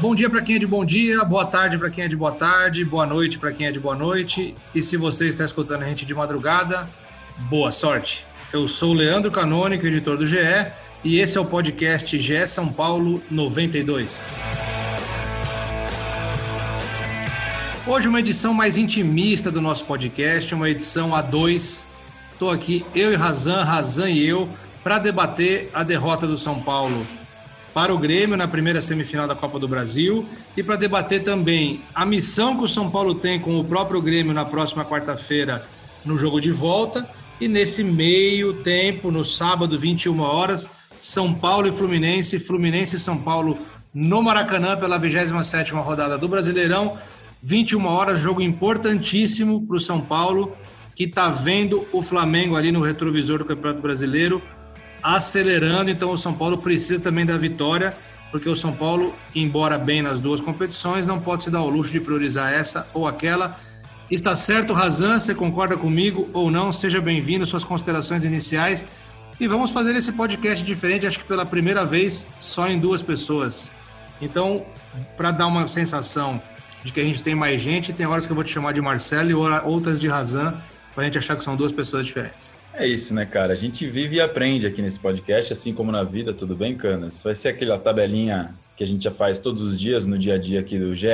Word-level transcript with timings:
Bom 0.00 0.14
dia 0.14 0.30
para 0.30 0.40
quem 0.40 0.54
é 0.54 0.58
de 0.60 0.66
bom 0.66 0.84
dia, 0.84 1.24
boa 1.24 1.44
tarde 1.44 1.76
para 1.76 1.90
quem 1.90 2.04
é 2.04 2.08
de 2.08 2.14
boa 2.14 2.30
tarde, 2.30 2.84
boa 2.84 3.04
noite 3.04 3.36
para 3.36 3.50
quem 3.50 3.66
é 3.66 3.72
de 3.72 3.80
boa 3.80 3.96
noite. 3.96 4.54
E 4.72 4.80
se 4.80 4.96
você 4.96 5.26
está 5.26 5.44
escutando 5.44 5.82
a 5.82 5.86
gente 5.86 6.06
de 6.06 6.14
madrugada, 6.14 6.88
boa 7.50 7.72
sorte. 7.72 8.24
Eu 8.52 8.68
sou 8.68 8.92
o 8.92 8.94
Leandro 8.94 9.28
Canônico, 9.28 9.84
editor 9.84 10.16
do 10.16 10.24
GE, 10.24 10.36
e 11.02 11.18
esse 11.18 11.36
é 11.36 11.40
o 11.40 11.44
podcast 11.44 12.16
GE 12.16 12.46
São 12.46 12.68
Paulo 12.68 13.20
92. 13.28 14.28
Hoje 17.84 18.06
uma 18.06 18.20
edição 18.20 18.54
mais 18.54 18.76
intimista 18.76 19.50
do 19.50 19.60
nosso 19.60 19.84
podcast, 19.84 20.54
uma 20.54 20.70
edição 20.70 21.10
A2. 21.10 21.86
Estou 22.32 22.50
aqui, 22.50 22.86
eu 22.94 23.12
e 23.12 23.16
Razan, 23.16 23.64
Razan 23.64 24.10
e 24.10 24.24
eu, 24.24 24.48
para 24.84 25.00
debater 25.00 25.68
a 25.74 25.82
derrota 25.82 26.24
do 26.24 26.38
São 26.38 26.60
Paulo 26.60 27.04
para 27.72 27.94
o 27.94 27.98
Grêmio 27.98 28.36
na 28.36 28.48
primeira 28.48 28.80
semifinal 28.80 29.26
da 29.26 29.34
Copa 29.34 29.58
do 29.58 29.68
Brasil 29.68 30.24
e 30.56 30.62
para 30.62 30.76
debater 30.76 31.22
também 31.22 31.80
a 31.94 32.04
missão 32.04 32.56
que 32.56 32.64
o 32.64 32.68
São 32.68 32.90
Paulo 32.90 33.14
tem 33.14 33.38
com 33.38 33.58
o 33.58 33.64
próprio 33.64 34.00
Grêmio 34.00 34.32
na 34.32 34.44
próxima 34.44 34.84
quarta-feira 34.84 35.64
no 36.04 36.18
jogo 36.18 36.40
de 36.40 36.50
volta 36.50 37.08
e 37.40 37.46
nesse 37.46 37.84
meio 37.84 38.52
tempo, 38.62 39.10
no 39.10 39.24
sábado, 39.24 39.78
21 39.78 40.18
horas, 40.20 40.68
São 40.98 41.32
Paulo 41.32 41.68
e 41.68 41.72
Fluminense, 41.72 42.38
Fluminense 42.38 42.96
e 42.96 42.98
São 42.98 43.16
Paulo 43.16 43.56
no 43.94 44.22
Maracanã 44.22 44.76
pela 44.76 44.98
27ª 44.98 45.80
rodada 45.82 46.18
do 46.18 46.26
Brasileirão. 46.26 46.98
21 47.42 47.86
horas, 47.86 48.18
jogo 48.18 48.42
importantíssimo 48.42 49.64
para 49.64 49.76
o 49.76 49.80
São 49.80 50.00
Paulo, 50.00 50.56
que 50.96 51.04
está 51.04 51.28
vendo 51.28 51.86
o 51.92 52.02
Flamengo 52.02 52.56
ali 52.56 52.72
no 52.72 52.80
retrovisor 52.80 53.38
do 53.38 53.44
Campeonato 53.44 53.80
Brasileiro, 53.80 54.42
acelerando. 55.02 55.90
Então 55.90 56.10
o 56.10 56.18
São 56.18 56.34
Paulo 56.34 56.58
precisa 56.58 57.00
também 57.00 57.24
da 57.24 57.36
vitória, 57.36 57.94
porque 58.30 58.48
o 58.48 58.56
São 58.56 58.72
Paulo, 58.72 59.14
embora 59.34 59.78
bem 59.78 60.02
nas 60.02 60.20
duas 60.20 60.40
competições, 60.40 61.06
não 61.06 61.20
pode 61.20 61.44
se 61.44 61.50
dar 61.50 61.62
o 61.62 61.68
luxo 61.68 61.92
de 61.92 62.00
priorizar 62.00 62.52
essa 62.52 62.86
ou 62.92 63.06
aquela. 63.06 63.58
Está 64.10 64.34
certo, 64.34 64.72
Razan? 64.72 65.18
Você 65.18 65.34
concorda 65.34 65.76
comigo 65.76 66.28
ou 66.32 66.50
não? 66.50 66.72
Seja 66.72 67.00
bem-vindo, 67.00 67.44
suas 67.44 67.64
considerações 67.64 68.24
iniciais. 68.24 68.86
E 69.40 69.46
vamos 69.46 69.70
fazer 69.70 69.94
esse 69.94 70.12
podcast 70.12 70.64
diferente, 70.64 71.06
acho 71.06 71.18
que 71.20 71.24
pela 71.24 71.46
primeira 71.46 71.84
vez, 71.84 72.26
só 72.40 72.66
em 72.66 72.78
duas 72.78 73.02
pessoas. 73.02 73.70
Então, 74.20 74.64
para 75.16 75.30
dar 75.30 75.46
uma 75.46 75.68
sensação 75.68 76.42
de 76.82 76.92
que 76.92 77.00
a 77.00 77.04
gente 77.04 77.22
tem 77.22 77.34
mais 77.34 77.60
gente, 77.60 77.92
tem 77.92 78.06
horas 78.06 78.26
que 78.26 78.32
eu 78.32 78.34
vou 78.34 78.42
te 78.42 78.50
chamar 78.50 78.72
de 78.72 78.80
Marcelo 78.80 79.30
e 79.30 79.34
outras 79.34 80.00
de 80.00 80.08
Razan, 80.08 80.54
para 80.94 81.02
a 81.02 81.04
gente 81.04 81.18
achar 81.18 81.36
que 81.36 81.44
são 81.44 81.54
duas 81.54 81.70
pessoas 81.70 82.06
diferentes. 82.06 82.57
É 82.78 82.86
isso, 82.86 83.12
né, 83.12 83.26
cara? 83.26 83.52
A 83.52 83.56
gente 83.56 83.88
vive 83.88 84.16
e 84.16 84.20
aprende 84.20 84.64
aqui 84.64 84.80
nesse 84.80 85.00
podcast, 85.00 85.52
assim 85.52 85.74
como 85.74 85.90
na 85.90 86.04
vida, 86.04 86.32
tudo 86.32 86.54
bem, 86.54 86.76
Canas? 86.76 87.24
Vai 87.24 87.34
ser 87.34 87.48
aquela 87.48 87.76
tabelinha 87.76 88.54
que 88.76 88.84
a 88.84 88.86
gente 88.86 89.02
já 89.02 89.10
faz 89.10 89.40
todos 89.40 89.62
os 89.62 89.76
dias 89.76 90.06
no 90.06 90.16
dia 90.16 90.34
a 90.34 90.38
dia 90.38 90.60
aqui 90.60 90.78
do 90.78 90.94
GE. 90.94 91.08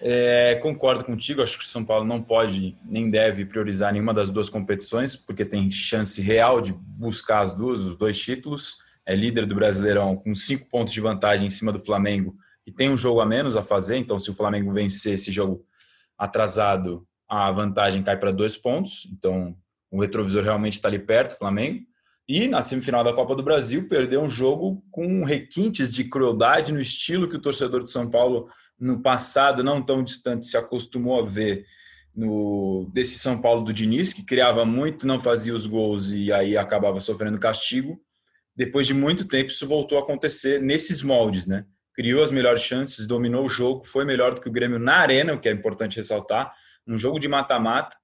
É, 0.00 0.58
concordo 0.62 1.04
contigo, 1.04 1.42
acho 1.42 1.58
que 1.58 1.64
o 1.64 1.68
São 1.68 1.84
Paulo 1.84 2.06
não 2.06 2.22
pode 2.22 2.74
nem 2.82 3.10
deve 3.10 3.44
priorizar 3.44 3.92
nenhuma 3.92 4.14
das 4.14 4.30
duas 4.30 4.48
competições, 4.48 5.14
porque 5.14 5.44
tem 5.44 5.70
chance 5.70 6.22
real 6.22 6.62
de 6.62 6.72
buscar 6.72 7.40
as 7.40 7.52
duas, 7.52 7.80
os 7.80 7.94
dois 7.94 8.18
títulos. 8.18 8.78
É 9.04 9.14
líder 9.14 9.44
do 9.44 9.54
Brasileirão 9.54 10.16
com 10.16 10.34
cinco 10.34 10.66
pontos 10.70 10.94
de 10.94 11.00
vantagem 11.02 11.46
em 11.46 11.50
cima 11.50 11.72
do 11.72 11.78
Flamengo, 11.78 12.34
que 12.64 12.72
tem 12.72 12.88
um 12.88 12.96
jogo 12.96 13.20
a 13.20 13.26
menos 13.26 13.54
a 13.54 13.62
fazer. 13.62 13.98
Então, 13.98 14.18
se 14.18 14.30
o 14.30 14.34
Flamengo 14.34 14.72
vencer 14.72 15.12
esse 15.12 15.30
jogo 15.30 15.62
atrasado, 16.16 17.06
a 17.28 17.50
vantagem 17.50 18.02
cai 18.02 18.16
para 18.16 18.32
dois 18.32 18.56
pontos. 18.56 19.06
Então, 19.12 19.54
o 19.92 20.00
retrovisor 20.00 20.42
realmente 20.42 20.72
está 20.72 20.88
ali 20.88 20.98
perto, 20.98 21.36
Flamengo. 21.36 21.84
E 22.26 22.48
na 22.48 22.62
semifinal 22.62 23.04
da 23.04 23.12
Copa 23.12 23.36
do 23.36 23.42
Brasil, 23.42 23.86
perdeu 23.86 24.22
um 24.22 24.30
jogo 24.30 24.82
com 24.90 25.22
requintes 25.22 25.92
de 25.92 26.04
crueldade 26.04 26.72
no 26.72 26.80
estilo 26.80 27.28
que 27.28 27.36
o 27.36 27.40
torcedor 27.40 27.82
de 27.82 27.90
São 27.90 28.08
Paulo 28.08 28.48
no 28.80 29.02
passado, 29.02 29.62
não 29.62 29.82
tão 29.82 30.02
distante, 30.02 30.46
se 30.46 30.56
acostumou 30.56 31.20
a 31.20 31.26
ver 31.26 31.66
no 32.16 32.90
desse 32.92 33.18
São 33.18 33.40
Paulo 33.40 33.62
do 33.62 33.72
Diniz, 33.72 34.14
que 34.14 34.24
criava 34.24 34.64
muito, 34.64 35.06
não 35.06 35.20
fazia 35.20 35.54
os 35.54 35.66
gols 35.66 36.12
e 36.12 36.32
aí 36.32 36.56
acabava 36.56 36.98
sofrendo 36.98 37.38
castigo. 37.38 38.00
Depois 38.56 38.86
de 38.86 38.94
muito 38.94 39.26
tempo, 39.26 39.50
isso 39.50 39.66
voltou 39.66 39.98
a 39.98 40.02
acontecer 40.02 40.60
nesses 40.60 41.02
moldes, 41.02 41.46
né? 41.46 41.66
Criou 41.94 42.22
as 42.22 42.30
melhores 42.30 42.62
chances, 42.62 43.06
dominou 43.06 43.44
o 43.44 43.48
jogo, 43.48 43.84
foi 43.84 44.06
melhor 44.06 44.34
do 44.34 44.40
que 44.40 44.48
o 44.48 44.52
Grêmio 44.52 44.78
na 44.78 44.96
arena, 44.96 45.34
o 45.34 45.40
que 45.40 45.48
é 45.48 45.52
importante 45.52 45.96
ressaltar, 45.96 46.52
um 46.86 46.96
jogo 46.96 47.18
de 47.18 47.28
mata-mata 47.28 47.96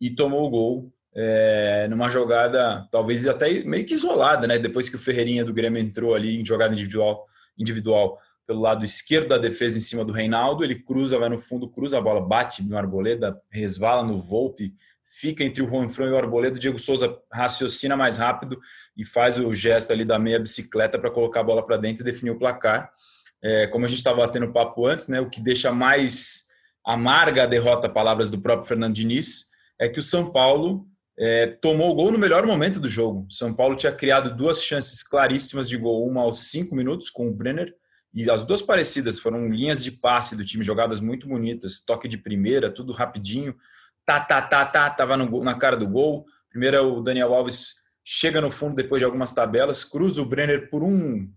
e 0.00 0.10
tomou 0.14 0.46
o 0.46 0.50
gol 0.50 0.93
é, 1.14 1.86
numa 1.88 2.08
jogada 2.08 2.88
talvez 2.90 3.26
até 3.26 3.62
meio 3.62 3.86
que 3.86 3.94
isolada, 3.94 4.46
né? 4.46 4.58
Depois 4.58 4.88
que 4.88 4.96
o 4.96 4.98
Ferreirinha 4.98 5.44
do 5.44 5.54
Grêmio 5.54 5.80
entrou 5.80 6.14
ali 6.14 6.40
em 6.40 6.44
jogada 6.44 6.74
individual, 6.74 7.26
individual 7.56 8.18
pelo 8.46 8.60
lado 8.60 8.84
esquerdo 8.84 9.28
da 9.28 9.38
defesa 9.38 9.78
em 9.78 9.80
cima 9.80 10.04
do 10.04 10.12
Reinaldo, 10.12 10.64
ele 10.64 10.74
cruza, 10.74 11.18
vai 11.18 11.28
no 11.28 11.38
fundo, 11.38 11.68
cruza 11.68 11.98
a 11.98 12.00
bola, 12.00 12.20
bate 12.20 12.62
no 12.62 12.76
Arboleda, 12.76 13.40
resvala 13.50 14.02
no 14.02 14.20
Volpe, 14.20 14.74
fica 15.04 15.44
entre 15.44 15.62
o 15.62 15.68
Juanfran 15.68 16.08
e 16.08 16.10
o 16.10 16.18
Arboleda, 16.18 16.56
o 16.56 16.58
Diego 16.58 16.78
Souza 16.78 17.16
raciocina 17.32 17.96
mais 17.96 18.18
rápido 18.18 18.58
e 18.96 19.04
faz 19.04 19.38
o 19.38 19.54
gesto 19.54 19.92
ali 19.92 20.04
da 20.04 20.18
meia 20.18 20.38
bicicleta 20.38 20.98
para 20.98 21.10
colocar 21.10 21.40
a 21.40 21.44
bola 21.44 21.64
para 21.64 21.76
dentro 21.76 22.02
e 22.02 22.04
definir 22.04 22.32
o 22.32 22.38
placar. 22.38 22.90
É, 23.40 23.66
como 23.68 23.84
a 23.84 23.88
gente 23.88 23.98
estava 23.98 24.18
batendo 24.18 24.52
papo 24.52 24.86
antes, 24.86 25.08
né, 25.08 25.20
o 25.20 25.30
que 25.30 25.40
deixa 25.40 25.70
mais 25.70 26.44
amarga 26.84 27.44
a 27.44 27.46
derrota, 27.46 27.88
palavras 27.88 28.28
do 28.28 28.40
próprio 28.40 28.68
Fernando 28.68 28.94
Diniz, 28.94 29.50
é 29.78 29.88
que 29.88 29.98
o 29.98 30.02
São 30.02 30.30
Paulo 30.30 30.86
é, 31.18 31.46
tomou 31.46 31.90
o 31.90 31.94
gol 31.94 32.10
no 32.10 32.18
melhor 32.18 32.46
momento 32.46 32.80
do 32.80 32.88
jogo. 32.88 33.26
São 33.30 33.54
Paulo 33.54 33.76
tinha 33.76 33.92
criado 33.92 34.34
duas 34.34 34.62
chances 34.62 35.02
claríssimas 35.02 35.68
de 35.68 35.76
gol, 35.76 36.06
uma 36.06 36.22
aos 36.22 36.50
cinco 36.50 36.74
minutos 36.74 37.10
com 37.10 37.28
o 37.28 37.34
Brenner, 37.34 37.74
e 38.12 38.30
as 38.30 38.44
duas 38.44 38.62
parecidas 38.62 39.18
foram 39.18 39.48
linhas 39.48 39.82
de 39.82 39.90
passe 39.90 40.36
do 40.36 40.44
time, 40.44 40.62
jogadas 40.62 41.00
muito 41.00 41.26
bonitas, 41.26 41.80
toque 41.80 42.08
de 42.08 42.16
primeira, 42.16 42.72
tudo 42.72 42.92
rapidinho. 42.92 43.56
Tá, 44.06 44.20
tá, 44.20 44.40
tá, 44.40 44.64
tá, 44.64 44.90
tava 44.90 45.16
no, 45.16 45.42
na 45.42 45.54
cara 45.54 45.76
do 45.76 45.88
gol. 45.88 46.24
Primeiro 46.48 46.98
o 46.98 47.02
Daniel 47.02 47.34
Alves 47.34 47.76
chega 48.04 48.40
no 48.40 48.50
fundo 48.50 48.76
depois 48.76 49.00
de 49.00 49.04
algumas 49.04 49.32
tabelas, 49.32 49.84
cruza 49.84 50.22
o 50.22 50.26
Brenner 50.26 50.68
por 50.70 50.84
um 50.84 51.28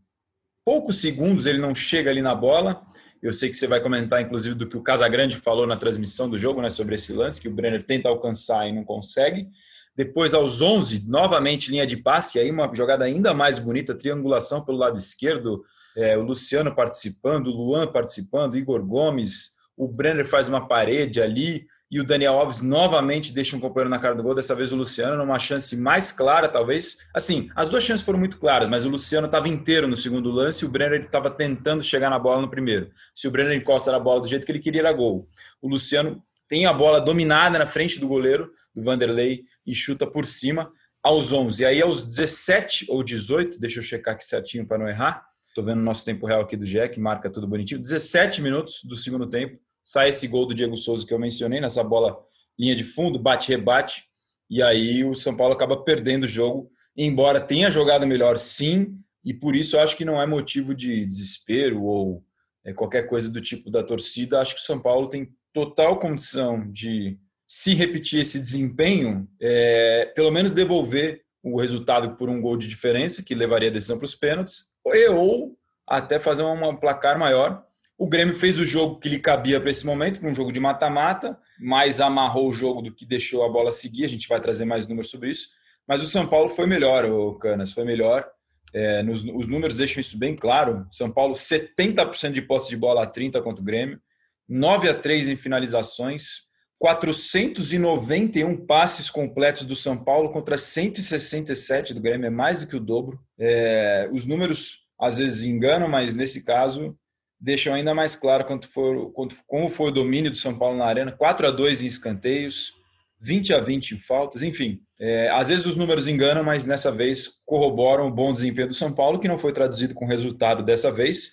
poucos 0.64 0.98
segundos, 0.98 1.46
ele 1.46 1.60
não 1.60 1.74
chega 1.74 2.12
ali 2.12 2.22
na 2.22 2.36
bola. 2.36 2.86
Eu 3.22 3.34
sei 3.34 3.50
que 3.50 3.58
você 3.58 3.68
vai 3.68 3.82
comentar, 3.82 4.22
inclusive, 4.22 4.56
do 4.56 4.68
que 4.68 4.78
o 4.78 4.82
Casagrande 4.82 5.38
falou 5.38 5.66
na 5.66 5.76
transmissão 5.76 6.30
do 6.30 6.38
jogo, 6.38 6.62
né, 6.62 6.70
sobre 6.70 6.96
esse 6.96 7.14
lance, 7.14 7.42
que 7.42 7.48
o 7.48 7.54
Brenner 7.54 7.84
tenta 7.84 8.10
alcançar 8.10 8.68
e 8.68 8.72
não 8.72 8.84
consegue. 8.84 9.48
Depois, 9.96 10.34
aos 10.34 10.62
11, 10.62 11.08
novamente 11.08 11.72
linha 11.72 11.86
de 11.86 11.98
passe, 11.98 12.38
e 12.38 12.42
aí 12.42 12.52
uma 12.52 12.72
jogada 12.74 13.04
ainda 13.06 13.34
mais 13.34 13.58
bonita, 13.58 13.98
triangulação 13.98 14.64
pelo 14.64 14.78
lado 14.78 15.00
esquerdo, 15.00 15.64
é, 15.96 16.16
o 16.16 16.22
Luciano 16.22 16.76
participando, 16.76 17.48
o 17.48 17.56
Luan 17.56 17.88
participando, 17.88 18.56
Igor 18.56 18.86
Gomes, 18.86 19.56
o 19.76 19.88
Brenner 19.88 20.28
faz 20.28 20.48
uma 20.48 20.68
parede 20.68 21.20
ali, 21.20 21.66
e 21.90 22.00
o 22.00 22.04
Daniel 22.04 22.34
Alves 22.34 22.62
novamente 22.62 23.34
deixa 23.34 23.56
um 23.56 23.60
companheiro 23.60 23.90
na 23.90 24.00
cara 24.00 24.14
do 24.14 24.22
gol, 24.22 24.36
dessa 24.36 24.54
vez 24.54 24.74
o 24.74 24.76
Luciano, 24.76 25.16
numa 25.16 25.40
chance 25.40 25.76
mais 25.78 26.12
clara, 26.12 26.50
talvez. 26.50 26.98
Assim, 27.14 27.50
as 27.56 27.70
duas 27.70 27.84
chances 27.84 28.06
foram 28.06 28.20
muito 28.20 28.38
claras, 28.38 28.68
mas 28.68 28.86
o 28.86 28.90
Luciano 28.90 29.28
estava 29.28 29.48
inteiro 29.48 29.88
no 29.88 29.96
segundo 29.96 30.30
lance 30.30 30.66
e 30.66 30.68
o 30.68 30.72
Brenner 30.72 31.06
estava 31.06 31.30
tentando 31.30 31.82
chegar 31.82 32.10
na 32.10 32.20
bola 32.20 32.42
no 32.42 32.50
primeiro. 32.50 32.92
Se 33.16 33.28
o 33.28 33.32
Brenner 33.32 33.58
encosta 33.58 33.92
na 33.92 34.00
bola 34.00 34.22
do 34.22 34.28
jeito 34.28 34.46
que 34.46 34.52
ele 34.52 34.60
queria, 34.60 34.82
era 34.82 34.92
gol. 34.92 35.30
O 35.62 35.70
Luciano 35.70 36.22
tem 36.48 36.66
a 36.66 36.74
bola 36.74 37.00
dominada 37.00 37.58
na 37.58 37.66
frente 37.66 38.00
do 38.00 38.08
goleiro, 38.08 38.52
do 38.76 38.82
Vanderlei, 38.84 39.44
e 39.66 39.74
chuta 39.74 40.06
por 40.06 40.26
cima 40.26 40.72
aos 41.02 41.32
11. 41.32 41.64
E 41.64 41.66
aí, 41.66 41.82
aos 41.82 42.06
17 42.06 42.88
ou 42.90 43.02
18, 43.02 43.60
deixa 43.60 43.80
eu 43.80 43.84
checar 43.84 44.14
aqui 44.14 44.26
certinho 44.26 44.68
para 44.68 44.78
não 44.78 44.90
errar, 44.90 45.28
Estou 45.58 45.66
vendo 45.66 45.80
o 45.80 45.84
nosso 45.84 46.06
tempo 46.06 46.28
real 46.28 46.42
aqui 46.42 46.56
do 46.56 46.66
Jack, 46.66 47.00
marca 47.00 47.32
tudo 47.32 47.48
bonitinho. 47.48 47.82
17 47.82 48.44
minutos 48.44 48.84
do 48.84 48.96
segundo 48.96 49.28
tempo, 49.28 49.58
sai 49.88 50.10
esse 50.10 50.28
gol 50.28 50.46
do 50.46 50.54
Diego 50.54 50.76
Souza 50.76 51.08
que 51.08 51.14
eu 51.14 51.20
mencionei, 51.20 51.62
nessa 51.62 51.82
bola 51.82 52.20
linha 52.60 52.76
de 52.76 52.84
fundo, 52.84 53.18
bate-rebate, 53.18 54.04
e 54.50 54.62
aí 54.62 55.06
o 55.06 55.16
São 55.16 55.38
Paulo 55.38 55.54
acaba 55.54 55.82
perdendo 55.82 56.24
o 56.24 56.28
jogo, 56.28 56.70
embora 56.98 57.40
tenha 57.40 57.70
jogado 57.70 58.06
melhor 58.06 58.38
sim, 58.38 58.98
e 59.24 59.34
por 59.34 59.56
isso 59.56 59.80
acho 59.80 59.96
que 59.96 60.04
não 60.04 60.22
é 60.22 60.28
motivo 60.28 60.76
de 60.76 61.06
desespero 61.06 61.84
ou 61.84 62.22
é, 62.66 62.74
qualquer 62.74 63.04
coisa 63.04 63.32
do 63.32 63.40
tipo 63.40 63.72
da 63.72 63.82
torcida. 63.82 64.42
Acho 64.42 64.56
que 64.56 64.62
o 64.62 64.66
São 64.66 64.78
Paulo 64.78 65.08
tem 65.08 65.30
total 65.54 65.98
condição 66.00 66.70
de, 66.70 67.18
se 67.48 67.74
repetir 67.74 68.20
esse 68.20 68.38
desempenho, 68.40 69.26
é, 69.40 70.12
pelo 70.14 70.32
menos 70.32 70.54
devolver 70.54 71.22
o 71.42 71.58
resultado 71.58 72.18
por 72.18 72.30
um 72.30 72.42
gol 72.42 72.58
de 72.58 72.68
diferença, 72.68 73.24
que 73.24 73.34
levaria 73.34 73.70
a 73.70 73.74
decisão 73.74 73.98
para 73.98 74.06
os 74.06 74.16
pênaltis, 74.16 74.66
e 74.86 75.08
ou 75.08 75.58
até 75.88 76.20
fazer 76.20 76.44
um 76.44 76.76
placar 76.76 77.18
maior. 77.18 77.66
O 77.98 78.08
Grêmio 78.08 78.36
fez 78.36 78.60
o 78.60 78.66
jogo 78.66 79.00
que 79.00 79.10
lhe 79.10 79.20
cabia 79.20 79.60
para 79.60 79.72
esse 79.72 79.86
momento, 79.86 80.24
um 80.24 80.36
jogo 80.36 80.52
de 80.52 80.60
mata-mata, 80.60 81.38
mais 81.60 82.00
amarrou 82.00 82.50
o 82.50 82.54
jogo 82.54 82.82
do 82.82 82.94
que 82.94 83.06
deixou 83.06 83.44
a 83.44 83.50
bola 83.50 83.72
seguir. 83.72 84.06
A 84.06 84.10
gente 84.10 84.28
vai 84.28 84.40
trazer 84.40 84.66
mais 84.66 84.88
números 84.88 85.10
sobre 85.10 85.32
isso. 85.32 85.50
Mas 85.88 86.04
o 86.04 86.08
São 86.08 86.28
Paulo 86.28 86.50
foi 86.50 86.68
melhor, 86.68 87.06
o 87.06 87.34
Canas, 87.36 87.72
foi 87.72 87.86
melhor. 87.86 88.28
É, 88.74 89.02
nos, 89.02 89.24
os 89.24 89.48
números 89.48 89.78
deixam 89.78 90.00
isso 90.00 90.18
bem 90.18 90.36
claro. 90.36 90.86
São 90.92 91.10
Paulo, 91.10 91.34
70% 91.34 92.34
de 92.34 92.42
posse 92.42 92.70
de 92.70 92.78
bola 92.78 93.04
a 93.04 93.08
30 93.08 93.42
contra 93.42 93.62
o 93.62 93.66
Grêmio, 93.66 94.00
9 94.48 94.90
a 94.90 94.94
3 94.94 95.30
em 95.30 95.36
finalizações, 95.36 96.46
491 96.78 98.66
passes 98.66 99.10
completos 99.10 99.64
do 99.64 99.76
São 99.76 99.98
Paulo 99.98 100.32
contra 100.32 100.58
167 100.58 101.94
do 101.94 102.02
Grêmio, 102.02 102.28
é 102.28 102.30
mais 102.30 102.62
do 102.62 102.68
que 102.68 102.76
o 102.76 102.80
dobro. 102.80 103.20
É, 103.40 104.08
os 104.12 104.28
números 104.28 104.86
às 105.00 105.18
vezes 105.18 105.46
enganam, 105.46 105.88
mas 105.88 106.16
nesse 106.16 106.44
caso 106.44 106.96
deixam 107.40 107.74
ainda 107.74 107.94
mais 107.94 108.16
claro 108.16 108.46
quanto 108.46 108.68
for, 108.68 109.12
quanto, 109.12 109.36
como 109.46 109.70
foi 109.70 109.88
o 109.88 109.94
domínio 109.94 110.32
do 110.32 110.38
São 110.38 110.58
Paulo 110.58 110.78
na 110.78 110.86
arena. 110.86 111.12
4 111.12 111.48
a 111.48 111.52
2 111.52 111.84
em 111.84 111.88
escanteios, 111.88 112.74
20 113.20 113.54
a 113.54 113.60
20 113.60 113.92
em 113.92 114.00
faltas, 114.00 114.44
enfim. 114.44 114.82
É, 115.00 115.30
às 115.30 115.50
vezes 115.50 115.66
os 115.66 115.78
números 115.78 116.08
enganam, 116.08 116.44
mas 116.44 116.66
nessa 116.66 116.92
vez 116.92 117.42
corroboram 117.46 118.08
o 118.08 118.12
bom 118.12 118.34
desempenho 118.34 118.68
do 118.68 118.74
São 118.74 118.92
Paulo, 118.94 119.20
que 119.20 119.28
não 119.28 119.38
foi 119.38 119.52
traduzido 119.52 119.94
com 119.94 120.06
resultado 120.06 120.64
dessa 120.64 120.92
vez. 120.92 121.32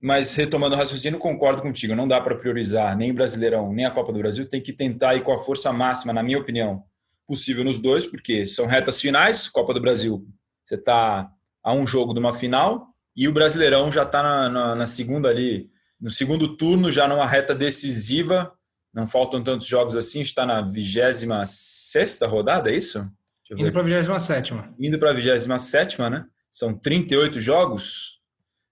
Mas 0.00 0.34
retomando 0.36 0.76
o 0.76 0.78
raciocínio, 0.78 1.18
concordo 1.18 1.60
contigo. 1.60 1.94
Não 1.94 2.06
dá 2.06 2.20
para 2.20 2.36
priorizar 2.36 2.96
nem 2.96 3.10
o 3.10 3.14
Brasileirão, 3.14 3.72
nem 3.72 3.84
a 3.84 3.90
Copa 3.90 4.12
do 4.12 4.18
Brasil. 4.18 4.48
Tem 4.48 4.60
que 4.60 4.72
tentar 4.72 5.16
ir 5.16 5.22
com 5.22 5.32
a 5.32 5.38
força 5.38 5.72
máxima, 5.72 6.12
na 6.12 6.22
minha 6.22 6.38
opinião, 6.38 6.84
possível 7.26 7.64
nos 7.64 7.80
dois, 7.80 8.06
porque 8.06 8.46
são 8.46 8.66
retas 8.66 9.00
finais. 9.00 9.48
Copa 9.48 9.74
do 9.74 9.80
Brasil, 9.80 10.24
você 10.64 10.76
está 10.76 11.28
a 11.64 11.72
um 11.72 11.86
jogo 11.86 12.12
de 12.12 12.20
uma 12.20 12.32
final, 12.32 12.86
e 13.18 13.26
o 13.26 13.32
Brasileirão 13.32 13.90
já 13.90 14.04
está 14.04 14.22
na, 14.22 14.48
na, 14.48 14.74
na 14.76 14.86
segunda 14.86 15.28
ali, 15.28 15.68
no 16.00 16.08
segundo 16.08 16.56
turno, 16.56 16.90
já 16.90 17.08
numa 17.08 17.26
reta 17.26 17.54
decisiva 17.54 18.52
não 18.94 19.06
faltam 19.06 19.42
tantos 19.42 19.66
jogos 19.66 19.96
assim, 19.96 20.20
está 20.20 20.46
na 20.46 20.60
26 20.60 22.20
rodada, 22.22 22.70
é 22.70 22.76
isso? 22.76 23.10
Indo 23.50 23.72
para 23.72 23.80
a 23.80 23.84
27. 23.84 24.54
Indo 24.78 24.98
para 24.98 25.10
a 25.10 25.12
27, 25.12 25.98
né? 26.10 26.26
São 26.50 26.74
38 26.74 27.40
jogos. 27.40 28.20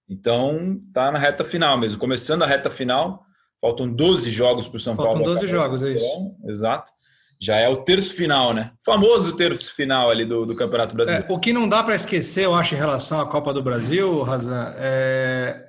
Então, 0.09 0.81
tá 0.93 1.11
na 1.11 1.19
reta 1.19 1.43
final 1.43 1.77
mesmo. 1.77 1.99
Começando 1.99 2.43
a 2.43 2.45
reta 2.45 2.69
final, 2.69 3.25
faltam 3.59 3.91
12 3.91 4.29
jogos 4.29 4.67
para 4.67 4.77
o 4.77 4.79
São 4.79 4.95
faltam 4.95 5.13
Paulo. 5.13 5.25
Faltam 5.25 5.41
12 5.41 5.51
jogos, 5.51 5.83
é 5.83 5.91
isso. 5.91 6.35
Exato. 6.45 6.91
Já 7.39 7.57
é 7.57 7.69
o 7.69 7.77
terço 7.77 8.13
final, 8.13 8.53
né? 8.53 8.71
O 8.79 8.83
famoso 8.83 9.35
terço 9.35 9.73
final 9.75 10.09
ali 10.09 10.25
do, 10.25 10.45
do 10.45 10.55
Campeonato 10.55 10.95
Brasileiro. 10.95 11.27
É, 11.29 11.33
o 11.33 11.39
que 11.39 11.53
não 11.53 11.69
dá 11.69 11.83
para 11.83 11.95
esquecer, 11.95 12.45
eu 12.45 12.55
acho, 12.55 12.73
em 12.73 12.77
relação 12.77 13.21
à 13.21 13.25
Copa 13.27 13.53
do 13.53 13.61
Brasil, 13.61 14.21
Razan, 14.23 14.73
é 14.75 15.63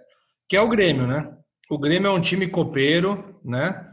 que 0.48 0.56
é 0.56 0.62
o 0.62 0.68
Grêmio, 0.68 1.06
né? 1.06 1.30
O 1.68 1.78
Grêmio 1.78 2.08
é 2.08 2.12
um 2.12 2.20
time 2.20 2.48
copeiro, 2.48 3.22
né? 3.44 3.84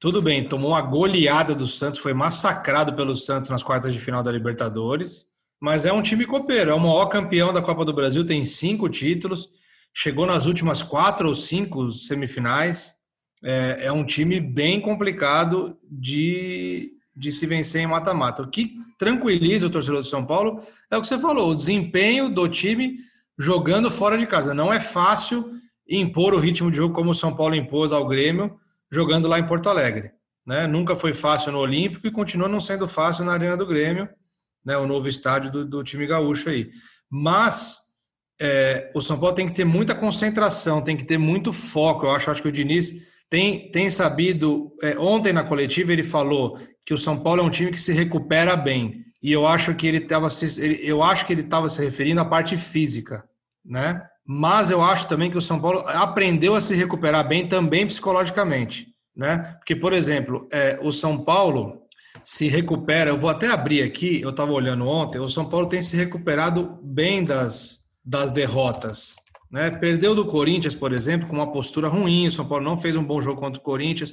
Tudo 0.00 0.22
bem, 0.22 0.48
tomou 0.48 0.70
uma 0.70 0.80
goleada 0.80 1.54
do 1.54 1.66
Santos, 1.66 2.00
foi 2.00 2.14
massacrado 2.14 2.94
pelo 2.94 3.14
Santos 3.14 3.50
nas 3.50 3.62
quartas 3.62 3.92
de 3.92 4.00
final 4.00 4.22
da 4.22 4.32
Libertadores, 4.32 5.26
mas 5.60 5.84
é 5.84 5.92
um 5.92 6.02
time 6.02 6.24
copeiro, 6.24 6.70
é 6.70 6.74
o 6.74 6.80
maior 6.80 7.06
campeão 7.06 7.52
da 7.52 7.62
Copa 7.62 7.84
do 7.84 7.92
Brasil, 7.92 8.24
tem 8.24 8.44
cinco 8.44 8.88
títulos, 8.88 9.48
chegou 9.94 10.26
nas 10.26 10.46
últimas 10.46 10.82
quatro 10.82 11.28
ou 11.28 11.34
cinco 11.34 11.90
semifinais. 11.90 12.94
É, 13.42 13.86
é 13.86 13.92
um 13.92 14.04
time 14.04 14.40
bem 14.40 14.80
complicado 14.80 15.76
de, 15.90 16.92
de 17.14 17.30
se 17.30 17.46
vencer 17.46 17.82
em 17.82 17.86
mata-mata. 17.86 18.42
O 18.42 18.50
que 18.50 18.74
tranquiliza 18.98 19.66
o 19.66 19.70
torcedor 19.70 20.00
do 20.00 20.06
São 20.06 20.24
Paulo 20.24 20.60
é 20.90 20.96
o 20.96 21.00
que 21.00 21.06
você 21.06 21.18
falou, 21.18 21.50
o 21.50 21.54
desempenho 21.54 22.28
do 22.28 22.48
time 22.48 22.98
jogando 23.38 23.90
fora 23.90 24.16
de 24.16 24.26
casa. 24.26 24.54
Não 24.54 24.72
é 24.72 24.80
fácil 24.80 25.50
impor 25.88 26.34
o 26.34 26.38
ritmo 26.38 26.70
de 26.70 26.78
jogo 26.78 26.94
como 26.94 27.10
o 27.10 27.14
São 27.14 27.34
Paulo 27.34 27.54
impôs 27.54 27.92
ao 27.92 28.06
Grêmio 28.06 28.58
jogando 28.90 29.28
lá 29.28 29.38
em 29.38 29.46
Porto 29.46 29.68
Alegre. 29.68 30.12
Né? 30.44 30.66
Nunca 30.66 30.94
foi 30.96 31.12
fácil 31.12 31.52
no 31.52 31.58
Olímpico 31.58 32.06
e 32.06 32.12
continua 32.12 32.48
não 32.48 32.60
sendo 32.60 32.86
fácil 32.86 33.24
na 33.24 33.32
Arena 33.32 33.56
do 33.56 33.66
Grêmio, 33.66 34.08
né? 34.64 34.76
o 34.76 34.86
novo 34.86 35.08
estádio 35.08 35.50
do, 35.50 35.64
do 35.64 35.84
time 35.84 36.06
gaúcho 36.06 36.48
aí. 36.48 36.70
Mas 37.10 37.78
é, 38.40 38.90
o 38.94 39.00
São 39.00 39.18
Paulo 39.18 39.34
tem 39.34 39.46
que 39.46 39.54
ter 39.54 39.64
muita 39.64 39.94
concentração, 39.94 40.82
tem 40.82 40.96
que 40.96 41.04
ter 41.04 41.18
muito 41.18 41.52
foco. 41.52 42.06
Eu 42.06 42.10
acho, 42.12 42.30
acho 42.30 42.42
que 42.42 42.48
o 42.48 42.52
Diniz 42.52 42.92
tem, 43.30 43.70
tem 43.70 43.90
sabido. 43.90 44.72
É, 44.82 44.98
ontem 44.98 45.32
na 45.32 45.44
coletiva 45.44 45.92
ele 45.92 46.02
falou 46.02 46.58
que 46.84 46.94
o 46.94 46.98
São 46.98 47.18
Paulo 47.18 47.42
é 47.42 47.44
um 47.44 47.50
time 47.50 47.70
que 47.70 47.80
se 47.80 47.92
recupera 47.92 48.56
bem. 48.56 49.04
E 49.22 49.32
eu 49.32 49.46
acho 49.46 49.74
que 49.74 49.86
ele 49.86 49.98
estava 49.98 50.28
eu 50.82 51.02
acho 51.02 51.26
que 51.26 51.32
ele 51.32 51.40
estava 51.40 51.68
se 51.68 51.82
referindo 51.82 52.20
à 52.20 52.24
parte 52.24 52.56
física, 52.56 53.24
né? 53.64 54.06
mas 54.26 54.70
eu 54.70 54.82
acho 54.82 55.06
também 55.06 55.30
que 55.30 55.38
o 55.38 55.42
São 55.42 55.60
Paulo 55.60 55.84
aprendeu 55.86 56.56
a 56.56 56.60
se 56.60 56.74
recuperar 56.74 57.26
bem 57.26 57.46
também 57.46 57.86
psicologicamente, 57.86 58.88
né? 59.14 59.54
Porque, 59.58 59.76
por 59.76 59.92
exemplo, 59.92 60.48
é, 60.50 60.78
o 60.82 60.90
São 60.90 61.16
Paulo 61.22 61.82
se 62.24 62.48
recupera, 62.48 63.10
eu 63.10 63.18
vou 63.18 63.30
até 63.30 63.46
abrir 63.46 63.82
aqui, 63.82 64.20
eu 64.20 64.30
estava 64.30 64.50
olhando 64.50 64.88
ontem, 64.88 65.20
o 65.20 65.28
São 65.28 65.48
Paulo 65.48 65.68
tem 65.68 65.80
se 65.80 65.96
recuperado 65.96 66.76
bem 66.82 67.22
das, 67.22 67.84
das 68.04 68.32
derrotas, 68.32 69.16
né? 69.56 69.70
Perdeu 69.70 70.14
do 70.14 70.26
Corinthians, 70.26 70.74
por 70.74 70.92
exemplo, 70.92 71.26
com 71.26 71.34
uma 71.34 71.50
postura 71.50 71.88
ruim, 71.88 72.26
o 72.26 72.30
São 72.30 72.46
Paulo 72.46 72.62
não 72.62 72.76
fez 72.76 72.94
um 72.94 73.02
bom 73.02 73.22
jogo 73.22 73.40
contra 73.40 73.58
o 73.58 73.64
Corinthians, 73.64 74.12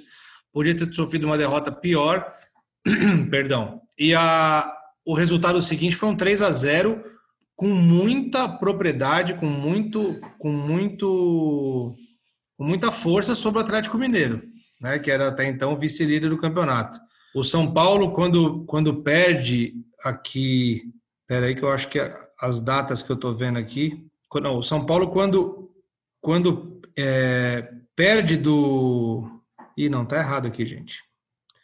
podia 0.54 0.74
ter 0.74 0.92
sofrido 0.94 1.26
uma 1.26 1.38
derrota 1.38 1.70
pior, 1.70 2.34
perdão, 3.30 3.82
e 4.00 4.16
a, 4.16 4.74
o 5.06 5.14
resultado 5.14 5.62
seguinte 5.62 5.98
foi 5.98 6.08
um 6.08 6.16
3 6.16 6.42
a 6.42 6.50
0 6.50 7.04
com 7.58 7.68
muita 7.68 8.48
propriedade, 8.48 9.34
com 9.34 9.46
muito, 9.46 10.18
com 10.40 10.50
muito, 10.50 11.92
com 12.58 12.64
muita 12.64 12.90
força 12.90 13.36
sobre 13.36 13.60
o 13.60 13.64
Atlético 13.64 13.98
Mineiro, 13.98 14.42
né, 14.80 14.98
que 14.98 15.12
era 15.12 15.28
até 15.28 15.46
então 15.46 15.78
vice-líder 15.78 16.30
do 16.30 16.40
campeonato. 16.40 16.98
O 17.36 17.44
São 17.44 17.70
Paulo, 17.74 18.14
quando, 18.14 18.64
quando 18.64 19.04
perde 19.04 19.74
aqui, 20.06 20.84
espera 21.20 21.48
aí 21.48 21.54
que 21.54 21.64
eu 21.64 21.70
acho 21.70 21.90
que 21.90 22.00
as 22.40 22.62
datas 22.62 23.02
que 23.02 23.12
eu 23.12 23.16
estou 23.16 23.36
vendo 23.36 23.60
aqui, 23.60 24.10
não, 24.42 24.58
o 24.58 24.64
São 24.64 24.86
Paulo 24.86 25.10
quando, 25.12 25.72
quando 26.22 26.82
é, 26.98 27.70
perde 27.96 28.38
do, 28.38 29.30
e 29.78 29.90
não 29.90 30.04
está 30.04 30.18
errado 30.18 30.48
aqui, 30.48 30.66
gente. 30.66 31.04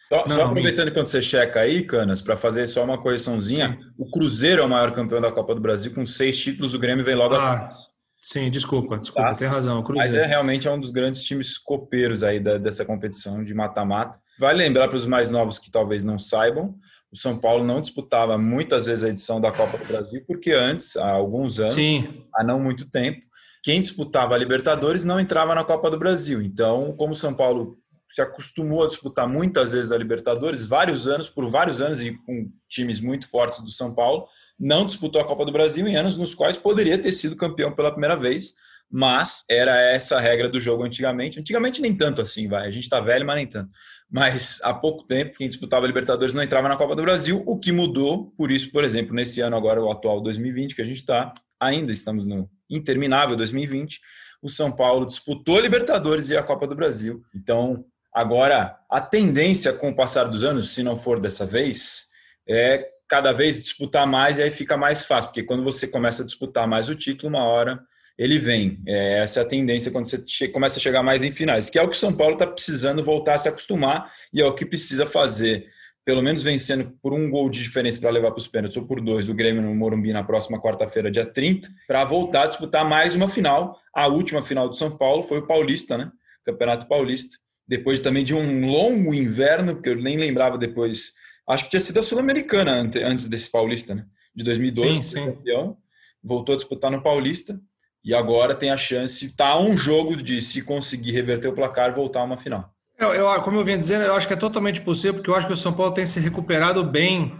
Só, 0.07 0.21
não, 0.21 0.30
só 0.30 0.45
aproveitando 0.45 0.92
quando 0.92 1.06
você 1.06 1.21
checa 1.21 1.60
aí, 1.60 1.83
Canas, 1.83 2.21
para 2.21 2.36
fazer 2.36 2.66
só 2.66 2.83
uma 2.83 2.98
correçãozinha, 2.98 3.77
sim. 3.80 3.94
o 3.98 4.10
Cruzeiro 4.10 4.62
é 4.63 4.66
o 4.66 4.69
maior 4.69 4.92
campeão 4.92 5.21
da 5.21 5.31
Copa 5.31 5.54
do 5.54 5.62
Brasil, 5.62 5.94
com 5.94 6.06
seis 6.06 6.38
títulos, 6.39 6.74
o 6.74 6.80
Grêmio 6.80 7.06
vem 7.06 7.16
logo 7.16 7.36
ah, 7.36 7.54
atrás. 7.54 7.89
Sim, 8.19 8.50
desculpa, 8.50 8.98
desculpa, 8.98 9.30
tá, 9.30 9.38
tem 9.38 9.48
razão. 9.48 9.83
Mas 9.96 10.15
é 10.15 10.25
realmente 10.25 10.67
é 10.67 10.72
um 10.72 10.79
dos 10.79 10.91
grandes 10.91 11.24
times 11.24 11.58
copeiros 11.58 12.24
aí 12.24 12.39
da, 12.39 12.58
dessa 12.58 12.84
competição 12.84 13.43
de 13.43 13.53
mata-mata. 13.53 14.20
Vale 14.39 14.58
lembrar 14.58 14.88
para 14.88 14.98
os 14.98 15.05
mais 15.05 15.29
novos 15.29 15.60
que 15.60 15.72
talvez 15.72 16.03
não 16.03 16.17
saibam, 16.17 16.75
o 17.12 17.18
São 17.18 17.38
Paulo 17.38 17.63
não 17.63 17.82
disputava 17.82 18.38
muitas 18.38 18.86
vezes 18.86 19.04
a 19.04 19.10
edição 19.10 19.42
da 19.42 19.51
Copa 19.51 19.78
do 19.78 19.86
Brasil, 19.86 20.24
porque 20.28 20.51
antes, 20.51 20.96
há 20.96 21.12
alguns 21.12 21.60
anos, 21.60 21.74
sim. 21.74 22.25
há 22.36 22.44
não 22.44 22.60
muito 22.60 22.89
tempo, 22.89 23.22
quem 23.63 23.82
disputava 23.82 24.36
a 24.36 24.38
Libertadores 24.38 25.04
não 25.04 25.20
entrava 25.20 25.54
na 25.56 25.63
Copa 25.63 25.89
do 25.89 25.98
Brasil. 25.98 26.42
Então, 26.42 26.94
como 26.98 27.13
o 27.13 27.16
São 27.16 27.34
Paulo 27.34 27.78
se 28.10 28.22
acostumou 28.22 28.84
a 28.84 28.88
disputar 28.88 29.28
muitas 29.28 29.74
vezes 29.74 29.92
a 29.92 29.98
Libertadores, 29.98 30.66
vários 30.66 31.08
anos, 31.08 31.30
por 31.30 31.48
vários 31.50 31.80
anos, 31.80 32.01
e 32.01 32.12
com 32.12 32.51
times 32.68 33.00
muito 33.00 33.28
fortes 33.30 33.60
do 33.62 33.70
São 33.70 33.94
Paulo, 33.94 34.28
não 34.60 34.86
disputou 34.86 35.22
a 35.22 35.25
Copa 35.25 35.46
do 35.46 35.51
Brasil 35.51 35.88
em 35.88 35.96
anos 35.96 36.18
nos 36.18 36.34
quais 36.34 36.58
poderia 36.58 36.98
ter 36.98 37.12
sido 37.12 37.36
campeão 37.36 37.72
pela 37.72 37.92
primeira 37.92 38.16
vez, 38.16 38.56
mas 38.91 39.46
era 39.50 39.79
essa 39.79 40.17
a 40.17 40.19
regra 40.19 40.50
do 40.50 40.60
jogo 40.60 40.84
antigamente. 40.84 41.39
Antigamente 41.39 41.81
nem 41.81 41.96
tanto 41.96 42.22
assim, 42.22 42.48
vai. 42.48 42.67
A 42.67 42.72
gente 42.72 42.84
está 42.84 43.00
velho, 43.00 43.25
mas 43.25 43.36
nem 43.36 43.48
tanto. 43.48 43.69
Mas 44.10 44.60
há 44.63 44.74
pouco 44.74 45.03
tempo, 45.05 45.38
quem 45.38 45.48
disputava 45.48 45.86
Libertadores 45.86 46.34
não 46.34 46.41
entrava 46.41 46.67
na 46.67 46.75
Copa 46.75 46.96
do 46.96 47.03
Brasil, 47.03 47.43
o 47.46 47.60
que 47.60 47.72
mudou, 47.72 48.31
por 48.38 48.50
isso, 48.50 48.72
por 48.72 48.84
exemplo, 48.84 49.13
nesse 49.13 49.41
ano 49.41 49.55
agora, 49.55 49.81
o 49.81 49.91
atual 49.91 50.22
2020, 50.22 50.75
que 50.75 50.81
a 50.81 50.86
gente 50.86 50.98
está, 50.98 51.34
ainda 51.60 51.91
estamos 51.91 52.25
no 52.25 52.50
interminável 52.69 53.36
2020, 53.36 54.00
o 54.41 54.50
São 54.50 54.72
Paulo 54.72 55.05
disputou 55.05 55.58
a 55.58 55.62
Libertadores 55.62 56.29
e 56.29 56.38
a 56.38 56.41
Copa 56.41 56.65
do 56.65 56.75
Brasil. 56.75 57.22
Então, 57.36 57.86
Agora, 58.13 58.77
a 58.89 59.00
tendência 59.00 59.72
com 59.72 59.89
o 59.89 59.96
passar 59.96 60.25
dos 60.25 60.43
anos, 60.43 60.74
se 60.74 60.81
não 60.81 60.98
for 60.98 61.19
dessa 61.19 61.46
vez, 61.46 62.08
é 62.48 62.79
cada 63.08 63.31
vez 63.31 63.62
disputar 63.62 64.08
mais 64.08 64.39
e 64.39 64.43
aí 64.43 64.51
fica 64.51 64.75
mais 64.75 65.03
fácil, 65.03 65.29
porque 65.29 65.43
quando 65.43 65.63
você 65.63 65.88
começa 65.88 66.24
a 66.24 66.25
disputar 66.25 66.67
mais 66.67 66.89
o 66.89 66.96
título, 66.96 67.29
uma 67.29 67.43
hora 67.43 67.79
ele 68.19 68.38
vem. 68.38 68.83
É, 68.85 69.19
essa 69.19 69.39
é 69.39 69.43
a 69.43 69.47
tendência 69.47 69.91
quando 69.91 70.05
você 70.05 70.47
começa 70.49 70.77
a 70.77 70.81
chegar 70.81 71.01
mais 71.01 71.23
em 71.23 71.31
finais, 71.31 71.69
que 71.69 71.79
é 71.79 71.81
o 71.81 71.88
que 71.88 71.95
o 71.95 71.99
São 71.99 72.13
Paulo 72.13 72.33
está 72.33 72.45
precisando 72.45 73.01
voltar 73.01 73.35
a 73.35 73.38
se 73.38 73.47
acostumar 73.47 74.11
e 74.33 74.41
é 74.41 74.45
o 74.45 74.53
que 74.53 74.65
precisa 74.65 75.05
fazer. 75.05 75.67
Pelo 76.03 76.21
menos 76.21 76.43
vencendo 76.43 76.91
por 77.01 77.13
um 77.13 77.29
gol 77.29 77.49
de 77.49 77.61
diferença 77.61 77.99
para 77.99 78.09
levar 78.09 78.31
para 78.31 78.39
os 78.39 78.47
pênaltis 78.47 78.75
ou 78.75 78.85
por 78.85 78.99
dois 78.99 79.27
do 79.27 79.33
Grêmio 79.33 79.61
no 79.61 79.73
Morumbi 79.73 80.11
na 80.11 80.23
próxima 80.23 80.61
quarta-feira, 80.61 81.09
dia 81.09 81.25
30, 81.25 81.69
para 81.88 82.03
voltar 82.03 82.43
a 82.43 82.47
disputar 82.47 82.88
mais 82.88 83.15
uma 83.15 83.29
final. 83.29 83.79
A 83.95 84.07
última 84.07 84.43
final 84.43 84.67
do 84.67 84.75
São 84.75 84.97
Paulo 84.97 85.23
foi 85.23 85.39
o 85.39 85.47
Paulista, 85.47 85.97
né? 85.97 86.11
Campeonato 86.43 86.88
Paulista 86.88 87.38
depois 87.69 88.01
também 88.01 88.23
de 88.23 88.33
um 88.33 88.67
longo 88.67 89.13
inverno, 89.13 89.75
porque 89.75 89.89
eu 89.89 89.95
nem 89.95 90.17
lembrava 90.17 90.57
depois. 90.57 91.13
Acho 91.47 91.65
que 91.65 91.69
tinha 91.69 91.79
sido 91.79 91.99
a 91.99 92.01
Sul-Americana 92.01 92.89
antes 93.03 93.27
desse 93.27 93.51
Paulista, 93.51 93.93
né? 93.93 94.07
De 94.33 94.43
2012, 94.43 94.95
sim, 94.95 95.03
sim. 95.03 95.25
campeão. 95.27 95.77
Voltou 96.23 96.53
a 96.53 96.55
disputar 96.57 96.89
no 96.89 97.03
Paulista. 97.03 97.61
E 98.03 98.13
agora 98.13 98.56
tem 98.56 98.72
a 98.72 98.77
chance, 98.77 99.36
tá 99.36 99.60
um 99.60 99.77
jogo 99.77 100.15
de 100.15 100.41
se 100.41 100.62
conseguir 100.62 101.12
reverter 101.12 101.48
o 101.48 101.53
placar, 101.53 101.94
voltar 101.94 102.22
a 102.22 102.24
uma 102.24 102.38
final. 102.38 102.74
Eu, 102.98 103.13
eu, 103.13 103.41
como 103.41 103.58
eu 103.58 103.63
vinha 103.63 103.77
dizendo, 103.77 104.03
eu 104.03 104.13
acho 104.13 104.27
que 104.27 104.34
é 104.34 104.38
totalmente 104.38 104.82
possível, 104.82 105.15
porque 105.15 105.29
eu 105.29 105.36
acho 105.36 105.48
que 105.48 105.53
o 105.53 105.58
São 105.58 105.74
Paulo 105.74 105.94
tem 105.94 106.06
se 106.06 106.20
recuperado 106.20 106.84
bem 106.84 107.34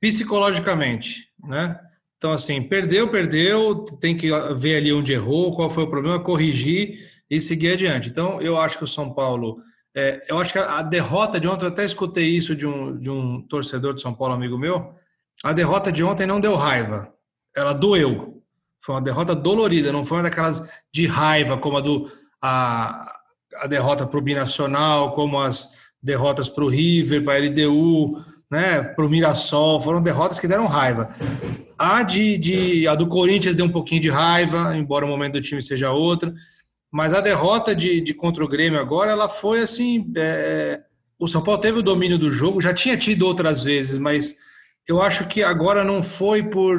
psicologicamente, 0.00 1.28
né? 1.42 1.78
Então, 2.18 2.32
assim, 2.32 2.60
perdeu, 2.60 3.08
perdeu, 3.08 3.84
tem 4.00 4.16
que 4.16 4.28
ver 4.56 4.76
ali 4.76 4.92
onde 4.92 5.12
errou, 5.12 5.54
qual 5.54 5.70
foi 5.70 5.84
o 5.84 5.90
problema, 5.90 6.20
corrigir 6.22 6.98
e 7.30 7.40
seguir 7.40 7.72
adiante. 7.72 8.08
Então, 8.08 8.40
eu 8.40 8.58
acho 8.58 8.76
que 8.76 8.84
o 8.84 8.88
São 8.88 9.14
Paulo. 9.14 9.58
É, 9.96 10.24
eu 10.28 10.38
acho 10.38 10.52
que 10.52 10.58
a, 10.58 10.82
derrota 10.82 11.40
de 11.40 11.48
ontem, 11.48 11.64
eu 11.64 11.70
até 11.70 11.84
escutei 11.84 12.28
isso 12.28 12.54
de 12.54 12.66
um, 12.66 12.98
de 12.98 13.08
um 13.08 13.40
torcedor 13.42 13.94
de 13.94 14.02
São 14.02 14.12
Paulo, 14.12 14.34
amigo 14.34 14.58
meu. 14.58 14.94
A 15.44 15.52
derrota 15.52 15.92
de 15.92 16.02
ontem 16.02 16.26
não 16.26 16.40
deu 16.40 16.56
raiva, 16.56 17.12
ela 17.56 17.72
doeu. 17.72 18.37
Foi 18.84 18.94
uma 18.94 19.02
derrota 19.02 19.34
dolorida, 19.34 19.92
não 19.92 20.04
foi 20.04 20.18
uma 20.18 20.24
daquelas 20.24 20.68
de 20.92 21.06
raiva, 21.06 21.58
como 21.58 21.76
a 21.76 21.80
do. 21.80 22.10
A, 22.42 23.14
a 23.56 23.66
derrota 23.66 24.06
para 24.06 24.18
o 24.18 24.22
Binacional, 24.22 25.12
como 25.12 25.40
as 25.40 25.68
derrotas 26.02 26.48
para 26.48 26.64
o 26.64 26.68
River, 26.68 27.24
para 27.24 27.34
a 27.34 27.38
LDU, 27.38 28.22
né, 28.50 28.82
para 28.82 29.04
o 29.04 29.08
Mirassol, 29.08 29.80
foram 29.80 30.00
derrotas 30.00 30.38
que 30.38 30.48
deram 30.48 30.66
raiva. 30.66 31.14
A, 31.78 32.02
de, 32.02 32.38
de, 32.38 32.88
a 32.88 32.94
do 32.94 33.06
Corinthians 33.06 33.54
deu 33.54 33.66
um 33.66 33.72
pouquinho 33.72 34.00
de 34.00 34.10
raiva, 34.10 34.76
embora 34.76 35.04
o 35.04 35.08
momento 35.08 35.34
do 35.34 35.40
time 35.40 35.62
seja 35.62 35.92
outro. 35.92 36.32
Mas 36.90 37.12
a 37.12 37.20
derrota 37.20 37.74
de, 37.74 38.00
de 38.00 38.14
contra 38.14 38.44
o 38.44 38.48
Grêmio 38.48 38.80
agora, 38.80 39.12
ela 39.12 39.28
foi 39.28 39.60
assim. 39.60 40.10
É, 40.16 40.80
o 41.18 41.26
São 41.28 41.42
Paulo 41.42 41.60
teve 41.60 41.78
o 41.78 41.82
domínio 41.82 42.18
do 42.18 42.30
jogo, 42.30 42.60
já 42.60 42.72
tinha 42.72 42.96
tido 42.96 43.26
outras 43.26 43.62
vezes, 43.62 43.98
mas 43.98 44.36
eu 44.86 45.02
acho 45.02 45.26
que 45.26 45.42
agora 45.42 45.84
não 45.84 46.02
foi 46.02 46.42
por 46.42 46.78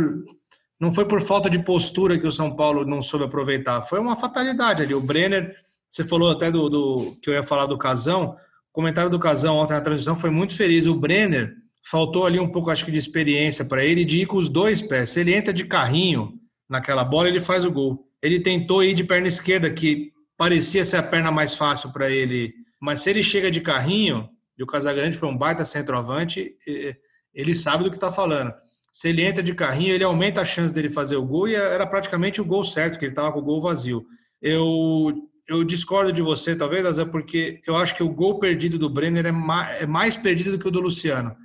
não 0.79 0.93
foi 0.93 1.05
por 1.05 1.21
falta 1.21 1.49
de 1.49 1.59
postura 1.59 2.17
que 2.17 2.25
o 2.25 2.31
São 2.31 2.55
Paulo 2.55 2.85
não 2.85 3.01
soube 3.01 3.25
aproveitar. 3.25 3.81
Foi 3.81 3.99
uma 3.99 4.15
fatalidade 4.15 4.81
ali. 4.81 4.93
O 4.93 5.01
Brenner, 5.01 5.55
você 5.89 6.03
falou 6.03 6.29
até 6.29 6.49
do, 6.49 6.69
do 6.69 7.17
que 7.21 7.29
eu 7.29 7.33
ia 7.33 7.43
falar 7.43 7.65
do 7.65 7.77
Casão. 7.77 8.37
O 8.69 8.73
comentário 8.73 9.09
do 9.09 9.19
Casão 9.19 9.57
ontem 9.57 9.73
na 9.73 9.81
transição 9.81 10.15
foi 10.15 10.29
muito 10.29 10.55
feliz. 10.55 10.85
O 10.85 10.95
Brenner 10.95 11.53
faltou 11.83 12.25
ali 12.25 12.39
um 12.39 12.49
pouco, 12.49 12.71
acho 12.71 12.85
que, 12.85 12.91
de 12.91 12.97
experiência 12.97 13.65
para 13.65 13.83
ele 13.83 14.05
de 14.05 14.19
ir 14.19 14.25
com 14.25 14.37
os 14.37 14.47
dois 14.47 14.81
pés. 14.81 15.09
Se 15.09 15.19
ele 15.19 15.35
entra 15.35 15.53
de 15.53 15.65
carrinho 15.65 16.33
naquela 16.69 17.03
bola, 17.03 17.27
ele 17.27 17.41
faz 17.41 17.65
o 17.65 17.71
gol. 17.71 18.07
Ele 18.21 18.39
tentou 18.39 18.81
ir 18.81 18.93
de 18.93 19.03
perna 19.03 19.27
esquerda, 19.27 19.69
que 19.69 20.13
parecia 20.37 20.85
ser 20.85 20.97
a 20.97 21.03
perna 21.03 21.29
mais 21.29 21.55
fácil 21.55 21.91
para 21.91 22.09
ele. 22.09 22.53
Mas 22.79 23.01
se 23.01 23.09
ele 23.09 23.21
chega 23.21 23.51
de 23.51 23.59
carrinho, 23.59 24.29
e 24.57 24.63
o 24.63 24.67
Casagrande 24.67 25.17
foi 25.17 25.27
um 25.27 25.37
baita 25.37 25.65
centroavante, 25.65 26.55
ele 27.33 27.53
sabe 27.53 27.83
do 27.83 27.89
que 27.89 27.97
está 27.97 28.11
falando. 28.11 28.53
Se 28.91 29.09
ele 29.09 29.23
entra 29.23 29.43
de 29.43 29.53
carrinho, 29.53 29.93
ele 29.93 30.03
aumenta 30.03 30.41
a 30.41 30.45
chance 30.45 30.73
dele 30.73 30.89
fazer 30.89 31.15
o 31.15 31.25
gol 31.25 31.47
e 31.47 31.55
era 31.55 31.85
praticamente 31.85 32.41
o 32.41 32.45
gol 32.45 32.63
certo, 32.63 32.97
que 32.97 33.05
ele 33.05 33.11
estava 33.11 33.31
com 33.31 33.39
o 33.39 33.43
gol 33.43 33.61
vazio. 33.61 34.05
Eu, 34.41 35.13
eu 35.47 35.63
discordo 35.63 36.11
de 36.11 36.21
você, 36.21 36.55
talvez, 36.55 36.85
Azé, 36.85 37.05
porque 37.05 37.61
eu 37.67 37.75
acho 37.75 37.95
que 37.95 38.03
o 38.03 38.09
gol 38.09 38.39
perdido 38.39 38.77
do 38.77 38.89
Brenner 38.89 39.25
é 39.25 39.31
mais, 39.31 39.81
é 39.81 39.85
mais 39.85 40.17
perdido 40.17 40.51
do 40.51 40.59
que 40.59 40.67
o 40.67 40.71
do 40.71 40.79
Luciano. 40.79 41.35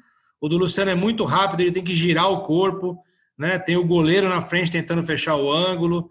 O 0.40 0.48
do 0.48 0.58
Luciano 0.58 0.90
é 0.90 0.94
muito 0.94 1.24
rápido, 1.24 1.60
ele 1.60 1.72
tem 1.72 1.84
que 1.84 1.94
girar 1.94 2.30
o 2.30 2.42
corpo, 2.42 2.98
né? 3.36 3.58
Tem 3.58 3.76
o 3.76 3.84
goleiro 3.84 4.28
na 4.28 4.40
frente 4.40 4.70
tentando 4.70 5.02
fechar 5.02 5.36
o 5.36 5.52
ângulo. 5.52 6.10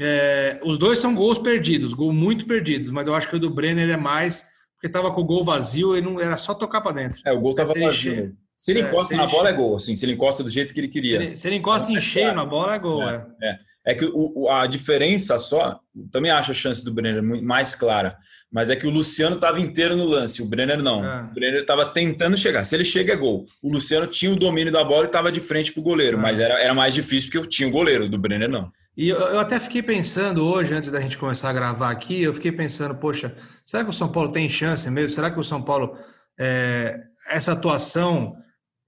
É, 0.00 0.60
os 0.64 0.78
dois 0.78 0.98
são 0.98 1.14
gols 1.14 1.38
perdidos, 1.38 1.94
gol 1.94 2.12
muito 2.12 2.46
perdidos, 2.46 2.90
mas 2.90 3.06
eu 3.06 3.14
acho 3.14 3.28
que 3.28 3.36
o 3.36 3.40
do 3.40 3.50
Brenner 3.50 3.90
é 3.90 3.96
mais 3.96 4.46
porque 4.78 4.86
estava 4.86 5.12
com 5.12 5.20
o 5.20 5.24
gol 5.24 5.42
vazio 5.42 5.96
e 5.96 6.00
não 6.00 6.20
era 6.20 6.36
só 6.36 6.54
tocar 6.54 6.80
para 6.80 6.92
dentro. 6.92 7.20
É, 7.26 7.32
o 7.32 7.40
gol 7.40 7.50
estava 7.50 7.74
vazio. 7.74 8.36
Se 8.58 8.72
ele 8.72 8.80
encosta 8.80 9.14
é, 9.14 9.16
se 9.16 9.16
na 9.16 9.22
ele 9.22 9.32
bola, 9.32 9.48
é 9.48 9.52
gol. 9.52 9.76
Assim, 9.76 9.94
se 9.94 10.04
ele 10.04 10.12
encosta 10.12 10.42
do 10.42 10.50
jeito 10.50 10.74
que 10.74 10.80
ele 10.80 10.88
queria. 10.88 11.18
Se 11.18 11.24
ele, 11.24 11.36
se 11.36 11.48
ele 11.48 11.56
encosta 11.56 11.92
em 11.92 12.00
cheio 12.00 12.34
na 12.34 12.44
bola, 12.44 12.74
é 12.74 12.78
gol. 12.78 13.02
É, 13.02 13.26
é. 13.40 13.48
é. 13.50 13.58
É 13.88 13.94
que 13.94 14.04
o, 14.04 14.50
a 14.50 14.66
diferença 14.66 15.38
só, 15.38 15.80
também 16.12 16.30
acho 16.30 16.50
a 16.50 16.54
chance 16.54 16.84
do 16.84 16.92
Brenner 16.92 17.22
mais 17.22 17.74
clara, 17.74 18.18
mas 18.52 18.68
é 18.68 18.76
que 18.76 18.86
o 18.86 18.90
Luciano 18.90 19.36
estava 19.36 19.58
inteiro 19.58 19.96
no 19.96 20.04
lance, 20.04 20.42
o 20.42 20.46
Brenner 20.46 20.82
não. 20.82 21.02
É. 21.02 21.22
O 21.22 21.32
Brenner 21.32 21.62
estava 21.62 21.86
tentando 21.86 22.36
chegar. 22.36 22.64
Se 22.64 22.76
ele 22.76 22.84
chega, 22.84 23.14
é 23.14 23.16
gol. 23.16 23.46
O 23.62 23.72
Luciano 23.72 24.06
tinha 24.06 24.30
o 24.30 24.36
domínio 24.36 24.70
da 24.70 24.84
bola 24.84 25.04
e 25.04 25.06
estava 25.06 25.32
de 25.32 25.40
frente 25.40 25.72
para 25.72 25.80
o 25.80 25.82
goleiro, 25.82 26.18
é. 26.18 26.20
mas 26.20 26.38
era, 26.38 26.60
era 26.60 26.74
mais 26.74 26.92
difícil 26.92 27.30
porque 27.30 27.38
eu 27.38 27.46
tinha 27.46 27.66
o 27.66 27.72
goleiro, 27.72 28.10
do 28.10 28.18
Brenner 28.18 28.50
não. 28.50 28.70
E 28.94 29.08
eu, 29.08 29.16
eu, 29.16 29.38
até 29.38 29.58
fiquei 29.58 29.82
pensando 29.82 30.44
hoje, 30.44 30.74
antes 30.74 30.90
da 30.90 31.00
gente 31.00 31.16
começar 31.16 31.48
a 31.48 31.52
gravar 31.54 31.90
aqui, 31.90 32.20
eu 32.20 32.34
fiquei 32.34 32.52
pensando, 32.52 32.94
poxa, 32.94 33.34
será 33.64 33.84
que 33.84 33.90
o 33.90 33.92
São 33.92 34.12
Paulo 34.12 34.30
tem 34.30 34.50
chance 34.50 34.90
mesmo? 34.90 35.08
Será 35.08 35.30
que 35.30 35.40
o 35.40 35.44
São 35.44 35.62
Paulo, 35.62 35.96
é, 36.38 37.00
essa 37.26 37.52
atuação 37.52 38.36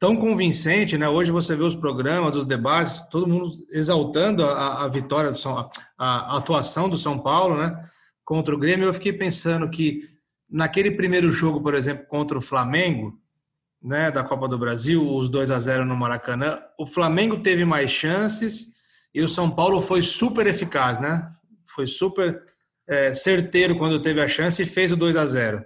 tão 0.00 0.16
convincente, 0.16 0.96
né? 0.96 1.06
Hoje 1.06 1.30
você 1.30 1.54
vê 1.54 1.62
os 1.62 1.74
programas, 1.74 2.34
os 2.34 2.46
debates, 2.46 3.06
todo 3.08 3.28
mundo 3.28 3.50
exaltando 3.70 4.42
a, 4.42 4.84
a 4.84 4.88
vitória 4.88 5.30
do 5.30 5.38
São, 5.38 5.58
a, 5.58 5.70
a, 5.98 6.38
atuação 6.38 6.88
do 6.88 6.96
São 6.96 7.18
Paulo, 7.18 7.58
né? 7.58 7.78
Contra 8.24 8.54
o 8.54 8.58
Grêmio, 8.58 8.86
eu 8.86 8.94
fiquei 8.94 9.12
pensando 9.12 9.68
que 9.68 10.08
naquele 10.48 10.90
primeiro 10.92 11.30
jogo, 11.30 11.60
por 11.60 11.74
exemplo, 11.74 12.06
contra 12.06 12.38
o 12.38 12.40
Flamengo, 12.40 13.20
né, 13.82 14.10
da 14.10 14.24
Copa 14.24 14.48
do 14.48 14.58
Brasil, 14.58 15.06
os 15.16 15.28
2 15.28 15.50
a 15.50 15.58
0 15.58 15.84
no 15.84 15.96
Maracanã, 15.96 16.60
o 16.78 16.86
Flamengo 16.86 17.40
teve 17.40 17.64
mais 17.64 17.90
chances 17.90 18.74
e 19.14 19.22
o 19.22 19.28
São 19.28 19.50
Paulo 19.50 19.82
foi 19.82 20.00
super 20.00 20.46
eficaz, 20.46 20.98
né? 20.98 21.30
Foi 21.66 21.86
super 21.86 22.42
é, 22.88 23.12
certeiro 23.12 23.76
quando 23.76 24.00
teve 24.00 24.20
a 24.20 24.28
chance 24.28 24.62
e 24.62 24.66
fez 24.66 24.92
o 24.92 24.96
2 24.96 25.16
a 25.16 25.26
0. 25.26 25.62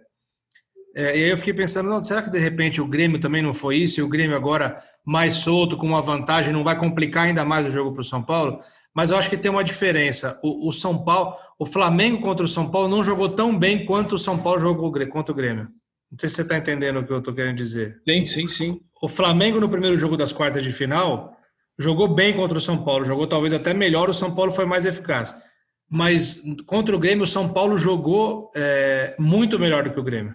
É, 0.95 1.19
e 1.19 1.25
aí 1.25 1.31
eu 1.31 1.39
fiquei 1.39 1.53
pensando, 1.53 1.89
não, 1.89 2.03
será 2.03 2.23
que 2.23 2.31
de 2.31 2.39
repente 2.39 2.81
o 2.81 2.87
Grêmio 2.87 3.19
também 3.19 3.43
não 3.43 3.53
foi 3.53 3.77
isso? 3.77 3.99
E 3.99 4.03
o 4.03 4.09
Grêmio 4.09 4.37
agora 4.37 4.81
mais 5.05 5.35
solto, 5.35 5.77
com 5.77 5.87
uma 5.87 6.01
vantagem, 6.01 6.53
não 6.53 6.63
vai 6.63 6.79
complicar 6.79 7.25
ainda 7.25 7.45
mais 7.45 7.67
o 7.67 7.71
jogo 7.71 7.93
para 7.93 8.01
o 8.01 8.05
São 8.05 8.23
Paulo? 8.23 8.61
Mas 8.95 9.11
eu 9.11 9.17
acho 9.17 9.29
que 9.29 9.37
tem 9.37 9.51
uma 9.51 9.65
diferença. 9.65 10.39
O, 10.43 10.69
o, 10.69 10.73
São 10.73 11.05
Paulo, 11.05 11.35
o 11.59 11.67
Flamengo 11.67 12.21
contra 12.21 12.47
o 12.47 12.49
São 12.49 12.71
Paulo 12.71 12.89
não 12.89 13.03
jogou 13.03 13.29
tão 13.29 13.59
bem 13.59 13.85
quanto 13.85 14.15
o 14.15 14.19
São 14.19 14.39
Paulo 14.39 14.61
jogou 14.61 14.93
contra 15.11 15.33
o 15.33 15.35
Grêmio. 15.35 15.69
Não 16.11 16.19
sei 16.19 16.29
se 16.29 16.37
você 16.37 16.43
está 16.43 16.57
entendendo 16.57 17.01
o 17.01 17.05
que 17.05 17.13
eu 17.13 17.19
estou 17.19 17.35
querendo 17.35 17.57
dizer. 17.57 18.01
Sim, 18.09 18.27
sim, 18.27 18.49
sim. 18.49 18.81
O 19.03 19.09
Flamengo 19.09 19.59
no 19.59 19.69
primeiro 19.69 19.99
jogo 19.99 20.17
das 20.17 20.33
quartas 20.33 20.63
de 20.63 20.71
final 20.71 21.37
jogou 21.77 22.07
bem 22.07 22.33
contra 22.35 22.57
o 22.57 22.61
São 22.61 22.85
Paulo, 22.85 23.05
jogou 23.05 23.27
talvez 23.27 23.53
até 23.53 23.75
melhor, 23.75 24.09
o 24.09 24.15
São 24.15 24.33
Paulo 24.33 24.53
foi 24.53 24.65
mais 24.65 24.87
eficaz. 24.87 25.35
Mas 25.91 26.41
contra 26.67 26.95
o 26.95 26.99
Grêmio, 26.99 27.25
o 27.25 27.27
São 27.27 27.53
Paulo 27.53 27.77
jogou 27.77 28.53
é, 28.55 29.17
muito 29.19 29.59
melhor 29.59 29.83
do 29.83 29.91
que 29.91 29.99
o 29.99 30.05
Grêmio. 30.05 30.35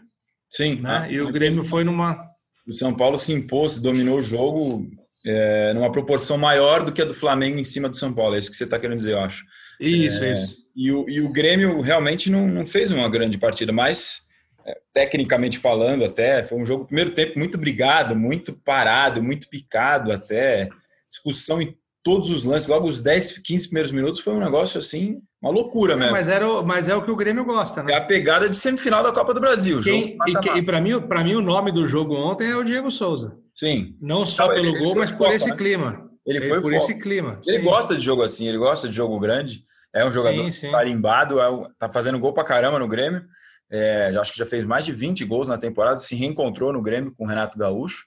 Sim. 0.49 0.77
Né? 0.81 1.07
E 1.11 1.21
o 1.21 1.31
Grêmio 1.31 1.63
foi 1.63 1.83
numa. 1.83 2.27
O 2.67 2.73
São 2.73 2.93
Paulo 2.93 3.17
se 3.17 3.33
impôs, 3.33 3.79
dominou 3.79 4.19
o 4.19 4.23
jogo 4.23 4.87
é, 5.25 5.73
numa 5.73 5.91
proporção 5.91 6.37
maior 6.37 6.83
do 6.83 6.91
que 6.91 7.01
a 7.01 7.05
do 7.05 7.13
Flamengo 7.13 7.57
em 7.57 7.63
cima 7.63 7.89
do 7.89 7.95
São 7.95 8.13
Paulo. 8.13 8.35
É 8.35 8.39
isso 8.39 8.51
que 8.51 8.57
você 8.57 8.63
está 8.63 8.79
querendo 8.79 8.97
dizer, 8.97 9.13
eu 9.13 9.19
acho. 9.19 9.43
Isso, 9.79 10.23
é, 10.23 10.33
isso. 10.33 10.57
E 10.75 10.91
o, 10.91 11.09
e 11.09 11.21
o 11.21 11.31
Grêmio 11.31 11.81
realmente 11.81 12.29
não, 12.29 12.47
não 12.47 12.65
fez 12.65 12.91
uma 12.91 13.09
grande 13.09 13.37
partida, 13.37 13.71
mas 13.71 14.27
é, 14.65 14.77
tecnicamente 14.93 15.57
falando 15.57 16.05
até, 16.05 16.43
foi 16.43 16.57
um 16.57 16.65
jogo, 16.65 16.85
primeiro 16.85 17.11
tempo, 17.11 17.37
muito 17.37 17.57
brigado, 17.57 18.15
muito 18.15 18.53
parado, 18.53 19.21
muito 19.21 19.49
picado 19.49 20.11
até, 20.11 20.69
discussão 21.07 21.61
em 21.61 21.75
todos 22.03 22.29
os 22.29 22.43
lances, 22.43 22.67
logo 22.67 22.87
os 22.87 23.01
10, 23.01 23.39
15 23.39 23.67
primeiros 23.67 23.91
minutos 23.91 24.19
foi 24.19 24.33
um 24.33 24.39
negócio 24.39 24.79
assim 24.79 25.21
uma 25.41 25.51
loucura 25.51 25.96
mesmo. 25.96 26.12
Mas, 26.12 26.27
era, 26.27 26.62
mas 26.62 26.89
é 26.89 26.96
o 26.96 27.01
que 27.01 27.10
o 27.10 27.15
Grêmio 27.15 27.46
gosta, 27.46 27.81
né? 27.81 27.93
É 27.93 27.96
a 27.96 28.01
pegada 28.01 28.50
de 28.50 28.58
semifinal 28.58 29.01
da 29.01 29.12
Copa 29.12 29.34
do 29.34 29.39
Brasil. 29.39 29.79
Quem, 29.81 30.17
e, 30.27 30.58
e 30.58 30.62
para 30.62 30.81
mim, 30.81 30.91
mim, 31.24 31.36
o 31.36 31.41
nome 31.41 31.72
do 31.72 31.88
jogo 31.88 32.13
ontem 32.13 32.50
é 32.50 32.55
o 32.55 32.63
Diego 32.63 32.91
Souza. 32.91 33.38
Sim. 33.55 33.96
Não 34.01 34.25
só 34.25 34.48
Não, 34.48 34.53
pelo 34.53 34.67
ele, 34.67 34.79
gol, 34.79 34.91
ele 34.91 35.00
mas 35.00 35.15
por 35.15 35.31
esse 35.31 35.50
né? 35.50 35.55
clima. 35.55 36.10
Ele, 36.25 36.41
foi 36.41 36.62
por 36.62 36.74
esse 36.74 37.00
clima. 37.00 37.39
Ele 37.48 37.60
sim. 37.60 37.63
gosta 37.63 37.96
de 37.96 38.01
jogo 38.01 38.22
assim, 38.22 38.48
ele 38.48 38.58
gosta 38.58 38.88
de 38.88 38.93
jogo 38.93 39.17
grande. 39.17 39.63
É 39.93 40.05
um 40.05 40.12
jogador 40.12 40.43
sim, 40.43 40.51
sim. 40.51 40.72
tarimbado, 40.72 41.39
é, 41.39 41.69
tá 41.77 41.89
fazendo 41.89 42.19
gol 42.19 42.34
pra 42.34 42.43
caramba 42.43 42.77
no 42.77 42.88
Grêmio. 42.88 43.24
É, 43.72 44.12
acho 44.19 44.34
que 44.34 44.38
já 44.38 44.46
fez 44.46 44.65
mais 44.65 44.86
de 44.86 44.91
20 44.91 45.24
gols 45.25 45.48
na 45.48 45.58
temporada, 45.58 45.98
se 45.98 46.15
reencontrou 46.15 46.74
no 46.74 46.81
Grêmio 46.81 47.13
com 47.15 47.24
o 47.24 47.27
Renato 47.27 47.58
Gaúcho. 47.58 48.05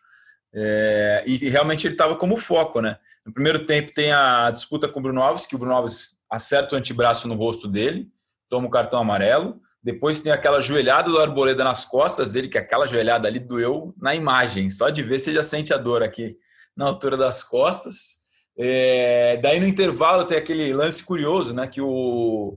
É, 0.55 1.25
e 1.27 1.49
realmente 1.49 1.87
ele 1.87 1.95
estava 1.95 2.15
como 2.15 2.37
foco, 2.37 2.81
né? 2.81 2.99
No 3.25 3.33
primeiro 3.33 3.65
tempo 3.67 3.93
tem 3.93 4.13
a 4.13 4.51
disputa 4.51 4.89
com 4.89 5.01
o 5.01 5.03
Bruno 5.03 5.23
Alves, 5.23 5.47
que 5.47 5.55
o 5.55 5.59
Bruno 5.59 5.75
Alves 5.75 6.19
acerta 6.33 6.75
o 6.75 6.79
antebraço 6.79 7.29
no 7.29 7.35
rosto 7.35 7.69
dele, 7.69 8.09
toma 8.49 8.67
o 8.67 8.71
cartão 8.71 8.99
amarelo. 8.99 9.61
Depois 9.85 10.23
tem 10.23 10.33
aquela 10.33 10.61
joelhada 10.61 11.11
do 11.11 11.21
Arboleda 11.21 11.63
nas 11.63 11.85
costas 11.85 12.33
dele, 12.33 12.49
que 12.49 12.57
aquela 12.57 12.87
joelhada 12.87 13.29
ali 13.29 13.39
doeu 13.39 13.95
na 14.01 14.15
imagem. 14.15 14.71
Só 14.71 14.89
de 14.89 15.03
ver 15.03 15.19
você 15.19 15.35
já 15.35 15.43
sente 15.43 15.75
a 15.75 15.77
dor 15.77 16.03
aqui 16.03 16.37
na 16.75 16.87
altura 16.87 17.19
das 17.19 17.45
costas. 17.45 18.23
É, 18.57 19.39
daí 19.43 19.61
no 19.61 19.67
intervalo 19.67 20.25
tem 20.25 20.39
aquele 20.39 20.73
lance 20.73 21.05
curioso, 21.05 21.53
né? 21.53 21.67
Que 21.67 21.83
o, 21.83 22.57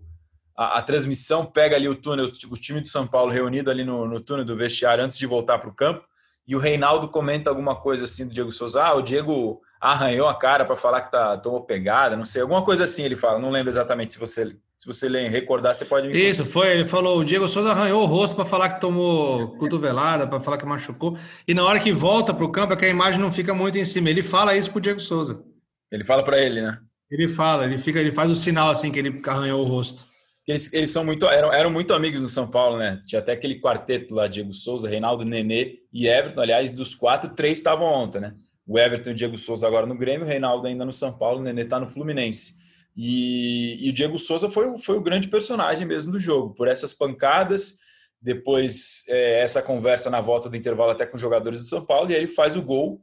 a, 0.56 0.78
a 0.78 0.82
transmissão 0.82 1.46
pega 1.46 1.76
ali 1.76 1.90
o 1.90 1.96
túnel, 1.96 2.28
o 2.50 2.58
time 2.58 2.80
de 2.80 2.88
São 2.88 3.06
Paulo 3.06 3.32
reunido 3.32 3.70
ali 3.70 3.84
no, 3.84 4.08
no 4.08 4.22
túnel 4.22 4.46
do 4.46 4.56
vestiário 4.56 5.04
antes 5.04 5.18
de 5.18 5.26
voltar 5.26 5.58
para 5.58 5.70
o 5.70 5.76
campo. 5.76 6.06
E 6.48 6.56
o 6.56 6.60
Reinaldo 6.60 7.10
comenta 7.10 7.50
alguma 7.50 7.76
coisa 7.76 8.06
assim 8.06 8.26
do 8.26 8.34
Diego 8.34 8.52
Souza. 8.52 8.84
Ah, 8.84 8.94
o 8.94 9.02
Diego 9.02 9.62
arranhou 9.92 10.28
a 10.28 10.34
cara 10.34 10.66
para 10.66 10.76
falar 10.76 11.02
que 11.02 11.12
tá, 11.12 11.38
tomou 11.38 11.62
pegada, 11.62 12.18
não 12.18 12.26
sei, 12.26 12.42
alguma 12.42 12.64
coisa 12.64 12.84
assim 12.86 13.04
ele 13.04 13.16
fala, 13.16 13.40
não 13.40 13.52
lembro 13.52 13.70
exatamente 13.70 14.14
se 14.14 14.20
você 14.20 14.56
se 14.78 14.86
você 14.86 15.08
recordar, 15.30 15.74
você 15.74 15.86
pode 15.86 16.08
me 16.08 16.14
Isso, 16.14 16.46
foi, 16.46 16.72
ele 16.72 16.86
falou, 16.86 17.20
o 17.20 17.24
Diego 17.24 17.48
Souza 17.48 17.72
arranhou 17.72 18.04
o 18.04 18.06
rosto 18.06 18.36
para 18.36 18.46
falar 18.46 18.70
que 18.70 18.82
tomou 18.82 19.56
cotovelada, 19.58 20.28
para 20.28 20.42
falar 20.42 20.58
que 20.58 20.66
machucou, 20.66 21.18
e 21.48 21.54
na 21.54 21.64
hora 21.64 21.80
que 21.80 21.92
volta 21.92 22.34
para 22.34 22.44
o 22.46 22.52
campo 22.52 22.74
é 22.74 22.76
que 22.76 22.86
a 22.86 22.90
imagem 22.90 23.20
não 23.20 23.32
fica 23.32 23.54
muito 23.54 23.78
em 23.78 23.86
cima, 23.86 24.10
ele 24.10 24.22
fala 24.22 24.56
isso 24.56 24.72
pro 24.72 24.82
Diego 24.82 25.00
Souza. 25.00 25.44
Ele 25.92 26.04
fala 26.04 26.24
para 26.24 26.40
ele, 26.40 26.62
né? 26.62 26.78
Ele 27.10 27.28
fala, 27.28 27.64
ele 27.64 27.78
fica, 27.78 28.00
ele 28.00 28.12
faz 28.12 28.30
o 28.30 28.36
sinal 28.36 28.70
assim 28.70 28.92
que 28.92 29.00
ele 29.00 29.22
arranhou 29.26 29.62
o 29.62 29.68
rosto. 29.68 30.04
Eles, 30.48 30.72
eles 30.74 30.92
são 30.92 31.04
muito, 31.04 31.26
eram, 31.28 31.52
eram 31.52 31.72
muito 31.72 31.94
amigos 31.94 32.20
no 32.20 32.30
São 32.30 32.48
Paulo, 32.48 32.78
né? 32.78 33.02
Tinha 33.08 33.20
até 33.20 33.32
aquele 33.32 33.60
quarteto 33.60 34.14
lá, 34.14 34.28
Diego 34.28 34.54
Souza, 34.54 34.88
Reinaldo, 34.88 35.26
Nenê 35.26 35.80
e 35.92 36.08
Everton. 36.08 36.42
Aliás, 36.42 36.72
dos 36.72 36.94
quatro, 36.94 37.32
três 37.34 37.58
estavam 37.58 37.88
ontem, 37.88 38.20
né? 38.20 38.36
O 38.66 38.80
Everton 38.80 39.10
e 39.10 39.14
o 39.14 39.16
Diego 39.16 39.38
Souza 39.38 39.68
agora 39.68 39.86
no 39.86 39.98
Grêmio, 39.98 40.26
o 40.26 40.30
Reinaldo 40.30 40.68
ainda 40.68 40.84
no 40.84 40.94
São 40.94 41.16
Paulo, 41.18 41.40
o 41.40 41.44
Nenê 41.44 41.64
está 41.64 41.80
no 41.80 41.88
Fluminense. 41.88 42.64
E, 42.96 43.86
e, 43.86 43.90
o 43.90 43.94
Diego 43.94 44.18
Souza 44.18 44.50
foi, 44.50 44.78
foi 44.80 44.98
o 44.98 45.02
grande 45.02 45.28
personagem 45.28 45.86
mesmo 45.86 46.12
do 46.12 46.20
jogo, 46.20 46.54
por 46.54 46.68
essas 46.68 46.94
pancadas, 46.94 47.80
depois 48.22 49.04
é, 49.10 49.42
essa 49.42 49.62
conversa 49.62 50.10
na 50.10 50.22
volta 50.22 50.50
do 50.50 50.56
intervalo 50.56 50.92
até 50.92 51.06
com 51.06 51.16
os 51.16 51.22
jogadores 51.22 51.60
do 51.60 51.68
São 51.68 51.86
Paulo, 51.86 52.10
e 52.10 52.16
aí 52.16 52.22
ele 52.22 52.28
faz 52.28 52.56
o 52.56 52.62
gol 52.62 53.02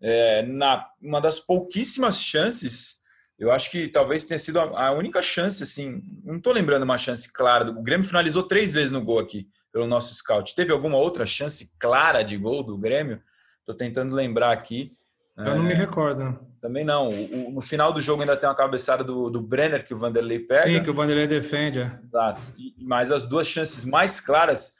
é, 0.00 0.42
na 0.42 0.88
uma 1.00 1.20
das 1.20 1.40
pouquíssimas 1.40 2.22
chances 2.22 3.02
eu 3.42 3.50
acho 3.50 3.72
que 3.72 3.88
talvez 3.88 4.22
tenha 4.22 4.38
sido 4.38 4.60
a 4.60 4.92
única 4.92 5.20
chance, 5.20 5.64
assim, 5.64 6.00
não 6.22 6.36
estou 6.36 6.52
lembrando 6.52 6.84
uma 6.84 6.96
chance 6.96 7.32
clara. 7.32 7.68
O 7.72 7.82
Grêmio 7.82 8.06
finalizou 8.06 8.44
três 8.44 8.72
vezes 8.72 8.92
no 8.92 9.02
gol 9.02 9.18
aqui, 9.18 9.48
pelo 9.72 9.84
nosso 9.84 10.14
scout. 10.14 10.54
Teve 10.54 10.70
alguma 10.70 10.96
outra 10.96 11.26
chance 11.26 11.76
clara 11.76 12.22
de 12.22 12.36
gol 12.36 12.62
do 12.62 12.78
Grêmio? 12.78 13.20
Estou 13.58 13.74
tentando 13.74 14.14
lembrar 14.14 14.52
aqui. 14.52 14.92
Eu 15.36 15.44
é, 15.44 15.54
não 15.54 15.62
me 15.62 15.74
recordo. 15.74 16.38
Também 16.60 16.84
não. 16.84 17.08
O, 17.08 17.48
o, 17.48 17.50
no 17.52 17.60
final 17.60 17.92
do 17.92 18.00
jogo 18.00 18.22
ainda 18.22 18.36
tem 18.36 18.48
uma 18.48 18.54
cabeçada 18.54 19.02
do, 19.02 19.30
do 19.30 19.40
Brenner 19.40 19.84
que 19.84 19.94
o 19.94 19.98
Vanderlei 19.98 20.38
pega. 20.38 20.62
Sim, 20.62 20.82
que 20.82 20.90
o 20.90 20.94
Vanderlei 20.94 21.26
defende. 21.26 21.80
É. 21.80 21.98
Exato. 22.04 22.40
E, 22.56 22.74
mas 22.78 23.10
as 23.10 23.26
duas 23.26 23.46
chances 23.46 23.84
mais 23.84 24.20
claras, 24.20 24.76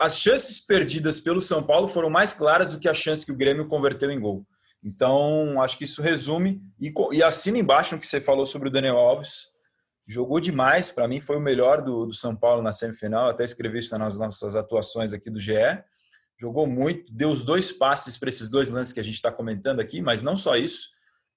as 0.00 0.18
chances 0.18 0.58
perdidas 0.58 1.20
pelo 1.20 1.40
São 1.40 1.62
Paulo 1.62 1.86
foram 1.86 2.10
mais 2.10 2.34
claras 2.34 2.72
do 2.72 2.80
que 2.80 2.88
a 2.88 2.94
chance 2.94 3.24
que 3.24 3.32
o 3.32 3.36
Grêmio 3.36 3.68
converteu 3.68 4.10
em 4.10 4.18
gol. 4.18 4.44
Então, 4.82 5.62
acho 5.62 5.78
que 5.78 5.84
isso 5.84 6.02
resume. 6.02 6.60
E, 6.80 6.92
e 7.12 7.22
assina 7.22 7.58
embaixo 7.58 7.94
no 7.94 8.00
que 8.00 8.06
você 8.06 8.20
falou 8.20 8.44
sobre 8.44 8.68
o 8.68 8.72
Daniel 8.72 8.96
Alves. 8.96 9.52
Jogou 10.06 10.38
demais, 10.38 10.90
para 10.90 11.08
mim 11.08 11.20
foi 11.20 11.36
o 11.36 11.40
melhor 11.40 11.80
do, 11.80 12.04
do 12.04 12.12
São 12.12 12.36
Paulo 12.36 12.62
na 12.62 12.72
semifinal. 12.72 13.28
Até 13.28 13.44
escrevi 13.44 13.78
isso 13.78 13.96
nas 13.96 14.18
nossas 14.18 14.56
atuações 14.56 15.14
aqui 15.14 15.30
do 15.30 15.38
GE. 15.38 15.54
Jogou 16.44 16.66
muito, 16.66 17.12
deu 17.12 17.30
os 17.30 17.42
dois 17.42 17.72
passes 17.72 18.16
para 18.16 18.28
esses 18.28 18.48
dois 18.48 18.70
lances 18.70 18.92
que 18.92 19.00
a 19.00 19.04
gente 19.04 19.14
está 19.14 19.32
comentando 19.32 19.80
aqui, 19.80 20.02
mas 20.02 20.22
não 20.22 20.36
só 20.36 20.56
isso. 20.56 20.88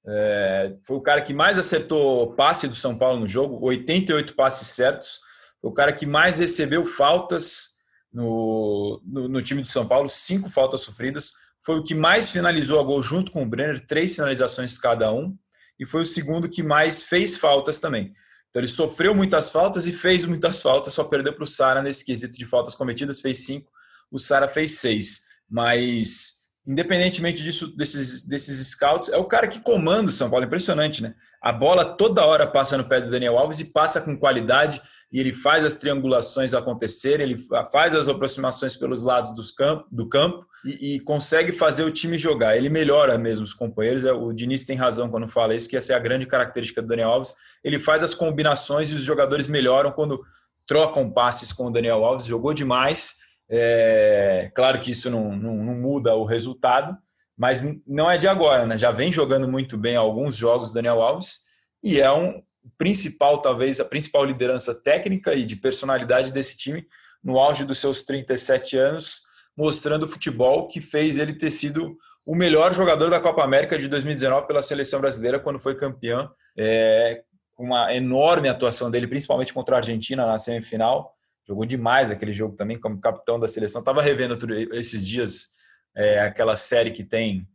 É, 0.05 0.75
foi 0.85 0.97
o 0.97 1.01
cara 1.01 1.21
que 1.21 1.33
mais 1.33 1.57
acertou 1.57 2.33
passe 2.33 2.67
do 2.67 2.75
São 2.75 2.97
Paulo 2.97 3.19
no 3.19 3.27
jogo, 3.27 3.65
88 3.65 4.35
passes 4.35 4.67
certos. 4.69 5.19
Foi 5.61 5.69
o 5.71 5.73
cara 5.73 5.91
que 5.93 6.05
mais 6.05 6.37
recebeu 6.37 6.85
faltas 6.85 7.77
no, 8.13 9.01
no, 9.05 9.27
no 9.27 9.41
time 9.41 9.61
do 9.61 9.67
São 9.67 9.87
Paulo, 9.87 10.07
cinco 10.09 10.49
faltas 10.49 10.81
sofridas 10.81 11.31
foi 11.67 11.79
o 11.79 11.83
que 11.83 11.93
mais 11.93 12.29
finalizou 12.29 12.79
a 12.79 12.83
gol 12.83 13.03
junto 13.03 13.29
com 13.29 13.43
o 13.43 13.45
Brenner, 13.45 13.85
três 13.85 14.15
finalizações 14.15 14.77
cada 14.77 15.11
um, 15.11 15.37
e 15.77 15.85
foi 15.85 16.01
o 16.01 16.05
segundo 16.05 16.49
que 16.49 16.63
mais 16.63 17.03
fez 17.03 17.35
faltas 17.35 17.81
também. 17.81 18.13
Então 18.49 18.61
ele 18.61 18.69
sofreu 18.69 19.13
muitas 19.13 19.49
faltas 19.49 19.85
e 19.85 19.91
fez 19.91 20.23
muitas 20.23 20.61
faltas, 20.61 20.93
só 20.93 21.03
perdeu 21.03 21.33
para 21.33 21.43
o 21.43 21.47
Sara 21.47 21.81
nesse 21.81 22.05
quesito 22.05 22.37
de 22.37 22.45
faltas 22.45 22.73
cometidas, 22.73 23.19
fez 23.19 23.45
cinco, 23.45 23.69
o 24.11 24.19
Sara 24.19 24.47
fez 24.47 24.79
seis. 24.79 25.21
Mas, 25.49 26.33
independentemente 26.65 27.41
disso, 27.41 27.75
desses, 27.75 28.25
desses 28.25 28.67
scouts, 28.69 29.09
é 29.09 29.17
o 29.17 29.25
cara 29.25 29.47
que 29.47 29.61
comanda 29.61 30.09
o 30.09 30.11
São 30.11 30.29
Paulo, 30.29 30.45
impressionante, 30.45 31.01
né? 31.01 31.13
A 31.41 31.51
bola 31.51 31.85
toda 31.85 32.25
hora 32.25 32.47
passa 32.47 32.77
no 32.77 32.87
pé 32.87 32.99
do 32.99 33.11
Daniel 33.11 33.37
Alves 33.37 33.59
e 33.59 33.71
passa 33.71 34.01
com 34.01 34.17
qualidade 34.17 34.81
e 35.11 35.19
ele 35.19 35.31
faz 35.31 35.63
as 35.63 35.75
triangulações 35.75 36.53
acontecerem, 36.53 37.27
ele 37.27 37.47
faz 37.71 37.95
as 37.95 38.09
aproximações 38.09 38.75
pelos 38.75 39.03
lados 39.03 39.33
dos 39.33 39.51
campo, 39.51 39.87
do 39.89 40.09
campo 40.09 40.45
e, 40.65 40.95
e, 40.95 40.99
consegue 40.99 41.53
fazer 41.53 41.85
o 41.85 41.91
time 41.91 42.17
jogar. 42.17 42.57
Ele 42.57 42.67
melhora 42.67 43.17
mesmo 43.17 43.45
os 43.45 43.53
companheiros. 43.53 44.03
É, 44.03 44.11
o 44.11 44.33
Diniz 44.33 44.65
tem 44.65 44.75
razão 44.75 45.09
quando 45.09 45.29
fala 45.29 45.55
isso, 45.55 45.69
que 45.69 45.77
essa 45.77 45.93
é 45.93 45.95
a 45.95 45.99
grande 45.99 46.25
característica 46.25 46.81
do 46.81 46.87
Daniel 46.89 47.09
Alves. 47.09 47.35
Ele 47.63 47.79
faz 47.79 48.03
as 48.03 48.13
combinações 48.13 48.91
e 48.91 48.95
os 48.95 49.01
jogadores 49.01 49.47
melhoram 49.47 49.91
quando 49.91 50.21
trocam 50.67 51.09
passes 51.09 51.53
com 51.53 51.67
o 51.67 51.71
Daniel 51.71 52.03
Alves. 52.03 52.25
Jogou 52.25 52.53
demais. 52.53 53.15
É, 53.49 54.51
claro 54.53 54.79
que 54.79 54.91
isso 54.91 55.10
não, 55.10 55.36
não, 55.36 55.55
não 55.55 55.75
muda 55.75 56.15
o 56.15 56.25
resultado, 56.25 56.97
mas 57.38 57.63
não 57.86 58.10
é 58.10 58.17
de 58.17 58.27
agora, 58.27 58.65
né? 58.65 58.77
Já 58.77 58.91
vem 58.91 59.12
jogando 59.12 59.47
muito 59.47 59.77
bem 59.77 59.95
alguns 59.95 60.36
jogos 60.36 60.73
Daniel 60.73 61.01
Alves 61.01 61.41
e 61.83 62.01
é 62.01 62.12
um, 62.12 62.41
principal, 62.77 63.41
talvez, 63.41 63.79
a 63.79 63.86
principal 63.86 64.25
liderança 64.25 64.73
técnica 64.73 65.33
e 65.33 65.45
de 65.45 65.55
personalidade 65.55 66.31
desse 66.31 66.57
time 66.57 66.86
no 67.23 67.39
auge 67.39 67.63
dos 67.63 67.79
seus 67.79 68.03
37 68.03 68.77
anos, 68.77 69.21
mostrando 69.55 70.03
o 70.03 70.07
futebol 70.07 70.67
que 70.67 70.81
fez 70.81 71.17
ele 71.17 71.33
ter 71.33 71.49
sido 71.49 71.97
o 72.25 72.36
melhor 72.36 72.73
jogador 72.73 73.10
da 73.10 73.19
Copa 73.19 73.43
América 73.43 73.77
de 73.77 73.88
2019 73.88 74.47
pela 74.47 74.62
seleção 74.62 74.99
brasileira 74.99 75.39
quando 75.39 75.60
foi 75.60 75.75
campeão. 75.75 76.29
É, 76.57 77.23
uma 77.57 77.93
enorme 77.95 78.49
atuação 78.49 78.91
dele, 78.91 79.07
principalmente 79.07 79.53
contra 79.53 79.75
a 79.75 79.79
Argentina 79.79 80.25
na 80.25 80.38
semifinal. 80.38 81.13
Jogou 81.47 81.65
demais 81.65 82.12
aquele 82.12 82.33
jogo 82.33 82.55
também 82.55 82.77
como 82.77 82.99
capitão 82.99 83.39
da 83.39 83.47
seleção. 83.47 83.79
Estava 83.79 84.01
revendo 84.01 84.38
esses 84.75 85.07
dias 85.07 85.49
é, 85.95 86.19
aquela 86.19 86.55
série 86.55 86.91
que 86.91 87.03
tem 87.03 87.47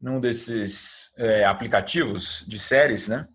num 0.00 0.20
desses 0.20 1.12
é, 1.16 1.44
aplicativos 1.44 2.44
de 2.46 2.58
séries, 2.58 3.08
né? 3.08 3.26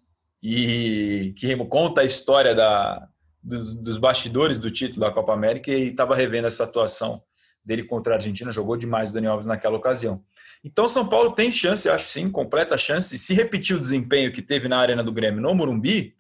e 0.44 1.34
que 1.38 1.56
conta 1.66 2.02
a 2.02 2.04
história 2.04 2.54
da, 2.54 3.08
dos, 3.42 3.74
dos 3.76 3.98
bastidores 3.98 4.60
do 4.60 4.70
título 4.70 5.00
da 5.00 5.12
Copa 5.12 5.34
América 5.34 5.72
e 5.72 5.88
estava 5.88 6.14
revendo 6.14 6.48
essa 6.48 6.66
atuação 6.66 7.24
dele 7.64 7.84
contra 7.84 8.14
a 8.14 8.18
Argentina, 8.18 8.52
jogou 8.52 8.76
demais 8.76 9.10
o 9.10 9.14
Daniel 9.14 9.32
Alves 9.34 9.48
naquela 9.48 9.78
ocasião. 9.78 10.22
Então 10.62 10.88
São 10.90 11.08
Paulo 11.08 11.32
tem 11.32 11.50
chance, 11.50 11.90
acho 11.90 12.10
sim, 12.10 12.30
completa 12.30 12.76
chance. 12.76 13.18
Se 13.18 13.34
repetir 13.34 13.74
o 13.74 13.80
desempenho 13.80 14.34
que 14.34 14.42
teve 14.42 14.68
na 14.68 14.80
Arena 14.80 15.02
do 15.02 15.14
Grêmio 15.14 15.42
no 15.42 15.56
Morumbi, 15.56 16.14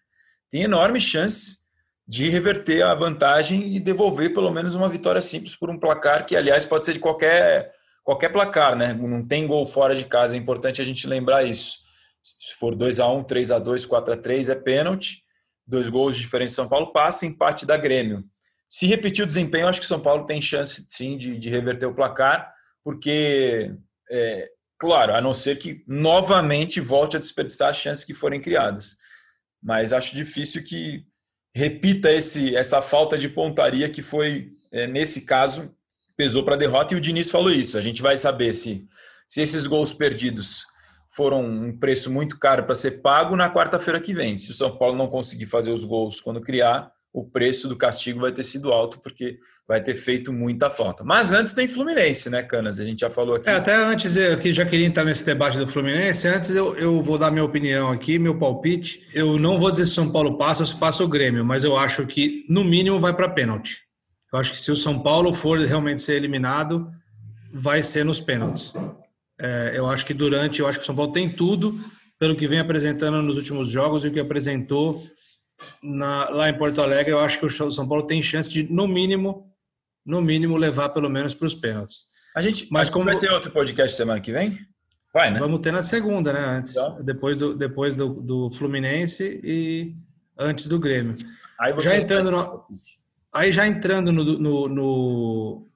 tem 0.50 0.64
enorme 0.64 1.02
chance 1.02 1.63
de 2.14 2.30
reverter 2.30 2.84
a 2.84 2.94
vantagem 2.94 3.76
e 3.76 3.80
devolver 3.80 4.36
pelo 4.36 4.52
menos 4.52 4.76
uma 4.76 4.88
vitória 4.88 5.20
simples 5.20 5.56
por 5.56 5.72
um 5.72 5.80
placar 5.80 6.28
que, 6.28 6.36
aliás, 6.36 6.64
pode 6.64 6.86
ser 6.86 6.94
de 6.94 7.00
qualquer, 7.00 7.74
qualquer 8.04 8.30
placar, 8.30 8.76
né? 8.76 8.94
Não 8.94 9.26
tem 9.26 9.48
gol 9.48 9.66
fora 9.66 9.96
de 9.96 10.06
casa, 10.06 10.36
é 10.36 10.38
importante 10.38 10.80
a 10.80 10.86
gente 10.86 11.08
lembrar 11.08 11.44
isso. 11.44 11.80
Se 12.22 12.54
for 12.54 12.76
2 12.76 13.00
a 13.00 13.08
1 13.08 13.24
3 13.24 13.50
a 13.50 13.58
2 13.58 13.88
4 13.88 14.14
a 14.14 14.18
3 14.18 14.50
é 14.50 14.54
pênalti. 14.54 15.24
Dois 15.66 15.90
gols 15.90 16.16
de 16.16 16.22
diferença 16.22 16.54
São 16.54 16.70
Paulo 16.70 16.94
passa, 16.94 17.26
empate 17.26 17.66
da 17.66 17.78
Grêmio. 17.78 18.24
Se 18.70 18.86
repetir 18.86 19.24
o 19.24 19.28
desempenho, 19.28 19.68
acho 19.68 19.82
que 19.82 19.88
São 19.88 20.00
Paulo 20.00 20.28
tem 20.28 20.40
chance 20.40 20.86
sim 20.90 21.18
de, 21.18 21.40
de 21.40 21.50
reverter 21.50 21.88
o 21.88 21.96
placar, 21.96 22.54
porque, 22.84 23.74
é, 24.12 24.50
claro, 24.78 25.16
a 25.16 25.20
não 25.20 25.34
ser 25.34 25.56
que 25.56 25.84
novamente 25.88 26.80
volte 26.80 27.18
a 27.18 27.20
desperdiçar 27.20 27.70
as 27.70 27.78
chances 27.78 28.06
que 28.06 28.14
forem 28.14 28.40
criadas. 28.40 28.98
Mas 29.64 29.92
acho 29.92 30.16
difícil 30.16 30.64
que 30.64 31.12
repita 31.56 32.12
esse, 32.12 32.56
essa 32.56 32.82
falta 32.82 33.18
de 33.18 33.30
pontaria 33.30 33.90
que 33.90 34.02
foi, 34.02 34.52
é, 34.72 34.88
nesse 34.88 35.26
caso, 35.26 35.74
pesou 36.18 36.44
para 36.44 36.56
a 36.56 36.58
derrota. 36.58 36.94
E 36.94 36.98
o 36.98 37.02
Diniz 37.02 37.30
falou 37.30 37.52
isso. 37.52 37.78
A 37.78 37.82
gente 37.82 38.02
vai 38.02 38.18
saber 38.18 38.54
se, 38.54 38.88
se 39.28 39.42
esses 39.42 39.68
gols 39.68 39.94
perdidos 39.94 40.66
foram 41.12 41.44
um 41.44 41.78
preço 41.78 42.12
muito 42.12 42.40
caro 42.40 42.64
para 42.64 42.76
ser 42.76 43.02
pago 43.02 43.36
na 43.36 43.54
quarta-feira 43.54 44.02
que 44.02 44.14
vem. 44.14 44.36
Se 44.38 44.52
o 44.52 44.54
São 44.54 44.78
Paulo 44.78 44.98
não 44.98 45.08
conseguir 45.08 45.46
fazer 45.46 45.72
os 45.72 45.86
gols 45.86 46.20
quando 46.20 46.42
criar, 46.42 46.92
o 47.14 47.24
preço 47.24 47.70
do 47.70 47.76
castigo 47.76 48.22
vai 48.22 48.32
ter 48.32 48.42
sido 48.42 48.74
alto, 48.74 49.00
porque 49.00 49.38
vai 49.68 49.82
ter 49.82 49.94
feito 49.94 50.34
muita 50.34 50.68
falta. 50.68 51.04
Mas 51.04 51.32
antes 51.32 51.54
tem 51.54 51.68
Fluminense, 51.68 52.28
né, 52.28 52.42
Canas? 52.42 52.80
A 52.80 52.86
gente 52.86 53.02
já 53.02 53.10
falou 53.10 53.36
aqui. 53.36 53.48
É, 53.48 53.54
até 53.54 53.76
antes, 53.76 54.18
eu 54.18 54.42
já 54.52 54.66
queria 54.66 54.88
entrar 54.88 55.06
nesse 55.06 55.24
debate 55.24 55.60
do 55.60 55.68
Fluminense, 55.68 56.28
antes 56.28 56.56
eu, 56.56 56.76
eu 56.76 57.04
vou 57.04 57.20
dar 57.20 57.30
minha 57.30 57.46
opinião 57.46 57.92
aqui, 57.92 58.18
meu 58.18 58.40
palpite. 58.40 59.08
Eu 59.14 59.38
não 59.38 59.60
vou 59.60 59.70
dizer 59.70 59.86
se 59.86 59.92
São 59.92 60.12
Paulo 60.12 60.40
passa 60.40 60.64
ou 60.64 60.68
se 60.68 60.76
passa 60.76 61.04
o 61.04 61.08
Grêmio, 61.08 61.46
mas 61.46 61.64
eu 61.64 61.78
acho 61.78 62.04
que, 62.08 62.46
no 62.50 62.64
mínimo, 62.64 63.00
vai 63.00 63.16
para 63.16 63.30
pênalti. 63.30 63.82
Eu 64.34 64.40
acho 64.40 64.52
que 64.52 64.60
se 64.60 64.72
o 64.72 64.76
São 64.76 64.98
Paulo 64.98 65.32
for 65.36 65.60
realmente 65.60 66.02
ser 66.02 66.16
eliminado, 66.16 66.90
vai 67.54 67.84
ser 67.84 68.04
nos 68.04 68.20
pênaltis. 68.20 68.74
É, 69.40 69.74
eu 69.76 69.86
acho 69.88 70.04
que 70.04 70.16
durante, 70.16 70.62
eu 70.62 70.68
acho 70.68 70.80
que 70.80 70.84
o 70.84 70.86
São 70.88 70.96
Paulo 70.96 71.12
tem 71.12 71.30
tudo 71.30 71.80
pelo 72.20 72.36
que 72.36 72.48
vem 72.48 72.58
apresentando 72.58 73.22
nos 73.22 73.38
últimos 73.38 73.68
jogos 73.68 74.04
e 74.04 74.08
o 74.08 74.12
que 74.12 74.20
apresentou 74.20 75.04
na, 75.82 76.30
lá 76.30 76.50
em 76.50 76.58
Porto 76.58 76.82
Alegre. 76.82 77.12
Eu 77.12 77.20
acho 77.20 77.40
que 77.40 77.46
o 77.46 77.72
São 77.72 77.88
Paulo 77.88 78.06
tem 78.06 78.22
chance 78.22 78.50
de, 78.50 78.72
no 78.72 78.88
mínimo, 78.88 79.52
no 80.06 80.22
mínimo, 80.22 80.58
levar 80.58 80.90
pelo 80.90 81.10
menos 81.10 81.34
para 81.34 81.46
os 81.46 81.56
pênaltis. 81.56 82.06
A 82.36 82.42
gente, 82.42 82.68
Mas 82.72 82.90
como 82.90 83.06
vai 83.06 83.20
ter 83.20 83.32
outro 83.32 83.52
podcast 83.52 83.96
semana 83.96 84.20
que 84.20 84.32
vem? 84.32 84.60
Vai, 85.14 85.30
né? 85.30 85.40
Vamos 85.40 85.60
ter 85.60 85.72
na 85.72 85.84
segunda, 85.84 86.34
né? 86.34 86.40
Antes, 86.40 86.76
então. 86.76 87.04
depois 87.04 87.38
do 87.38 87.56
depois 87.56 87.96
do, 87.96 88.10
do 88.10 88.52
Fluminense 88.52 89.40
e 89.44 89.96
antes 90.38 90.68
do 90.68 90.80
Grêmio. 90.80 91.16
Aí 91.60 91.80
já 91.80 91.96
entrando 91.96 92.32
no, 92.32 92.66
aí 93.32 93.52
já 93.52 93.68
entrando 93.68 94.12
no, 94.12 94.24
no, 94.24 94.68
no, 94.68 95.68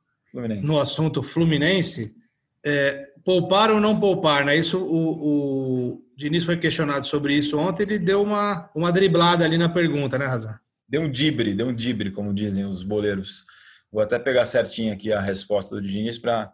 no 0.64 0.80
assunto 0.82 1.22
Fluminense, 1.22 2.16
é, 2.64 3.07
poupar 3.28 3.70
ou 3.70 3.82
não 3.82 4.00
poupar, 4.00 4.46
né? 4.46 4.56
Isso 4.56 4.80
o, 4.80 5.92
o 5.92 6.02
Diniz 6.16 6.46
foi 6.46 6.56
questionado 6.56 7.06
sobre 7.06 7.36
isso 7.36 7.60
ontem, 7.60 7.84
ele 7.84 8.00
deu 8.00 8.24
uma, 8.24 8.70
uma 8.74 8.90
driblada 8.90 9.44
ali 9.44 9.58
na 9.58 9.68
pergunta, 9.68 10.18
né, 10.18 10.26
Razan? 10.26 10.58
Deu 10.88 11.02
um 11.02 11.12
dibre, 11.12 11.54
deu 11.54 11.68
um 11.68 11.76
dibre, 11.76 12.10
como 12.10 12.34
dizem 12.34 12.64
os 12.64 12.84
boleiros. 12.84 13.44
Vou 13.92 14.02
até 14.02 14.18
pegar 14.18 14.46
certinho 14.46 14.94
aqui 14.94 15.12
a 15.12 15.20
resposta 15.20 15.76
do 15.76 15.82
Diniz 15.82 16.18
para 16.18 16.54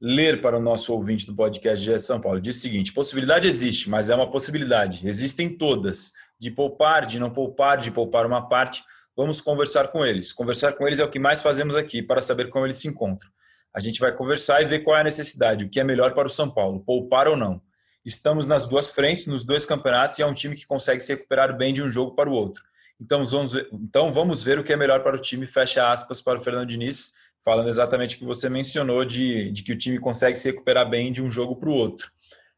ler 0.00 0.40
para 0.40 0.56
o 0.56 0.62
nosso 0.62 0.94
ouvinte 0.94 1.26
do 1.26 1.34
podcast 1.34 1.84
de 1.84 1.98
São 1.98 2.20
Paulo. 2.20 2.40
Diz 2.40 2.58
o 2.58 2.60
seguinte: 2.60 2.92
possibilidade 2.92 3.48
existe, 3.48 3.90
mas 3.90 4.08
é 4.08 4.14
uma 4.14 4.30
possibilidade. 4.30 5.08
Existem 5.08 5.48
todas. 5.48 6.12
De 6.38 6.48
poupar, 6.48 7.06
de 7.06 7.18
não 7.18 7.30
poupar, 7.30 7.78
de 7.78 7.90
poupar 7.90 8.24
uma 8.24 8.48
parte. 8.48 8.84
Vamos 9.16 9.40
conversar 9.40 9.88
com 9.88 10.06
eles. 10.06 10.32
Conversar 10.32 10.74
com 10.74 10.86
eles 10.86 11.00
é 11.00 11.04
o 11.04 11.10
que 11.10 11.18
mais 11.18 11.40
fazemos 11.40 11.74
aqui 11.74 12.00
para 12.00 12.20
saber 12.20 12.50
como 12.50 12.66
eles 12.66 12.76
se 12.76 12.86
encontram. 12.86 13.28
A 13.74 13.80
gente 13.80 13.98
vai 13.98 14.12
conversar 14.12 14.62
e 14.62 14.66
ver 14.66 14.80
qual 14.80 14.96
é 14.96 15.00
a 15.00 15.04
necessidade, 15.04 15.64
o 15.64 15.68
que 15.68 15.80
é 15.80 15.84
melhor 15.84 16.14
para 16.14 16.28
o 16.28 16.30
São 16.30 16.48
Paulo, 16.48 16.80
poupar 16.80 17.26
ou 17.26 17.36
não. 17.36 17.60
Estamos 18.04 18.46
nas 18.46 18.68
duas 18.68 18.90
frentes, 18.90 19.26
nos 19.26 19.44
dois 19.44 19.66
campeonatos, 19.66 20.18
e 20.18 20.22
é 20.22 20.26
um 20.26 20.34
time 20.34 20.54
que 20.54 20.66
consegue 20.66 21.00
se 21.00 21.12
recuperar 21.12 21.56
bem 21.56 21.74
de 21.74 21.82
um 21.82 21.90
jogo 21.90 22.14
para 22.14 22.30
o 22.30 22.32
outro. 22.32 22.62
Então 23.00 23.24
vamos 23.24 23.52
ver, 23.52 23.68
então 23.72 24.12
vamos 24.12 24.42
ver 24.42 24.58
o 24.58 24.64
que 24.64 24.72
é 24.72 24.76
melhor 24.76 25.02
para 25.02 25.16
o 25.16 25.20
time, 25.20 25.46
fecha 25.46 25.90
aspas 25.90 26.20
para 26.22 26.38
o 26.38 26.42
Fernando 26.42 26.68
Diniz, 26.68 27.12
falando 27.44 27.68
exatamente 27.68 28.16
o 28.16 28.18
que 28.18 28.24
você 28.24 28.48
mencionou 28.48 29.04
de, 29.04 29.50
de 29.50 29.62
que 29.62 29.72
o 29.72 29.78
time 29.78 29.98
consegue 29.98 30.38
se 30.38 30.50
recuperar 30.50 30.88
bem 30.88 31.12
de 31.12 31.22
um 31.22 31.30
jogo 31.30 31.56
para 31.56 31.68
o 31.68 31.72
outro. 31.74 32.10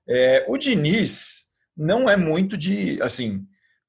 É, 0.06 0.44
o 0.48 0.58
Diniz 0.58 1.56
não 1.76 2.08
é 2.08 2.16
muito 2.16 2.56
de, 2.56 3.00
assim, 3.02 3.46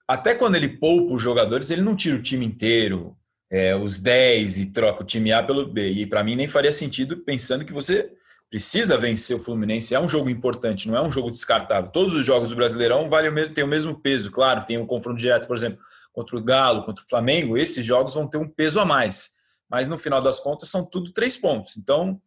até 0.07 0.33
quando 0.33 0.55
ele 0.55 0.69
poupa 0.69 1.13
os 1.13 1.21
jogadores, 1.21 1.69
ele 1.69 1.81
não 1.81 1.95
tira 1.95 2.15
o 2.15 2.21
time 2.21 2.45
inteiro, 2.45 3.17
é, 3.49 3.75
os 3.75 4.01
10 4.01 4.59
e 4.59 4.71
troca 4.71 5.03
o 5.03 5.05
time 5.05 5.31
A 5.31 5.41
pelo 5.41 5.65
B. 5.65 5.89
E 5.89 6.05
para 6.05 6.23
mim 6.23 6.35
nem 6.35 6.47
faria 6.47 6.71
sentido 6.71 7.17
pensando 7.17 7.65
que 7.65 7.73
você 7.73 8.11
precisa 8.49 8.97
vencer 8.97 9.35
o 9.35 9.39
Fluminense. 9.39 9.93
É 9.93 9.99
um 9.99 10.07
jogo 10.07 10.29
importante, 10.29 10.87
não 10.87 10.97
é 10.97 11.01
um 11.01 11.11
jogo 11.11 11.31
descartável. 11.31 11.91
Todos 11.91 12.15
os 12.15 12.25
jogos 12.25 12.49
do 12.49 12.55
Brasileirão 12.55 13.09
valem 13.09 13.29
o 13.29 13.33
mesmo, 13.33 13.53
têm 13.53 13.63
o 13.63 13.67
mesmo 13.67 13.99
peso, 13.99 14.31
claro. 14.31 14.65
Tem 14.65 14.77
um 14.77 14.85
confronto 14.85 15.17
direto, 15.17 15.47
por 15.47 15.55
exemplo, 15.55 15.79
contra 16.11 16.37
o 16.37 16.43
Galo, 16.43 16.83
contra 16.83 17.03
o 17.03 17.07
Flamengo. 17.07 17.57
Esses 17.57 17.85
jogos 17.85 18.13
vão 18.13 18.27
ter 18.27 18.37
um 18.37 18.47
peso 18.47 18.79
a 18.79 18.85
mais. 18.85 19.31
Mas 19.69 19.89
no 19.89 19.97
final 19.97 20.21
das 20.21 20.39
contas 20.39 20.69
são 20.69 20.85
tudo 20.85 21.11
três 21.11 21.35
pontos. 21.35 21.77
Então 21.77 22.21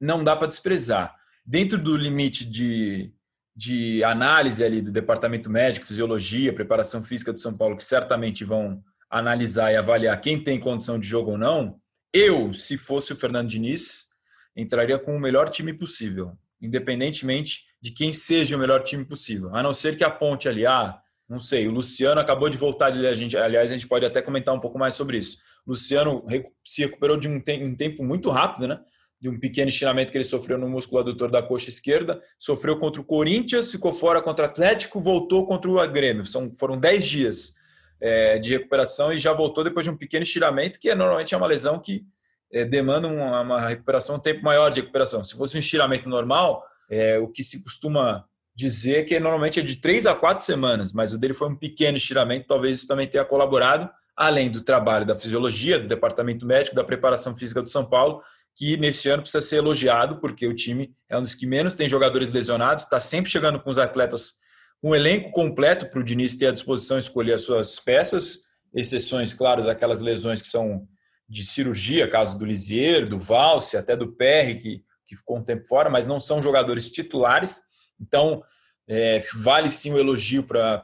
não 0.00 0.24
dá 0.24 0.34
para 0.34 0.46
desprezar. 0.48 1.14
Dentro 1.44 1.78
do 1.78 1.96
limite 1.96 2.44
de 2.44 3.12
de 3.54 4.02
análise 4.04 4.64
ali 4.64 4.80
do 4.80 4.90
departamento 4.90 5.50
médico, 5.50 5.84
fisiologia, 5.84 6.50
preparação 6.50 7.04
física 7.04 7.30
do 7.30 7.38
São 7.38 7.54
Paulo, 7.54 7.76
que 7.76 7.84
certamente 7.84 8.42
vão 8.42 8.82
analisar 9.10 9.72
e 9.72 9.76
avaliar 9.76 10.20
quem 10.20 10.42
tem 10.42 10.60
condição 10.60 10.98
de 10.98 11.06
jogo 11.06 11.32
ou 11.32 11.38
não, 11.38 11.76
eu, 12.12 12.54
se 12.54 12.78
fosse 12.78 13.12
o 13.12 13.16
Fernando 13.16 13.48
Diniz, 13.48 14.10
entraria 14.56 14.98
com 14.98 15.16
o 15.16 15.20
melhor 15.20 15.48
time 15.48 15.72
possível, 15.72 16.32
independentemente 16.60 17.64
de 17.80 17.90
quem 17.90 18.12
seja 18.12 18.56
o 18.56 18.58
melhor 18.58 18.82
time 18.82 19.04
possível. 19.04 19.54
A 19.54 19.62
não 19.62 19.74
ser 19.74 19.96
que 19.96 20.04
a 20.04 20.10
ponte 20.10 20.48
ali, 20.48 20.66
ah, 20.66 20.98
não 21.28 21.38
sei, 21.38 21.66
o 21.66 21.70
Luciano 21.70 22.20
acabou 22.20 22.48
de 22.48 22.58
voltar 22.58 22.86
ali, 22.86 23.06
a 23.06 23.14
gente, 23.14 23.36
aliás, 23.36 23.70
a 23.70 23.74
gente 23.74 23.88
pode 23.88 24.04
até 24.04 24.20
comentar 24.20 24.54
um 24.54 24.60
pouco 24.60 24.78
mais 24.78 24.94
sobre 24.94 25.18
isso. 25.18 25.38
O 25.66 25.70
Luciano 25.70 26.24
se 26.64 26.82
recuperou 26.82 27.16
de 27.16 27.28
um, 27.28 27.40
tempo 27.40 28.04
muito 28.04 28.30
rápido, 28.30 28.66
né? 28.66 28.80
de 29.20 29.28
um 29.28 29.38
pequeno 29.38 29.68
estiramento 29.68 30.10
que 30.10 30.16
ele 30.16 30.24
sofreu 30.24 30.58
no 30.58 30.68
músculo 30.68 31.00
adutor 31.00 31.30
da 31.30 31.42
coxa 31.42 31.68
esquerda, 31.68 32.22
sofreu 32.38 32.78
contra 32.78 33.02
o 33.02 33.04
Corinthians, 33.04 33.70
ficou 33.70 33.92
fora 33.92 34.22
contra 34.22 34.46
o 34.46 34.48
Atlético, 34.48 34.98
voltou 34.98 35.46
contra 35.46 35.70
o 35.70 35.88
Grêmio. 35.88 36.24
São, 36.24 36.52
foram 36.54 36.78
10 36.78 37.06
dias 37.06 37.54
é, 38.00 38.38
de 38.38 38.50
recuperação 38.50 39.12
e 39.12 39.18
já 39.18 39.32
voltou 39.32 39.62
depois 39.62 39.84
de 39.84 39.90
um 39.90 39.96
pequeno 39.96 40.22
estiramento, 40.22 40.80
que 40.80 40.88
é, 40.88 40.94
normalmente 40.94 41.34
é 41.34 41.36
uma 41.36 41.46
lesão 41.46 41.78
que 41.78 42.04
é, 42.52 42.64
demanda 42.64 43.06
uma, 43.06 43.40
uma, 43.42 43.68
recuperação, 43.68 44.16
um 44.16 44.20
tempo 44.20 44.42
maior 44.42 44.70
de 44.70 44.80
recuperação. 44.80 45.22
Se 45.22 45.36
fosse 45.36 45.56
um 45.56 45.60
estiramento 45.60 46.08
normal, 46.08 46.64
é, 46.90 47.18
o 47.18 47.28
que 47.28 47.44
se 47.44 47.62
costuma 47.62 48.24
dizer 48.54 49.04
que 49.04 49.18
normalmente 49.20 49.60
é 49.60 49.62
de 49.62 49.76
3 49.76 50.06
a 50.06 50.14
4 50.14 50.44
semanas, 50.44 50.92
mas 50.92 51.12
o 51.12 51.18
dele 51.18 51.34
foi 51.34 51.48
um 51.48 51.56
pequeno 51.56 51.96
estiramento, 51.96 52.46
talvez 52.46 52.78
isso 52.78 52.88
também 52.88 53.06
tenha 53.06 53.24
colaborado, 53.24 53.88
além 54.16 54.50
do 54.50 54.60
trabalho 54.60 55.06
da 55.06 55.16
fisiologia, 55.16 55.78
do 55.78 55.86
departamento 55.86 56.44
médico, 56.44 56.76
da 56.76 56.84
preparação 56.84 57.34
física 57.34 57.62
do 57.62 57.70
São 57.70 57.84
Paulo, 57.84 58.22
que 58.54 58.76
nesse 58.76 59.08
ano 59.08 59.22
precisa 59.22 59.40
ser 59.40 59.56
elogiado, 59.56 60.20
porque 60.20 60.46
o 60.46 60.54
time 60.54 60.94
é 61.08 61.16
um 61.16 61.22
dos 61.22 61.34
que 61.34 61.46
menos 61.46 61.74
tem 61.74 61.88
jogadores 61.88 62.30
lesionados, 62.30 62.84
está 62.84 63.00
sempre 63.00 63.30
chegando 63.30 63.58
com 63.60 63.70
os 63.70 63.78
atletas, 63.78 64.34
um 64.82 64.94
elenco 64.94 65.30
completo 65.30 65.86
para 65.86 66.00
o 66.00 66.04
Diniz 66.04 66.36
ter 66.36 66.46
à 66.46 66.52
disposição 66.52 66.98
escolher 66.98 67.34
as 67.34 67.42
suas 67.42 67.78
peças, 67.78 68.46
exceções, 68.74 69.34
claras 69.34 69.66
aquelas 69.66 70.00
lesões 70.00 70.40
que 70.40 70.48
são 70.48 70.86
de 71.28 71.44
cirurgia, 71.44 72.08
caso 72.08 72.38
do 72.38 72.44
Lisier, 72.44 73.08
do 73.08 73.18
Valse, 73.18 73.76
até 73.76 73.96
do 73.96 74.12
PR, 74.12 74.58
que, 74.60 74.82
que 75.06 75.16
ficou 75.16 75.38
um 75.38 75.44
tempo 75.44 75.66
fora, 75.66 75.88
mas 75.88 76.06
não 76.06 76.18
são 76.18 76.42
jogadores 76.42 76.90
titulares. 76.90 77.60
Então, 78.00 78.42
é, 78.88 79.22
vale 79.36 79.70
sim 79.70 79.92
o 79.92 79.98
elogio 79.98 80.42
para 80.42 80.82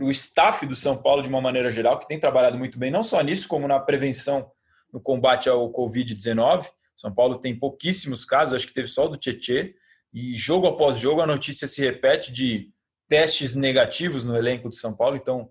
o 0.00 0.10
staff 0.10 0.66
do 0.66 0.76
São 0.76 0.96
Paulo, 1.00 1.22
de 1.22 1.28
uma 1.28 1.40
maneira 1.40 1.70
geral, 1.70 1.98
que 1.98 2.06
tem 2.06 2.20
trabalhado 2.20 2.58
muito 2.58 2.78
bem, 2.78 2.90
não 2.90 3.02
só 3.02 3.22
nisso, 3.22 3.48
como 3.48 3.66
na 3.66 3.80
prevenção, 3.80 4.50
no 4.92 5.00
combate 5.00 5.48
ao 5.48 5.72
Covid-19. 5.72 6.66
São 6.94 7.14
Paulo 7.14 7.38
tem 7.38 7.58
pouquíssimos 7.58 8.24
casos, 8.24 8.54
acho 8.54 8.66
que 8.66 8.74
teve 8.74 8.88
só 8.88 9.06
o 9.06 9.08
do 9.08 9.16
Tietê, 9.16 9.74
e 10.12 10.34
jogo 10.36 10.66
após 10.66 10.98
jogo 10.98 11.22
a 11.22 11.26
notícia 11.26 11.66
se 11.66 11.80
repete 11.80 12.32
de 12.32 12.70
testes 13.08 13.54
negativos 13.54 14.24
no 14.24 14.36
elenco 14.36 14.68
do 14.68 14.74
São 14.74 14.94
Paulo, 14.94 15.16
então 15.16 15.48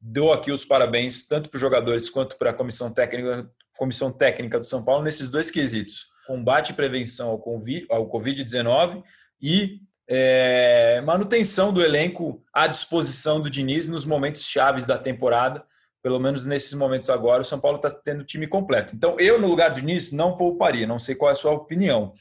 dou 0.00 0.32
aqui 0.32 0.52
os 0.52 0.64
parabéns 0.64 1.26
tanto 1.26 1.48
para 1.50 1.56
os 1.56 1.60
jogadores 1.60 2.08
quanto 2.08 2.36
para 2.36 2.50
a 2.50 2.54
comissão 2.54 2.92
técnica, 2.92 3.50
comissão 3.76 4.12
técnica 4.12 4.58
do 4.60 4.66
São 4.66 4.84
Paulo 4.84 5.02
nesses 5.02 5.30
dois 5.30 5.50
quesitos: 5.50 6.06
combate 6.26 6.70
e 6.70 6.74
prevenção 6.74 7.30
ao 7.30 8.08
Covid-19 8.10 9.02
e 9.40 9.80
é, 10.08 11.02
manutenção 11.04 11.72
do 11.72 11.82
elenco 11.82 12.42
à 12.52 12.66
disposição 12.66 13.40
do 13.40 13.50
Diniz 13.50 13.88
nos 13.88 14.04
momentos 14.04 14.44
chaves 14.44 14.86
da 14.86 14.96
temporada 14.96 15.64
pelo 16.02 16.18
menos 16.18 16.46
nesses 16.46 16.72
momentos 16.74 17.10
agora, 17.10 17.42
o 17.42 17.44
São 17.44 17.60
Paulo 17.60 17.76
está 17.76 17.90
tendo 17.90 18.24
time 18.24 18.46
completo. 18.46 18.94
Então, 18.94 19.18
eu, 19.18 19.38
no 19.38 19.48
lugar 19.48 19.70
do 19.70 19.80
Diniz, 19.80 20.12
não 20.12 20.36
pouparia. 20.36 20.86
Não 20.86 20.98
sei 20.98 21.14
qual 21.14 21.30
é 21.30 21.32
a 21.32 21.36
sua 21.36 21.52
opinião. 21.52 22.14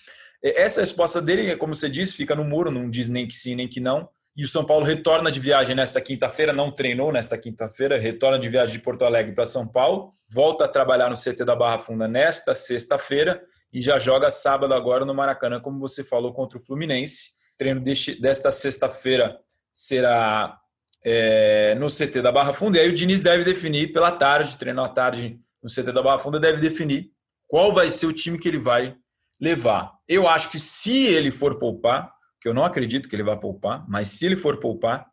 Essa 0.43 0.81
resposta 0.81 1.21
dele, 1.21 1.55
como 1.55 1.75
você 1.75 1.89
disse, 1.89 2.15
fica 2.15 2.35
no 2.35 2.43
muro, 2.43 2.71
não 2.71 2.89
diz 2.89 3.09
nem 3.09 3.27
que 3.27 3.35
sim, 3.35 3.55
nem 3.55 3.67
que 3.67 3.79
não. 3.79 4.09
E 4.37 4.45
o 4.45 4.47
São 4.47 4.63
Paulo 4.63 4.85
retorna 4.85 5.31
de 5.31 5.39
viagem 5.39 5.75
nesta 5.75 5.99
quinta-feira, 5.99 6.53
não 6.53 6.71
treinou 6.71 7.11
nesta 7.11 7.35
quinta-feira, 7.39 7.97
retorna 7.97 8.37
de 8.37 8.47
viagem 8.47 8.77
de 8.77 8.83
Porto 8.83 9.03
Alegre 9.03 9.33
para 9.33 9.47
São 9.47 9.67
Paulo, 9.67 10.13
volta 10.29 10.65
a 10.65 10.67
trabalhar 10.67 11.09
no 11.09 11.15
CT 11.15 11.43
da 11.43 11.55
Barra 11.55 11.79
Funda 11.79 12.07
nesta 12.07 12.53
sexta-feira 12.53 13.41
e 13.73 13.81
já 13.81 13.97
joga 13.97 14.29
sábado 14.29 14.75
agora 14.75 15.03
no 15.03 15.13
Maracanã, 15.13 15.59
como 15.59 15.79
você 15.79 16.03
falou, 16.03 16.33
contra 16.33 16.59
o 16.59 16.61
Fluminense. 16.61 17.31
Treino 17.57 17.81
deste, 17.81 18.21
desta 18.21 18.51
sexta-feira 18.51 19.39
será 19.73 20.55
é, 21.03 21.73
no 21.75 21.87
CT 21.87 22.21
da 22.21 22.31
Barra 22.31 22.53
Funda. 22.53 22.77
E 22.77 22.81
aí 22.81 22.89
o 22.89 22.93
Diniz 22.93 23.21
deve 23.21 23.43
definir 23.43 23.91
pela 23.91 24.11
tarde, 24.11 24.55
treino 24.55 24.83
à 24.83 24.87
tarde 24.87 25.39
no 25.63 25.69
CT 25.69 25.91
da 25.91 26.03
Barra 26.03 26.19
Funda, 26.19 26.39
deve 26.39 26.61
definir 26.61 27.09
qual 27.47 27.73
vai 27.73 27.89
ser 27.89 28.05
o 28.05 28.13
time 28.13 28.37
que 28.37 28.47
ele 28.47 28.59
vai 28.59 28.95
levar. 29.41 29.93
Eu 30.07 30.27
acho 30.27 30.51
que 30.51 30.59
se 30.59 31.07
ele 31.07 31.31
for 31.31 31.57
poupar, 31.57 32.13
que 32.47 32.49
eu 32.49 32.53
não 32.53 32.63
acredito 32.63 33.09
que 33.09 33.15
ele 33.15 33.23
vá 33.23 33.35
poupar, 33.35 33.83
mas 33.89 34.07
se 34.07 34.25
ele 34.25 34.37
for 34.37 34.57
poupar, 34.57 35.05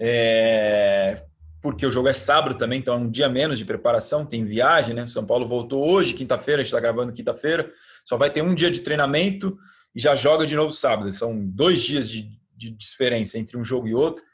é, 0.00 1.22
porque 1.60 1.84
o 1.84 1.90
jogo 1.90 2.08
é 2.08 2.12
sábado 2.14 2.56
também, 2.56 2.78
então 2.78 2.94
é 2.94 2.96
um 2.96 3.10
dia 3.10 3.28
menos 3.28 3.58
de 3.58 3.66
preparação, 3.66 4.24
tem 4.24 4.46
viagem, 4.46 4.94
né? 4.94 5.06
São 5.06 5.26
Paulo 5.26 5.46
voltou 5.46 5.86
hoje, 5.86 6.14
quinta-feira, 6.14 6.62
a 6.62 6.64
gente 6.64 6.72
está 6.72 6.80
gravando 6.80 7.12
quinta-feira, 7.12 7.70
só 8.02 8.16
vai 8.16 8.30
ter 8.30 8.40
um 8.40 8.54
dia 8.54 8.70
de 8.70 8.80
treinamento 8.80 9.58
e 9.94 10.00
já 10.00 10.14
joga 10.14 10.46
de 10.46 10.56
novo 10.56 10.72
sábado. 10.72 11.12
São 11.12 11.38
dois 11.46 11.82
dias 11.82 12.08
de, 12.08 12.30
de 12.56 12.70
diferença 12.70 13.38
entre 13.38 13.58
um 13.58 13.64
jogo 13.64 13.86
e 13.86 13.94
outro. 13.94 14.24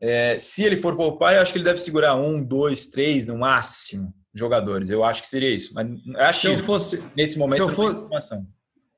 É, 0.00 0.36
se 0.38 0.64
ele 0.64 0.76
for 0.76 0.96
poupar, 0.96 1.34
eu 1.34 1.40
acho 1.40 1.52
que 1.52 1.58
ele 1.58 1.64
deve 1.64 1.78
segurar 1.78 2.16
um, 2.16 2.42
dois, 2.42 2.88
três, 2.88 3.28
no 3.28 3.38
máximo, 3.38 4.12
jogadores. 4.34 4.90
Eu 4.90 5.04
acho 5.04 5.22
que 5.22 5.28
seria 5.28 5.54
isso. 5.54 5.72
Mas 5.72 5.86
acho 6.16 6.40
se 6.40 6.46
eu 6.48 6.56
fosse, 6.64 7.04
nesse 7.14 7.38
momento 7.38 7.54
se 7.54 7.60
eu, 7.60 7.68
for, 7.68 8.08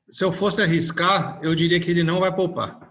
se 0.08 0.24
eu 0.24 0.32
fosse 0.32 0.62
arriscar, 0.62 1.38
eu 1.42 1.54
diria 1.54 1.80
que 1.80 1.90
ele 1.90 2.02
não 2.02 2.20
vai 2.20 2.34
poupar. 2.34 2.83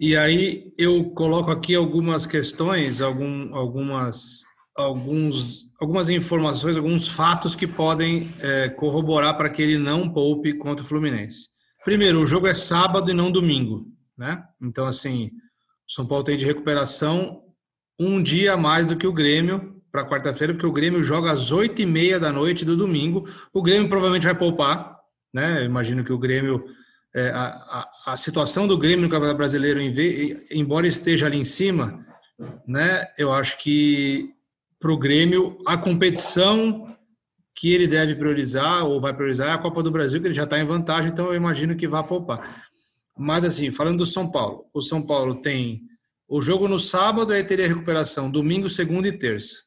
E 0.00 0.16
aí 0.16 0.72
eu 0.78 1.10
coloco 1.10 1.50
aqui 1.50 1.74
algumas 1.74 2.24
questões, 2.24 3.02
algum, 3.02 3.54
algumas, 3.54 4.44
alguns, 4.74 5.70
algumas 5.78 6.08
informações, 6.08 6.74
alguns 6.74 7.06
fatos 7.06 7.54
que 7.54 7.66
podem 7.66 8.32
é, 8.40 8.70
corroborar 8.70 9.36
para 9.36 9.50
que 9.50 9.60
ele 9.60 9.76
não 9.76 10.10
poupe 10.10 10.54
contra 10.54 10.82
o 10.82 10.88
Fluminense. 10.88 11.48
Primeiro, 11.84 12.22
o 12.22 12.26
jogo 12.26 12.46
é 12.46 12.54
sábado 12.54 13.10
e 13.10 13.14
não 13.14 13.30
domingo, 13.30 13.84
né? 14.16 14.42
Então, 14.62 14.86
assim, 14.86 15.26
o 15.86 15.92
São 15.92 16.06
Paulo 16.06 16.24
tem 16.24 16.38
de 16.38 16.46
recuperação 16.46 17.42
um 17.98 18.22
dia 18.22 18.54
a 18.54 18.56
mais 18.56 18.86
do 18.86 18.96
que 18.96 19.06
o 19.06 19.12
Grêmio 19.12 19.82
para 19.92 20.08
quarta-feira, 20.08 20.54
porque 20.54 20.66
o 20.66 20.72
Grêmio 20.72 21.02
joga 21.02 21.30
às 21.30 21.52
oito 21.52 21.82
e 21.82 21.86
meia 21.86 22.18
da 22.18 22.32
noite 22.32 22.64
do 22.64 22.74
domingo. 22.74 23.28
O 23.52 23.60
Grêmio 23.60 23.86
provavelmente 23.86 24.24
vai 24.24 24.34
poupar, 24.34 24.96
né? 25.34 25.60
Eu 25.60 25.64
imagino 25.66 26.02
que 26.02 26.12
o 26.12 26.18
Grêmio, 26.18 26.64
é, 27.14 27.30
a, 27.30 27.88
a, 28.06 28.16
situação 28.16 28.66
do 28.68 28.78
Grêmio 28.78 29.02
no 29.02 29.08
Campeonato 29.08 29.36
Brasileiro, 29.36 29.80
embora 30.50 30.86
esteja 30.86 31.26
ali 31.26 31.38
em 31.38 31.44
cima, 31.44 32.06
né? 32.66 33.06
Eu 33.18 33.32
acho 33.32 33.58
que 33.58 34.30
para 34.78 34.92
o 34.92 34.98
Grêmio 34.98 35.58
a 35.66 35.76
competição 35.76 36.96
que 37.56 37.72
ele 37.72 37.86
deve 37.86 38.14
priorizar 38.14 38.84
ou 38.86 39.00
vai 39.00 39.12
priorizar 39.12 39.48
é 39.48 39.52
a 39.52 39.58
Copa 39.58 39.82
do 39.82 39.90
Brasil, 39.90 40.20
que 40.20 40.26
ele 40.26 40.34
já 40.34 40.44
está 40.44 40.58
em 40.58 40.64
vantagem, 40.64 41.10
então 41.10 41.26
eu 41.26 41.34
imagino 41.34 41.76
que 41.76 41.88
vai 41.88 42.02
poupar. 42.02 42.68
Mas 43.18 43.44
assim, 43.44 43.70
falando 43.70 43.98
do 43.98 44.06
São 44.06 44.30
Paulo, 44.30 44.64
o 44.72 44.80
São 44.80 45.02
Paulo 45.02 45.34
tem 45.34 45.82
o 46.28 46.40
jogo 46.40 46.68
no 46.68 46.78
sábado 46.78 47.32
aí 47.32 47.42
teria 47.42 47.66
recuperação 47.66 48.30
domingo, 48.30 48.68
segunda 48.68 49.08
e 49.08 49.12
terça. 49.12 49.64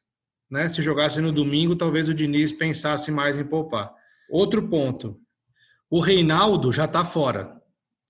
Né? 0.50 0.66
Se 0.66 0.80
jogasse 0.80 1.20
no 1.20 1.30
domingo, 1.30 1.76
talvez 1.76 2.08
o 2.08 2.14
Diniz 2.14 2.52
pensasse 2.52 3.10
mais 3.10 3.38
em 3.38 3.44
poupar. 3.44 3.92
Outro 4.30 4.66
ponto: 4.66 5.20
o 5.94 6.00
Reinaldo 6.00 6.72
já 6.72 6.86
está 6.86 7.04
fora 7.04 7.54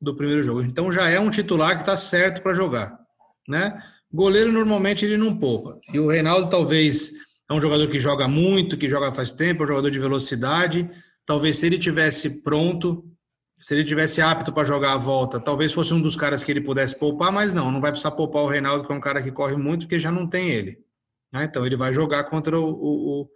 do 0.00 0.16
primeiro 0.16 0.42
jogo. 0.42 0.62
Então 0.62 0.90
já 0.90 1.06
é 1.10 1.20
um 1.20 1.28
titular 1.28 1.74
que 1.74 1.82
está 1.82 1.98
certo 1.98 2.40
para 2.40 2.54
jogar, 2.54 2.98
né? 3.46 3.78
Goleiro 4.10 4.50
normalmente 4.50 5.04
ele 5.04 5.18
não 5.18 5.36
poupa. 5.36 5.78
E 5.92 6.00
o 6.00 6.08
Reinaldo 6.08 6.48
talvez 6.48 7.12
é 7.46 7.52
um 7.52 7.60
jogador 7.60 7.86
que 7.88 8.00
joga 8.00 8.26
muito, 8.26 8.78
que 8.78 8.88
joga 8.88 9.12
faz 9.12 9.30
tempo, 9.32 9.60
é 9.60 9.64
um 9.64 9.68
jogador 9.68 9.90
de 9.90 9.98
velocidade. 9.98 10.90
Talvez 11.26 11.58
se 11.58 11.66
ele 11.66 11.76
tivesse 11.76 12.40
pronto, 12.42 13.04
se 13.60 13.74
ele 13.74 13.84
tivesse 13.84 14.22
apto 14.22 14.50
para 14.50 14.64
jogar 14.64 14.94
a 14.94 14.96
volta, 14.96 15.38
talvez 15.38 15.70
fosse 15.70 15.92
um 15.92 16.00
dos 16.00 16.16
caras 16.16 16.42
que 16.42 16.50
ele 16.50 16.62
pudesse 16.62 16.98
poupar, 16.98 17.30
mas 17.30 17.52
não, 17.52 17.70
não 17.70 17.82
vai 17.82 17.90
precisar 17.90 18.12
poupar 18.12 18.44
o 18.44 18.48
Reinaldo, 18.48 18.86
que 18.86 18.92
é 18.94 18.96
um 18.96 19.00
cara 19.00 19.22
que 19.22 19.30
corre 19.30 19.56
muito, 19.56 19.82
porque 19.82 20.00
já 20.00 20.10
não 20.10 20.26
tem 20.26 20.48
ele. 20.48 20.78
Né? 21.30 21.44
Então 21.44 21.66
ele 21.66 21.76
vai 21.76 21.92
jogar 21.92 22.24
contra 22.24 22.58
o, 22.58 22.64
o, 22.64 23.28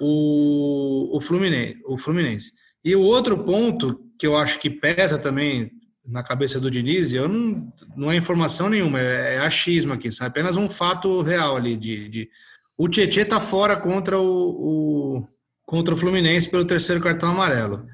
o, 0.00 1.16
o, 1.16 1.20
Fluminense, 1.20 1.82
o 1.84 1.98
Fluminense. 1.98 2.52
E 2.84 2.94
o 2.94 3.02
outro 3.02 3.44
ponto 3.44 4.00
que 4.18 4.26
eu 4.26 4.36
acho 4.36 4.58
que 4.58 4.70
pesa 4.70 5.18
também 5.18 5.70
na 6.04 6.22
cabeça 6.22 6.58
do 6.58 6.70
Diniz, 6.70 7.12
eu 7.12 7.28
não, 7.28 7.72
não 7.96 8.10
é 8.10 8.16
informação 8.16 8.68
nenhuma, 8.70 8.98
é, 8.98 9.34
é 9.34 9.38
achismo 9.40 9.92
aqui, 9.92 10.08
é 10.08 10.24
apenas 10.24 10.56
um 10.56 10.68
fato 10.68 11.20
real 11.20 11.56
ali 11.56 11.76
de, 11.76 12.08
de 12.08 12.30
o 12.76 12.88
Tietchan 12.88 13.22
está 13.22 13.40
fora 13.40 13.76
contra 13.76 14.18
o, 14.18 14.24
o, 14.24 15.28
contra 15.66 15.92
o 15.92 15.96
Fluminense 15.96 16.48
pelo 16.48 16.64
terceiro 16.64 17.02
cartão 17.02 17.30
amarelo. 17.30 17.84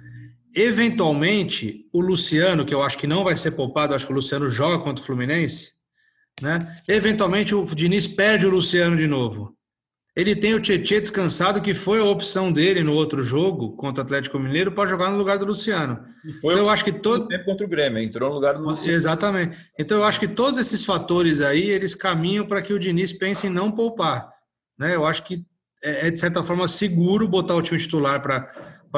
Eventualmente, 0.54 1.88
o 1.92 2.00
Luciano, 2.00 2.64
que 2.64 2.72
eu 2.72 2.82
acho 2.82 2.98
que 2.98 3.06
não 3.06 3.24
vai 3.24 3.36
ser 3.36 3.52
poupado, 3.52 3.94
acho 3.94 4.06
que 4.06 4.12
o 4.12 4.14
Luciano 4.14 4.48
joga 4.48 4.78
contra 4.78 5.02
o 5.02 5.06
Fluminense, 5.06 5.72
né? 6.40 6.78
Eventualmente 6.86 7.54
o 7.54 7.64
Diniz 7.64 8.06
perde 8.06 8.46
o 8.46 8.50
Luciano 8.50 8.96
de 8.96 9.06
novo. 9.06 9.53
Ele 10.16 10.36
tem 10.36 10.54
o 10.54 10.60
Tietchan 10.60 11.00
descansado, 11.00 11.60
que 11.60 11.74
foi 11.74 11.98
a 11.98 12.04
opção 12.04 12.52
dele 12.52 12.84
no 12.84 12.92
outro 12.92 13.22
jogo 13.22 13.74
contra 13.76 14.02
o 14.02 14.04
Atlético 14.04 14.38
Mineiro 14.38 14.70
para 14.70 14.88
jogar 14.88 15.10
no 15.10 15.18
lugar 15.18 15.38
do 15.38 15.44
Luciano. 15.44 16.04
E 16.24 16.32
foi 16.34 16.54
então, 16.54 16.66
eu 16.66 16.70
acho 16.70 16.84
que 16.84 16.92
todo 16.92 17.26
tempo 17.26 17.44
contra 17.44 17.66
o 17.66 17.68
Grêmio, 17.68 17.98
entrou 17.98 18.28
no 18.28 18.36
lugar 18.36 18.54
do 18.54 18.62
Luciano. 18.62 18.96
Exatamente. 18.96 19.58
Então 19.76 19.98
eu 19.98 20.04
acho 20.04 20.20
que 20.20 20.28
todos 20.28 20.58
esses 20.58 20.84
fatores 20.84 21.40
aí, 21.40 21.68
eles 21.68 21.96
caminham 21.96 22.46
para 22.46 22.62
que 22.62 22.72
o 22.72 22.78
Diniz 22.78 23.12
pense 23.12 23.48
em 23.48 23.50
não 23.50 23.72
poupar. 23.72 24.30
Né? 24.78 24.94
Eu 24.94 25.04
acho 25.04 25.24
que 25.24 25.44
é, 25.82 26.06
é, 26.06 26.10
de 26.10 26.18
certa 26.18 26.42
forma, 26.42 26.66
seguro 26.68 27.28
botar 27.28 27.54
o 27.56 27.62
time 27.62 27.78
titular 27.78 28.22
para 28.22 28.50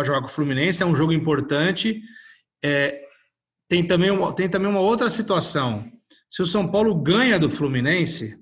jogar 0.05 0.20
com 0.20 0.29
o 0.29 0.31
Fluminense. 0.31 0.83
É 0.83 0.87
um 0.87 0.94
jogo 0.94 1.12
importante. 1.12 2.00
É, 2.62 3.00
tem, 3.68 3.85
também 3.85 4.11
uma, 4.11 4.35
tem 4.35 4.48
também 4.48 4.68
uma 4.68 4.81
outra 4.81 5.09
situação. 5.11 5.90
Se 6.31 6.42
o 6.42 6.46
São 6.46 6.68
Paulo 6.68 6.94
ganha 6.94 7.38
do 7.38 7.50
Fluminense, 7.50 8.38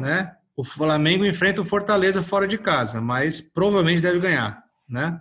né? 0.00 0.36
O 0.56 0.64
Flamengo 0.64 1.24
enfrenta 1.24 1.60
o 1.60 1.64
Fortaleza 1.64 2.22
fora 2.22 2.46
de 2.46 2.58
casa, 2.58 3.00
mas 3.00 3.40
provavelmente 3.40 4.02
deve 4.02 4.18
ganhar, 4.18 4.62
né? 4.88 5.20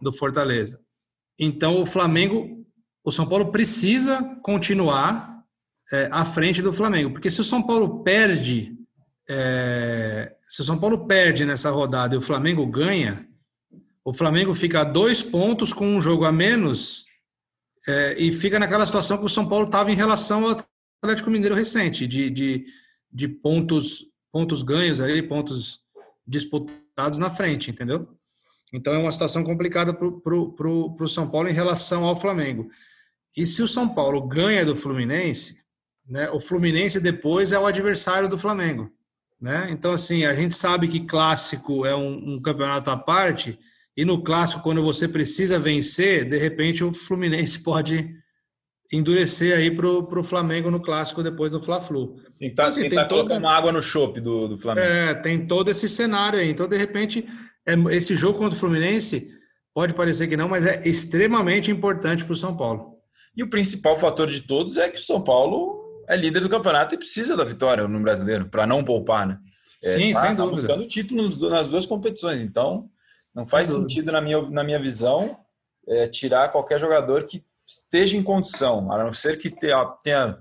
Do 0.00 0.12
Fortaleza. 0.12 0.80
Então 1.38 1.80
o 1.80 1.86
Flamengo, 1.86 2.66
o 3.04 3.10
São 3.10 3.26
Paulo 3.26 3.50
precisa 3.50 4.22
continuar 4.42 5.42
é, 5.92 6.08
à 6.10 6.24
frente 6.24 6.60
do 6.60 6.72
Flamengo, 6.72 7.12
porque 7.12 7.30
se 7.30 7.40
o 7.40 7.44
São 7.44 7.62
Paulo 7.62 8.02
perde 8.02 8.76
é, 9.28 10.34
se 10.46 10.60
o 10.60 10.64
São 10.64 10.78
Paulo 10.78 11.06
perde 11.06 11.44
nessa 11.44 11.70
rodada 11.70 12.14
e 12.14 12.18
o 12.18 12.22
Flamengo 12.22 12.66
ganha, 12.66 13.26
o 14.04 14.12
Flamengo 14.12 14.54
fica 14.54 14.80
a 14.80 14.84
dois 14.84 15.22
pontos 15.22 15.72
com 15.72 15.86
um 15.86 16.00
jogo 16.00 16.24
a 16.24 16.32
menos 16.32 17.06
é, 17.88 18.14
e 18.18 18.32
fica 18.32 18.58
naquela 18.58 18.84
situação 18.84 19.16
que 19.16 19.24
o 19.24 19.30
São 19.30 19.48
Paulo 19.48 19.66
estava 19.66 19.90
em 19.90 19.94
relação 19.94 20.44
ao 20.44 20.56
Atlético 21.02 21.30
Mineiro 21.30 21.54
recente, 21.54 22.06
de, 22.06 22.28
de, 22.28 22.66
de 23.10 23.28
pontos, 23.28 24.04
pontos 24.32 24.62
ganhos 24.62 25.00
ali, 25.00 25.22
pontos 25.22 25.80
disputados 26.26 27.18
na 27.18 27.30
frente, 27.30 27.70
entendeu? 27.70 28.08
Então 28.72 28.94
é 28.94 28.98
uma 28.98 29.12
situação 29.12 29.44
complicada 29.44 29.92
para 29.92 30.34
o 30.34 31.06
São 31.06 31.28
Paulo 31.28 31.48
em 31.48 31.52
relação 31.52 32.04
ao 32.04 32.16
Flamengo. 32.16 32.70
E 33.36 33.46
se 33.46 33.62
o 33.62 33.68
São 33.68 33.88
Paulo 33.88 34.26
ganha 34.26 34.64
do 34.64 34.74
Fluminense, 34.74 35.62
né, 36.08 36.30
o 36.30 36.40
Fluminense 36.40 36.98
depois 36.98 37.52
é 37.52 37.58
o 37.58 37.66
adversário 37.66 38.28
do 38.28 38.38
Flamengo. 38.38 38.90
Né? 39.40 39.68
Então, 39.70 39.92
assim, 39.92 40.24
a 40.24 40.34
gente 40.34 40.54
sabe 40.54 40.88
que 40.88 41.00
clássico 41.00 41.84
é 41.84 41.94
um, 41.94 42.34
um, 42.34 42.42
campeonato 42.42 42.90
à 42.90 42.96
parte, 42.96 43.58
e 43.96 44.04
no 44.04 44.22
clássico, 44.22 44.62
quando 44.62 44.82
você 44.82 45.06
precisa 45.08 45.58
vencer, 45.58 46.28
de 46.28 46.38
repente 46.38 46.82
o 46.82 46.94
Fluminense 46.94 47.60
pode 47.64 48.21
endurecer 48.92 49.56
aí 49.56 49.74
para 49.74 49.88
o 49.88 50.22
Flamengo 50.22 50.70
no 50.70 50.80
clássico 50.80 51.22
depois 51.22 51.50
do 51.50 51.62
Fla-Flu. 51.62 52.16
Então, 52.38 52.66
assim, 52.66 52.82
tentar 52.82 53.06
toda... 53.06 53.22
colocar 53.22 53.38
uma 53.38 53.56
água 53.56 53.72
no 53.72 53.80
chope 53.80 54.20
do, 54.20 54.48
do 54.48 54.58
Flamengo. 54.58 54.86
É, 54.86 55.14
tem 55.14 55.46
todo 55.46 55.70
esse 55.70 55.88
cenário 55.88 56.38
aí. 56.38 56.50
Então, 56.50 56.68
de 56.68 56.76
repente, 56.76 57.26
é, 57.66 57.74
esse 57.94 58.14
jogo 58.14 58.38
contra 58.38 58.54
o 58.54 58.60
Fluminense 58.60 59.30
pode 59.72 59.94
parecer 59.94 60.28
que 60.28 60.36
não, 60.36 60.48
mas 60.48 60.66
é 60.66 60.82
extremamente 60.86 61.70
importante 61.70 62.24
para 62.24 62.34
o 62.34 62.36
São 62.36 62.54
Paulo. 62.54 62.92
E 63.34 63.42
o 63.42 63.48
principal 63.48 63.96
fator 63.96 64.28
de 64.28 64.42
todos 64.42 64.76
é 64.76 64.90
que 64.90 64.98
o 64.98 65.02
São 65.02 65.22
Paulo 65.22 65.80
é 66.06 66.14
líder 66.14 66.40
do 66.40 66.48
campeonato 66.50 66.94
e 66.94 66.98
precisa 66.98 67.34
da 67.34 67.44
vitória 67.44 67.88
no 67.88 68.00
brasileiro, 68.00 68.46
para 68.50 68.66
não 68.66 68.84
poupar, 68.84 69.26
né? 69.26 69.38
É, 69.82 69.96
Sim, 69.96 70.12
tá, 70.12 70.20
sem 70.20 70.36
tá 70.36 70.44
dúvida. 70.44 70.50
buscando 70.50 70.86
título 70.86 71.48
nas 71.48 71.66
duas 71.66 71.86
competições. 71.86 72.42
Então, 72.42 72.90
não 73.34 73.46
faz 73.46 73.68
sem 73.68 73.80
sentido, 73.80 74.06
dúvida. 74.06 74.12
na 74.12 74.20
minha, 74.20 74.50
na 74.50 74.62
minha 74.62 74.78
visão, 74.78 75.38
é, 75.88 76.06
tirar 76.06 76.50
qualquer 76.50 76.78
jogador 76.78 77.24
que 77.24 77.42
esteja 77.66 78.16
em 78.16 78.22
condição, 78.22 78.90
a 78.92 79.02
não 79.02 79.12
ser 79.12 79.38
que 79.38 79.50
tenha, 79.50 80.38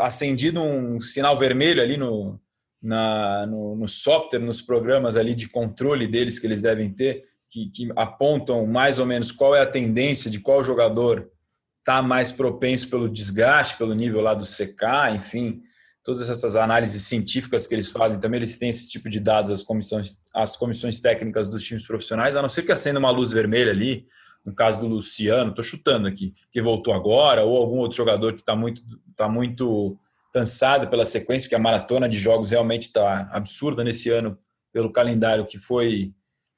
acendido 0.00 0.62
um 0.62 1.00
sinal 1.00 1.36
vermelho 1.36 1.82
ali 1.82 1.96
no, 1.96 2.40
na, 2.82 3.46
no, 3.46 3.76
no, 3.76 3.88
software, 3.88 4.40
nos 4.40 4.60
programas 4.60 5.16
ali 5.16 5.34
de 5.34 5.48
controle 5.48 6.06
deles 6.06 6.38
que 6.38 6.46
eles 6.46 6.60
devem 6.60 6.90
ter, 6.90 7.22
que, 7.48 7.70
que 7.70 7.92
apontam 7.96 8.66
mais 8.66 8.98
ou 8.98 9.06
menos 9.06 9.30
qual 9.30 9.54
é 9.54 9.60
a 9.60 9.66
tendência 9.66 10.30
de 10.30 10.40
qual 10.40 10.62
jogador 10.64 11.30
está 11.78 12.02
mais 12.02 12.32
propenso 12.32 12.90
pelo 12.90 13.08
desgaste, 13.08 13.76
pelo 13.76 13.94
nível 13.94 14.20
lá 14.20 14.34
do 14.34 14.44
CK, 14.44 15.14
enfim, 15.14 15.62
todas 16.02 16.28
essas 16.28 16.56
análises 16.56 17.02
científicas 17.02 17.66
que 17.66 17.74
eles 17.74 17.90
fazem 17.90 18.20
também, 18.20 18.38
eles 18.38 18.58
têm 18.58 18.68
esse 18.68 18.88
tipo 18.90 19.08
de 19.08 19.20
dados 19.20 19.50
às 19.50 19.62
comissões, 19.62 20.18
às 20.34 20.56
comissões 20.56 21.00
técnicas 21.00 21.48
dos 21.48 21.64
times 21.64 21.86
profissionais, 21.86 22.34
a 22.34 22.42
não 22.42 22.48
ser 22.48 22.62
que 22.62 22.72
acenda 22.72 22.98
uma 22.98 23.10
luz 23.10 23.32
vermelha 23.32 23.70
ali, 23.70 24.06
no 24.46 24.54
caso 24.54 24.80
do 24.80 24.86
Luciano, 24.86 25.50
estou 25.50 25.64
chutando 25.64 26.06
aqui, 26.06 26.32
que 26.52 26.62
voltou 26.62 26.94
agora, 26.94 27.42
ou 27.42 27.56
algum 27.56 27.78
outro 27.78 27.96
jogador 27.96 28.32
que 28.32 28.40
está 28.40 28.54
muito, 28.54 28.80
tá 29.16 29.28
muito 29.28 29.98
cansado 30.32 30.88
pela 30.88 31.04
sequência, 31.04 31.46
porque 31.46 31.56
a 31.56 31.58
maratona 31.58 32.08
de 32.08 32.16
jogos 32.16 32.52
realmente 32.52 32.82
está 32.82 33.28
absurda 33.32 33.82
nesse 33.82 34.08
ano, 34.08 34.38
pelo 34.72 34.92
calendário 34.92 35.46
que 35.46 35.58
foi 35.58 36.12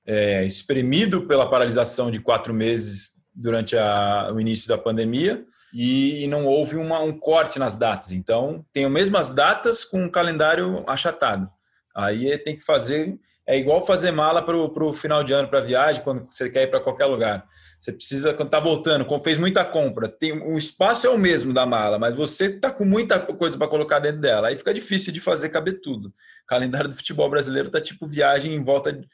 é, 0.04 0.44
espremido 0.44 1.26
pela 1.26 1.48
paralisação 1.48 2.10
de 2.10 2.20
quatro 2.20 2.52
meses 2.52 3.22
durante 3.34 3.76
a, 3.76 4.30
o 4.34 4.40
início 4.40 4.68
da 4.68 4.76
pandemia 4.76 5.44
e, 5.72 6.24
e 6.24 6.26
não 6.26 6.44
houve 6.44 6.76
uma, 6.76 7.00
um 7.00 7.18
corte 7.18 7.58
nas 7.58 7.76
datas. 7.76 8.12
Então, 8.12 8.64
tem 8.72 8.84
as 8.84 8.90
mesmas 8.90 9.32
datas 9.32 9.84
com 9.84 10.04
um 10.04 10.10
calendário 10.10 10.84
achatado. 10.86 11.48
Aí 11.94 12.36
tem 12.38 12.56
que 12.56 12.64
fazer. 12.64 13.18
É 13.46 13.56
igual 13.56 13.86
fazer 13.86 14.10
mala 14.10 14.42
para 14.42 14.56
o 14.56 14.92
final 14.92 15.24
de 15.24 15.32
ano, 15.32 15.48
para 15.48 15.60
viagem, 15.60 16.02
quando 16.02 16.26
você 16.30 16.50
quer 16.50 16.64
ir 16.64 16.66
para 16.66 16.80
qualquer 16.80 17.06
lugar. 17.06 17.46
Você 17.78 17.92
precisa, 17.92 18.34
quando 18.34 18.48
está 18.48 18.58
voltando, 18.58 19.06
fez 19.20 19.38
muita 19.38 19.64
compra, 19.64 20.08
tem 20.08 20.32
o 20.32 20.58
espaço 20.58 21.06
é 21.06 21.10
o 21.10 21.18
mesmo 21.18 21.52
da 21.52 21.64
mala, 21.64 21.98
mas 21.98 22.14
você 22.14 22.46
está 22.46 22.70
com 22.70 22.84
muita 22.84 23.20
coisa 23.20 23.56
para 23.56 23.68
colocar 23.68 24.00
dentro 24.00 24.20
dela. 24.20 24.48
Aí 24.48 24.56
fica 24.56 24.74
difícil 24.74 25.12
de 25.12 25.20
fazer 25.20 25.48
caber 25.48 25.80
tudo. 25.80 26.08
O 26.08 26.46
calendário 26.46 26.88
do 26.88 26.96
futebol 26.96 27.30
brasileiro 27.30 27.68
está 27.68 27.80
tipo 27.80 28.06
viagem 28.06 28.52
em 28.52 28.62
volta 28.62 28.92
de 28.92 29.06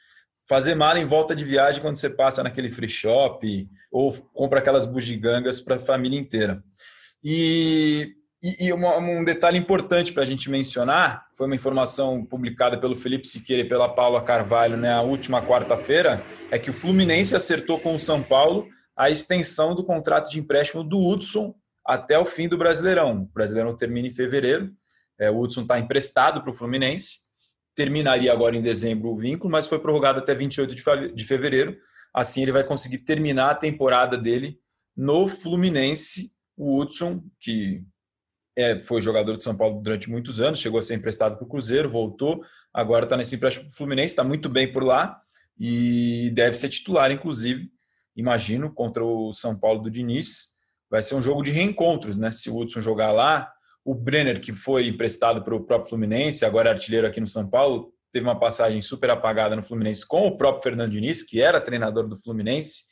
fazer 0.47 0.75
mala 0.75 0.99
em 0.99 1.05
volta 1.05 1.35
de 1.35 1.43
viagem 1.43 1.81
quando 1.81 1.95
você 1.95 2.09
passa 2.09 2.43
naquele 2.43 2.71
free 2.71 2.89
shop 2.89 3.67
ou 3.91 4.11
compra 4.33 4.59
aquelas 4.59 4.85
bugigangas 4.85 5.59
para 5.59 5.75
a 5.75 5.79
família 5.79 6.19
inteira. 6.19 6.63
E, 7.23 8.13
e, 8.45 8.67
e 8.67 8.73
uma, 8.73 8.95
um 8.99 9.23
detalhe 9.23 9.57
importante 9.57 10.13
para 10.13 10.21
a 10.21 10.25
gente 10.25 10.51
mencionar, 10.51 11.25
foi 11.35 11.47
uma 11.47 11.55
informação 11.55 12.23
publicada 12.23 12.77
pelo 12.77 12.95
Felipe 12.95 13.27
Siqueira 13.27 13.63
e 13.63 13.67
pela 13.67 13.89
Paula 13.89 14.21
Carvalho 14.21 14.77
na 14.77 15.01
última 15.01 15.41
quarta-feira, 15.41 16.23
é 16.51 16.59
que 16.59 16.69
o 16.69 16.73
Fluminense 16.73 17.35
acertou 17.35 17.79
com 17.79 17.95
o 17.95 17.99
São 17.99 18.21
Paulo 18.21 18.67
a 18.95 19.09
extensão 19.09 19.73
do 19.73 19.83
contrato 19.83 20.29
de 20.29 20.37
empréstimo 20.39 20.83
do 20.83 20.99
Hudson 20.99 21.55
até 21.83 22.19
o 22.19 22.23
fim 22.23 22.47
do 22.47 22.55
Brasileirão. 22.55 23.23
O 23.23 23.33
Brasileirão 23.33 23.75
termina 23.75 24.07
em 24.07 24.13
fevereiro, 24.13 24.71
é, 25.19 25.31
o 25.31 25.39
Hudson 25.39 25.61
está 25.61 25.79
emprestado 25.79 26.43
para 26.43 26.51
o 26.51 26.53
Fluminense, 26.53 27.21
terminaria 27.73 28.31
agora 28.31 28.55
em 28.55 28.61
dezembro 28.61 29.09
o 29.09 29.17
vínculo, 29.17 29.51
mas 29.51 29.65
foi 29.65 29.79
prorrogado 29.79 30.19
até 30.19 30.35
28 30.35 30.75
de 31.15 31.25
fevereiro. 31.25 31.75
Assim, 32.13 32.43
ele 32.43 32.51
vai 32.51 32.63
conseguir 32.63 32.99
terminar 32.99 33.49
a 33.49 33.55
temporada 33.55 34.19
dele 34.19 34.59
no 34.95 35.27
Fluminense. 35.27 36.35
O 36.55 36.79
Hudson, 36.79 37.23
que 37.39 37.83
é, 38.55 38.79
foi 38.79 39.01
jogador 39.01 39.37
de 39.37 39.43
São 39.43 39.55
Paulo 39.55 39.81
durante 39.81 40.09
muitos 40.09 40.39
anos, 40.39 40.59
chegou 40.59 40.79
a 40.79 40.81
ser 40.81 40.95
emprestado 40.95 41.35
para 41.35 41.45
o 41.45 41.49
Cruzeiro, 41.49 41.89
voltou, 41.89 42.41
agora 42.73 43.05
está 43.05 43.17
nesse 43.17 43.35
empréstimo 43.35 43.65
para 43.65 43.75
Fluminense, 43.75 44.13
está 44.13 44.23
muito 44.23 44.47
bem 44.47 44.71
por 44.71 44.83
lá 44.83 45.19
e 45.59 46.31
deve 46.33 46.55
ser 46.55 46.69
titular, 46.69 47.11
inclusive, 47.11 47.69
imagino, 48.15 48.71
contra 48.73 49.03
o 49.03 49.31
São 49.31 49.57
Paulo 49.57 49.81
do 49.81 49.91
Diniz. 49.91 50.55
Vai 50.89 51.01
ser 51.01 51.15
um 51.15 51.21
jogo 51.21 51.43
de 51.43 51.51
reencontros, 51.51 52.17
né? 52.17 52.31
Se 52.31 52.49
o 52.49 52.57
Hudson 52.57 52.79
jogar 52.79 53.11
lá, 53.11 53.51
o 53.83 53.93
Brenner, 53.93 54.39
que 54.39 54.53
foi 54.53 54.87
emprestado 54.87 55.43
para 55.43 55.55
o 55.55 55.63
próprio 55.63 55.89
Fluminense, 55.89 56.45
agora 56.45 56.69
é 56.69 56.71
artilheiro 56.71 57.07
aqui 57.07 57.19
no 57.19 57.27
São 57.27 57.49
Paulo, 57.49 57.93
teve 58.11 58.25
uma 58.25 58.39
passagem 58.39 58.81
super 58.81 59.09
apagada 59.09 59.55
no 59.55 59.63
Fluminense 59.63 60.05
com 60.05 60.27
o 60.27 60.37
próprio 60.37 60.63
Fernando 60.63 60.91
Diniz, 60.91 61.21
que 61.23 61.41
era 61.41 61.59
treinador 61.59 62.07
do 62.07 62.15
Fluminense. 62.15 62.83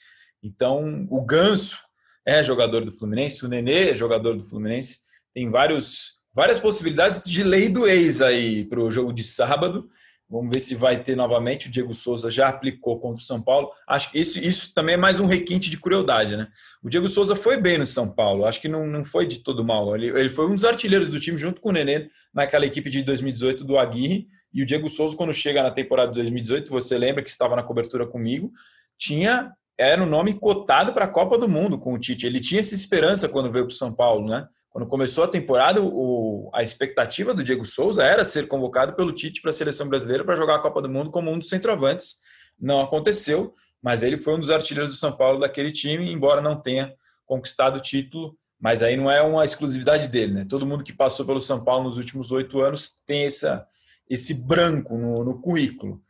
Então, 0.41 1.07
o 1.09 1.21
Ganso 1.21 1.79
é 2.25 2.43
jogador 2.43 2.83
do 2.83 2.91
Fluminense, 2.91 3.45
o 3.45 3.49
Nenê 3.49 3.91
é 3.91 3.95
jogador 3.95 4.35
do 4.35 4.43
Fluminense. 4.43 4.99
Tem 5.33 5.49
vários, 5.49 6.19
várias 6.33 6.59
possibilidades 6.59 7.23
de 7.23 7.43
lei 7.43 7.69
do 7.69 7.87
ex 7.87 8.21
aí 8.21 8.65
para 8.65 8.79
o 8.79 8.91
jogo 8.91 9.11
de 9.11 9.23
sábado. 9.23 9.89
Vamos 10.29 10.51
ver 10.51 10.59
se 10.59 10.73
vai 10.73 11.03
ter 11.03 11.15
novamente. 11.15 11.67
O 11.67 11.71
Diego 11.71 11.93
Souza 11.93 12.31
já 12.31 12.47
aplicou 12.47 12.99
contra 12.99 13.21
o 13.21 13.25
São 13.25 13.41
Paulo. 13.41 13.69
Acho 13.87 14.11
que 14.11 14.19
isso, 14.19 14.39
isso 14.39 14.73
também 14.73 14.95
é 14.95 14.97
mais 14.97 15.19
um 15.19 15.25
requinte 15.25 15.69
de 15.69 15.77
crueldade, 15.77 16.35
né? 16.35 16.47
O 16.81 16.89
Diego 16.89 17.07
Souza 17.07 17.35
foi 17.35 17.57
bem 17.57 17.77
no 17.77 17.85
São 17.85 18.09
Paulo. 18.09 18.45
Acho 18.45 18.59
que 18.59 18.67
não, 18.67 18.87
não 18.87 19.05
foi 19.05 19.27
de 19.27 19.39
todo 19.39 19.63
mal. 19.63 19.95
Ele, 19.95 20.07
ele 20.07 20.29
foi 20.29 20.47
um 20.47 20.55
dos 20.55 20.65
artilheiros 20.65 21.09
do 21.09 21.19
time 21.19 21.37
junto 21.37 21.61
com 21.61 21.69
o 21.69 21.71
Nenê 21.71 22.09
naquela 22.33 22.65
equipe 22.65 22.89
de 22.89 23.03
2018 23.03 23.63
do 23.63 23.77
Aguirre. 23.77 24.27
E 24.51 24.63
o 24.63 24.65
Diego 24.65 24.87
Souza, 24.87 25.15
quando 25.15 25.33
chega 25.33 25.61
na 25.61 25.71
temporada 25.71 26.09
de 26.09 26.15
2018, 26.15 26.71
você 26.71 26.97
lembra 26.97 27.23
que 27.23 27.29
estava 27.29 27.55
na 27.55 27.63
cobertura 27.63 28.07
comigo, 28.07 28.51
tinha 28.97 29.51
era 29.77 30.01
o 30.01 30.05
um 30.05 30.09
nome 30.09 30.33
cotado 30.33 30.93
para 30.93 31.05
a 31.05 31.07
Copa 31.07 31.37
do 31.37 31.49
Mundo 31.49 31.79
com 31.79 31.93
o 31.93 31.99
Tite. 31.99 32.25
Ele 32.25 32.39
tinha 32.39 32.59
essa 32.59 32.75
esperança 32.75 33.27
quando 33.27 33.51
veio 33.51 33.65
para 33.65 33.73
o 33.73 33.75
São 33.75 33.93
Paulo, 33.93 34.27
né? 34.27 34.47
Quando 34.73 34.87
começou 34.87 35.23
a 35.23 35.27
temporada, 35.27 35.79
o, 35.83 36.49
a 36.51 36.63
expectativa 36.63 37.31
do 37.31 37.43
Diego 37.43 37.63
Souza 37.63 38.03
era 38.03 38.25
ser 38.25 38.47
convocado 38.47 38.95
pelo 38.95 39.13
Tite 39.13 39.39
para 39.39 39.51
a 39.51 39.53
seleção 39.53 39.87
brasileira 39.87 40.25
para 40.25 40.33
jogar 40.33 40.55
a 40.55 40.59
Copa 40.59 40.81
do 40.81 40.89
Mundo 40.89 41.11
como 41.11 41.29
um 41.29 41.37
dos 41.37 41.47
centroavantes. 41.47 42.15
Não 42.59 42.81
aconteceu, 42.81 43.53
mas 43.79 44.01
ele 44.01 44.17
foi 44.17 44.33
um 44.33 44.39
dos 44.39 44.49
artilheiros 44.49 44.91
do 44.91 44.97
São 44.97 45.11
Paulo 45.15 45.39
daquele 45.39 45.71
time, 45.71 46.11
embora 46.11 46.41
não 46.41 46.59
tenha 46.59 46.91
conquistado 47.23 47.75
o 47.77 47.79
título. 47.79 48.35
Mas 48.59 48.81
aí 48.81 48.97
não 48.97 49.11
é 49.11 49.21
uma 49.21 49.45
exclusividade 49.45 50.07
dele, 50.07 50.33
né? 50.33 50.45
Todo 50.49 50.65
mundo 50.65 50.83
que 50.83 50.93
passou 50.93 51.23
pelo 51.23 51.39
São 51.39 51.63
Paulo 51.63 51.83
nos 51.83 51.97
últimos 51.99 52.31
oito 52.31 52.59
anos 52.59 52.95
tem 53.05 53.25
essa, 53.25 53.67
esse 54.09 54.33
branco 54.33 54.97
no, 54.97 55.23
no 55.23 55.39
currículo. 55.39 56.01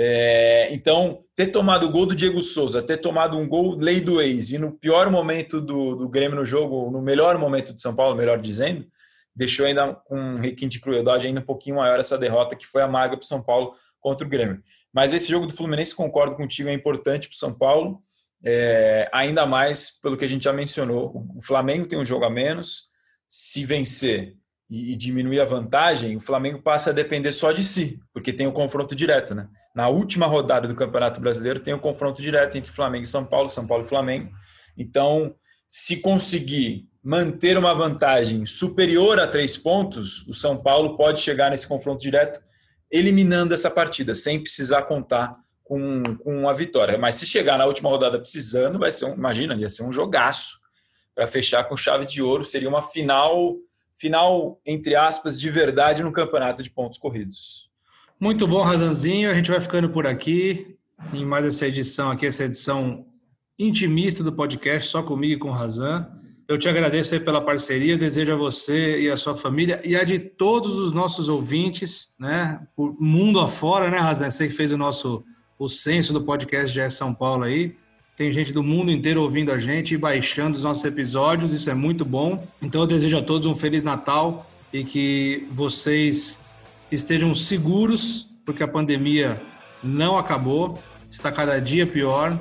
É, 0.00 0.72
então, 0.72 1.24
ter 1.34 1.48
tomado 1.48 1.86
o 1.86 1.90
gol 1.90 2.06
do 2.06 2.14
Diego 2.14 2.40
Souza, 2.40 2.80
ter 2.80 2.98
tomado 2.98 3.36
um 3.36 3.48
gol 3.48 3.74
lei 3.76 4.00
do 4.00 4.20
ex 4.20 4.52
e 4.52 4.58
no 4.58 4.70
pior 4.70 5.10
momento 5.10 5.60
do, 5.60 5.96
do 5.96 6.08
Grêmio 6.08 6.36
no 6.36 6.44
jogo, 6.44 6.88
no 6.88 7.02
melhor 7.02 7.36
momento 7.36 7.74
de 7.74 7.82
São 7.82 7.92
Paulo, 7.92 8.14
melhor 8.14 8.38
dizendo, 8.40 8.86
deixou 9.34 9.66
ainda 9.66 9.94
com 9.94 10.16
um 10.16 10.36
requinte 10.36 10.78
de 10.78 10.80
crueldade 10.80 11.26
ainda 11.26 11.40
um 11.40 11.44
pouquinho 11.44 11.76
maior 11.76 11.98
essa 11.98 12.16
derrota 12.16 12.54
que 12.54 12.64
foi 12.64 12.80
amarga 12.80 13.16
para 13.16 13.24
o 13.24 13.26
São 13.26 13.42
Paulo 13.42 13.74
contra 13.98 14.24
o 14.24 14.30
Grêmio. 14.30 14.62
Mas 14.92 15.12
esse 15.12 15.28
jogo 15.28 15.48
do 15.48 15.52
Fluminense, 15.52 15.96
concordo 15.96 16.36
contigo, 16.36 16.68
é 16.68 16.72
importante 16.72 17.28
para 17.28 17.34
o 17.34 17.38
São 17.38 17.52
Paulo, 17.52 18.00
é, 18.44 19.10
ainda 19.12 19.46
mais 19.46 20.00
pelo 20.00 20.16
que 20.16 20.24
a 20.24 20.28
gente 20.28 20.44
já 20.44 20.52
mencionou. 20.52 21.26
O 21.36 21.42
Flamengo 21.42 21.88
tem 21.88 21.98
um 21.98 22.04
jogo 22.04 22.24
a 22.24 22.30
menos, 22.30 22.84
se 23.28 23.64
vencer 23.64 24.36
e, 24.70 24.94
diminuir 24.94 25.40
a 25.40 25.44
vantagem, 25.44 26.16
o 26.16 26.20
Flamengo 26.20 26.62
passa 26.62 26.90
a 26.90 26.92
depender 26.92 27.32
só 27.32 27.52
de 27.52 27.64
si, 27.64 28.00
porque 28.12 28.32
tem 28.32 28.46
o 28.46 28.52
confronto 28.52 28.94
direto, 28.94 29.34
né? 29.34 29.48
Na 29.74 29.88
última 29.88 30.26
rodada 30.26 30.66
do 30.66 30.74
Campeonato 30.74 31.20
Brasileiro 31.20 31.60
tem 31.60 31.74
o 31.74 31.78
confronto 31.78 32.20
direto 32.20 32.56
entre 32.56 32.70
Flamengo 32.70 33.04
e 33.04 33.08
São 33.08 33.24
Paulo, 33.24 33.48
São 33.48 33.66
Paulo 33.66 33.84
e 33.84 33.88
Flamengo. 33.88 34.30
Então, 34.76 35.34
se 35.68 35.98
conseguir 35.98 36.88
manter 37.02 37.56
uma 37.56 37.74
vantagem 37.74 38.44
superior 38.44 39.20
a 39.20 39.26
três 39.26 39.56
pontos, 39.56 40.26
o 40.26 40.34
São 40.34 40.56
Paulo 40.56 40.96
pode 40.96 41.20
chegar 41.20 41.50
nesse 41.50 41.66
confronto 41.66 42.00
direto, 42.00 42.40
eliminando 42.90 43.54
essa 43.54 43.70
partida, 43.70 44.14
sem 44.14 44.40
precisar 44.40 44.82
contar 44.82 45.36
com, 45.62 46.02
com 46.22 46.48
a 46.48 46.52
vitória. 46.52 46.98
Mas 46.98 47.16
se 47.16 47.26
chegar 47.26 47.58
na 47.58 47.66
última 47.66 47.88
rodada 47.88 48.18
precisando, 48.18 48.78
vai 48.78 48.90
ser 48.90 49.04
um, 49.04 49.14
imagina, 49.14 49.54
ia 49.54 49.68
ser 49.68 49.84
um 49.84 49.92
jogaço 49.92 50.58
para 51.14 51.26
fechar 51.26 51.64
com 51.64 51.76
chave 51.76 52.06
de 52.06 52.22
ouro, 52.22 52.44
seria 52.44 52.68
uma 52.68 52.82
final 52.82 53.56
final, 53.98 54.60
entre 54.64 54.94
aspas, 54.94 55.38
de 55.38 55.50
verdade 55.50 56.02
no 56.02 56.12
campeonato 56.12 56.62
de 56.62 56.70
pontos 56.70 56.98
corridos. 56.98 57.67
Muito 58.20 58.48
bom, 58.48 58.62
Razanzinho. 58.62 59.30
A 59.30 59.34
gente 59.34 59.48
vai 59.48 59.60
ficando 59.60 59.88
por 59.88 60.04
aqui 60.04 60.76
em 61.12 61.24
mais 61.24 61.46
essa 61.46 61.68
edição 61.68 62.10
aqui, 62.10 62.26
essa 62.26 62.44
edição 62.44 63.06
intimista 63.56 64.24
do 64.24 64.32
podcast, 64.32 64.90
só 64.90 65.04
comigo 65.04 65.34
e 65.34 65.38
com 65.38 65.50
o 65.50 65.52
Razan. 65.52 66.04
Eu 66.48 66.58
te 66.58 66.68
agradeço 66.68 67.18
pela 67.20 67.40
parceria, 67.40 67.96
desejo 67.96 68.32
a 68.32 68.36
você 68.36 69.02
e 69.02 69.08
a 69.08 69.16
sua 69.16 69.36
família 69.36 69.80
e 69.84 69.94
a 69.94 70.02
de 70.02 70.18
todos 70.18 70.74
os 70.74 70.92
nossos 70.92 71.28
ouvintes, 71.28 72.14
né, 72.18 72.60
por 72.74 73.00
mundo 73.00 73.38
afora, 73.38 73.88
né, 73.88 73.98
Razan? 73.98 74.30
Você 74.30 74.48
que 74.48 74.54
fez 74.54 74.72
o 74.72 74.78
nosso 74.78 75.22
o 75.56 75.68
censo 75.68 76.12
do 76.12 76.22
podcast 76.22 76.74
GE 76.74 76.90
São 76.90 77.14
Paulo 77.14 77.44
aí. 77.44 77.76
Tem 78.16 78.32
gente 78.32 78.52
do 78.52 78.64
mundo 78.64 78.90
inteiro 78.90 79.22
ouvindo 79.22 79.52
a 79.52 79.58
gente 79.58 79.94
e 79.94 79.98
baixando 79.98 80.56
os 80.56 80.64
nossos 80.64 80.84
episódios, 80.84 81.52
isso 81.52 81.70
é 81.70 81.74
muito 81.74 82.04
bom. 82.04 82.44
Então 82.60 82.80
eu 82.80 82.86
desejo 82.86 83.16
a 83.16 83.22
todos 83.22 83.46
um 83.46 83.54
Feliz 83.54 83.84
Natal 83.84 84.50
e 84.72 84.82
que 84.82 85.46
vocês 85.52 86.40
estejam 86.90 87.34
seguros, 87.34 88.28
porque 88.44 88.62
a 88.62 88.68
pandemia 88.68 89.40
não 89.82 90.18
acabou, 90.18 90.82
está 91.10 91.30
cada 91.30 91.60
dia 91.60 91.86
pior. 91.86 92.36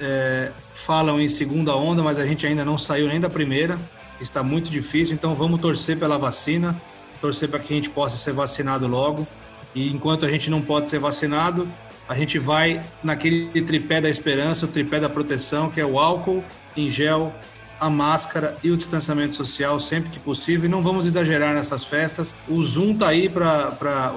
É, 0.00 0.52
falam 0.74 1.20
em 1.20 1.28
segunda 1.28 1.74
onda, 1.76 2.02
mas 2.02 2.18
a 2.18 2.26
gente 2.26 2.46
ainda 2.46 2.64
não 2.64 2.78
saiu 2.78 3.08
nem 3.08 3.18
da 3.20 3.28
primeira, 3.28 3.76
está 4.20 4.42
muito 4.42 4.70
difícil, 4.70 5.14
então 5.14 5.34
vamos 5.34 5.60
torcer 5.60 5.98
pela 5.98 6.16
vacina, 6.16 6.80
torcer 7.20 7.48
para 7.48 7.58
que 7.58 7.72
a 7.72 7.76
gente 7.76 7.90
possa 7.90 8.16
ser 8.16 8.32
vacinado 8.32 8.86
logo. 8.86 9.26
E 9.74 9.90
enquanto 9.92 10.24
a 10.24 10.30
gente 10.30 10.50
não 10.50 10.62
pode 10.62 10.88
ser 10.88 10.98
vacinado, 10.98 11.68
a 12.08 12.14
gente 12.14 12.38
vai 12.38 12.80
naquele 13.02 13.60
tripé 13.62 14.00
da 14.00 14.08
esperança, 14.08 14.64
o 14.64 14.68
tripé 14.68 14.98
da 14.98 15.10
proteção, 15.10 15.68
que 15.68 15.80
é 15.80 15.84
o 15.84 15.98
álcool 15.98 16.42
em 16.76 16.88
gel, 16.88 17.34
a 17.80 17.88
máscara 17.88 18.56
e 18.62 18.70
o 18.70 18.76
distanciamento 18.76 19.36
social 19.36 19.78
sempre 19.80 20.10
que 20.10 20.18
possível. 20.18 20.66
E 20.66 20.68
não 20.68 20.82
vamos 20.82 21.06
exagerar 21.06 21.54
nessas 21.54 21.84
festas. 21.84 22.34
O 22.48 22.62
Zoom 22.62 22.94
tá 22.94 23.08
aí 23.08 23.28
para 23.28 24.12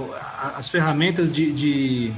as 0.56 0.70
ferramentas 0.70 1.32
de, 1.32 1.52
de, 1.52 2.12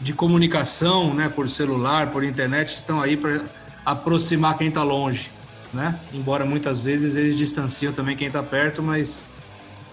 de, 0.00 0.12
comunicação, 0.12 1.12
né, 1.12 1.28
por 1.28 1.48
celular, 1.48 2.10
por 2.10 2.24
internet, 2.24 2.74
estão 2.76 3.00
aí 3.00 3.16
para 3.16 3.42
aproximar 3.84 4.56
quem 4.56 4.68
está 4.68 4.82
longe, 4.82 5.30
né? 5.72 5.98
Embora 6.12 6.44
muitas 6.44 6.84
vezes 6.84 7.16
eles 7.16 7.36
distanciam 7.36 7.92
também 7.92 8.16
quem 8.16 8.26
está 8.26 8.42
perto, 8.42 8.82
mas 8.82 9.24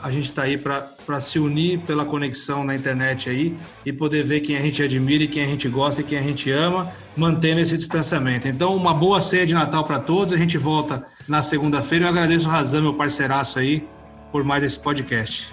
a 0.02 0.12
gente 0.12 0.26
está 0.26 0.44
aí 0.44 0.58
para 0.58 1.22
se 1.22 1.40
unir 1.40 1.80
pela 1.80 2.04
conexão 2.04 2.64
na 2.64 2.76
internet 2.76 3.30
aí 3.30 3.56
e 3.86 3.94
poder 3.94 4.24
ver 4.24 4.42
quem 4.42 4.58
a 4.58 4.62
gente 4.62 4.84
admira 4.84 5.24
e 5.24 5.28
quem 5.28 5.44
a 5.44 5.48
gente 5.48 5.70
gosta 5.70 6.02
e 6.02 6.04
quem 6.04 6.18
a 6.18 6.22
gente 6.22 6.52
ama, 6.52 6.92
mantendo 7.16 7.62
esse 7.62 7.78
distanciamento. 7.78 8.48
Então, 8.48 8.76
uma 8.76 8.94
boa 8.94 9.22
ceia 9.22 9.46
de 9.46 9.54
Natal 9.54 9.84
para 9.84 10.00
todos. 10.00 10.34
A 10.34 10.38
gente 10.38 10.58
volta 10.58 11.06
na 11.28 11.42
segunda-feira. 11.42 12.06
Eu 12.06 12.10
agradeço 12.10 12.48
o 12.48 12.52
Razan, 12.52 12.82
meu 12.82 12.94
parceiraço 12.94 13.60
aí, 13.60 13.88
por 14.32 14.44
mais 14.44 14.64
esse 14.64 14.80
podcast. 14.80 15.52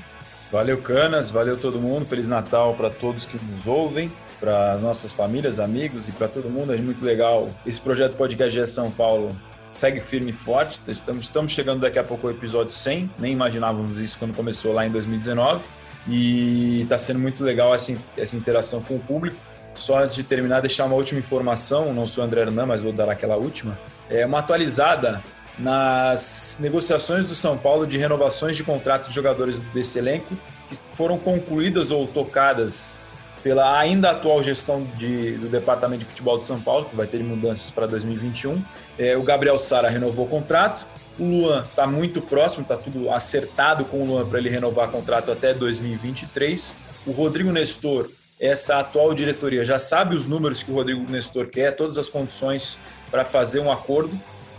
Valeu, 0.50 0.78
Canas. 0.78 1.30
Valeu 1.30 1.56
todo 1.56 1.78
mundo. 1.78 2.04
Feliz 2.04 2.28
Natal 2.28 2.74
para 2.74 2.90
todos 2.90 3.24
que 3.24 3.38
nos 3.38 3.66
ouvem, 3.66 4.10
para 4.40 4.78
nossas 4.78 5.12
famílias, 5.12 5.60
amigos 5.60 6.08
e 6.08 6.12
para 6.12 6.28
todo 6.28 6.48
mundo. 6.48 6.72
É 6.72 6.76
muito 6.76 7.04
legal 7.04 7.48
esse 7.66 7.80
projeto 7.80 8.16
Podcast 8.16 8.58
de 8.58 8.66
São 8.66 8.90
Paulo 8.90 9.30
segue 9.70 10.00
firme 10.00 10.30
e 10.30 10.34
forte. 10.34 10.80
Estamos, 10.88 11.52
chegando 11.52 11.80
daqui 11.80 11.98
a 11.98 12.04
pouco 12.04 12.26
ao 12.26 12.32
episódio 12.32 12.72
100, 12.72 13.10
nem 13.18 13.32
imaginávamos 13.32 14.02
isso 14.02 14.18
quando 14.18 14.34
começou 14.34 14.72
lá 14.72 14.86
em 14.86 14.90
2019. 14.90 15.62
E 16.08 16.80
está 16.82 16.98
sendo 16.98 17.20
muito 17.20 17.44
legal 17.44 17.74
essa, 17.74 17.94
essa 18.16 18.36
interação 18.36 18.82
com 18.82 18.96
o 18.96 18.98
público. 18.98 19.36
Só 19.74 19.98
antes 19.98 20.16
de 20.16 20.24
terminar, 20.24 20.60
deixar 20.60 20.84
uma 20.84 20.96
última 20.96 21.20
informação, 21.20 21.92
não 21.94 22.06
sou 22.06 22.24
André 22.24 22.42
Hernan, 22.42 22.66
mas 22.66 22.82
vou 22.82 22.92
dar 22.92 23.08
aquela 23.08 23.36
última. 23.36 23.78
É 24.08 24.26
uma 24.26 24.40
atualizada 24.40 25.22
nas 25.58 26.58
negociações 26.60 27.26
do 27.26 27.34
São 27.34 27.56
Paulo 27.56 27.86
de 27.86 27.98
renovações 27.98 28.56
de 28.56 28.64
contratos 28.64 29.08
de 29.08 29.14
jogadores 29.14 29.56
desse 29.74 29.98
elenco 29.98 30.36
que 30.68 30.78
foram 30.94 31.18
concluídas 31.18 31.90
ou 31.90 32.06
tocadas 32.06 32.98
pela 33.42 33.78
ainda 33.78 34.10
atual 34.10 34.42
gestão 34.42 34.86
de, 34.96 35.32
do 35.38 35.48
Departamento 35.48 36.00
de 36.00 36.10
Futebol 36.10 36.38
de 36.38 36.46
São 36.46 36.60
Paulo, 36.60 36.84
que 36.84 36.94
vai 36.94 37.06
ter 37.06 37.22
mudanças 37.22 37.70
para 37.70 37.86
2021. 37.86 38.62
É, 38.98 39.16
o 39.16 39.22
Gabriel 39.22 39.58
Sara 39.58 39.88
renovou 39.88 40.26
o 40.26 40.28
contrato. 40.28 40.86
O 41.18 41.24
Luan 41.24 41.64
está 41.64 41.86
muito 41.86 42.20
próximo, 42.20 42.62
está 42.62 42.76
tudo 42.76 43.10
acertado 43.10 43.84
com 43.86 44.02
o 44.02 44.06
Luan 44.06 44.26
para 44.26 44.38
ele 44.38 44.50
renovar 44.50 44.88
o 44.88 44.92
contrato 44.92 45.30
até 45.30 45.54
2023. 45.54 46.76
O 47.06 47.12
Rodrigo 47.12 47.50
Nestor, 47.50 48.08
essa 48.40 48.78
atual 48.78 49.12
diretoria, 49.12 49.64
já 49.64 49.78
sabe 49.78 50.16
os 50.16 50.26
números 50.26 50.62
que 50.62 50.70
o 50.70 50.74
Rodrigo 50.74 51.04
Nestor 51.10 51.48
quer, 51.48 51.76
todas 51.76 51.98
as 51.98 52.08
condições 52.08 52.78
para 53.10 53.24
fazer 53.24 53.60
um 53.60 53.70
acordo. 53.70 54.18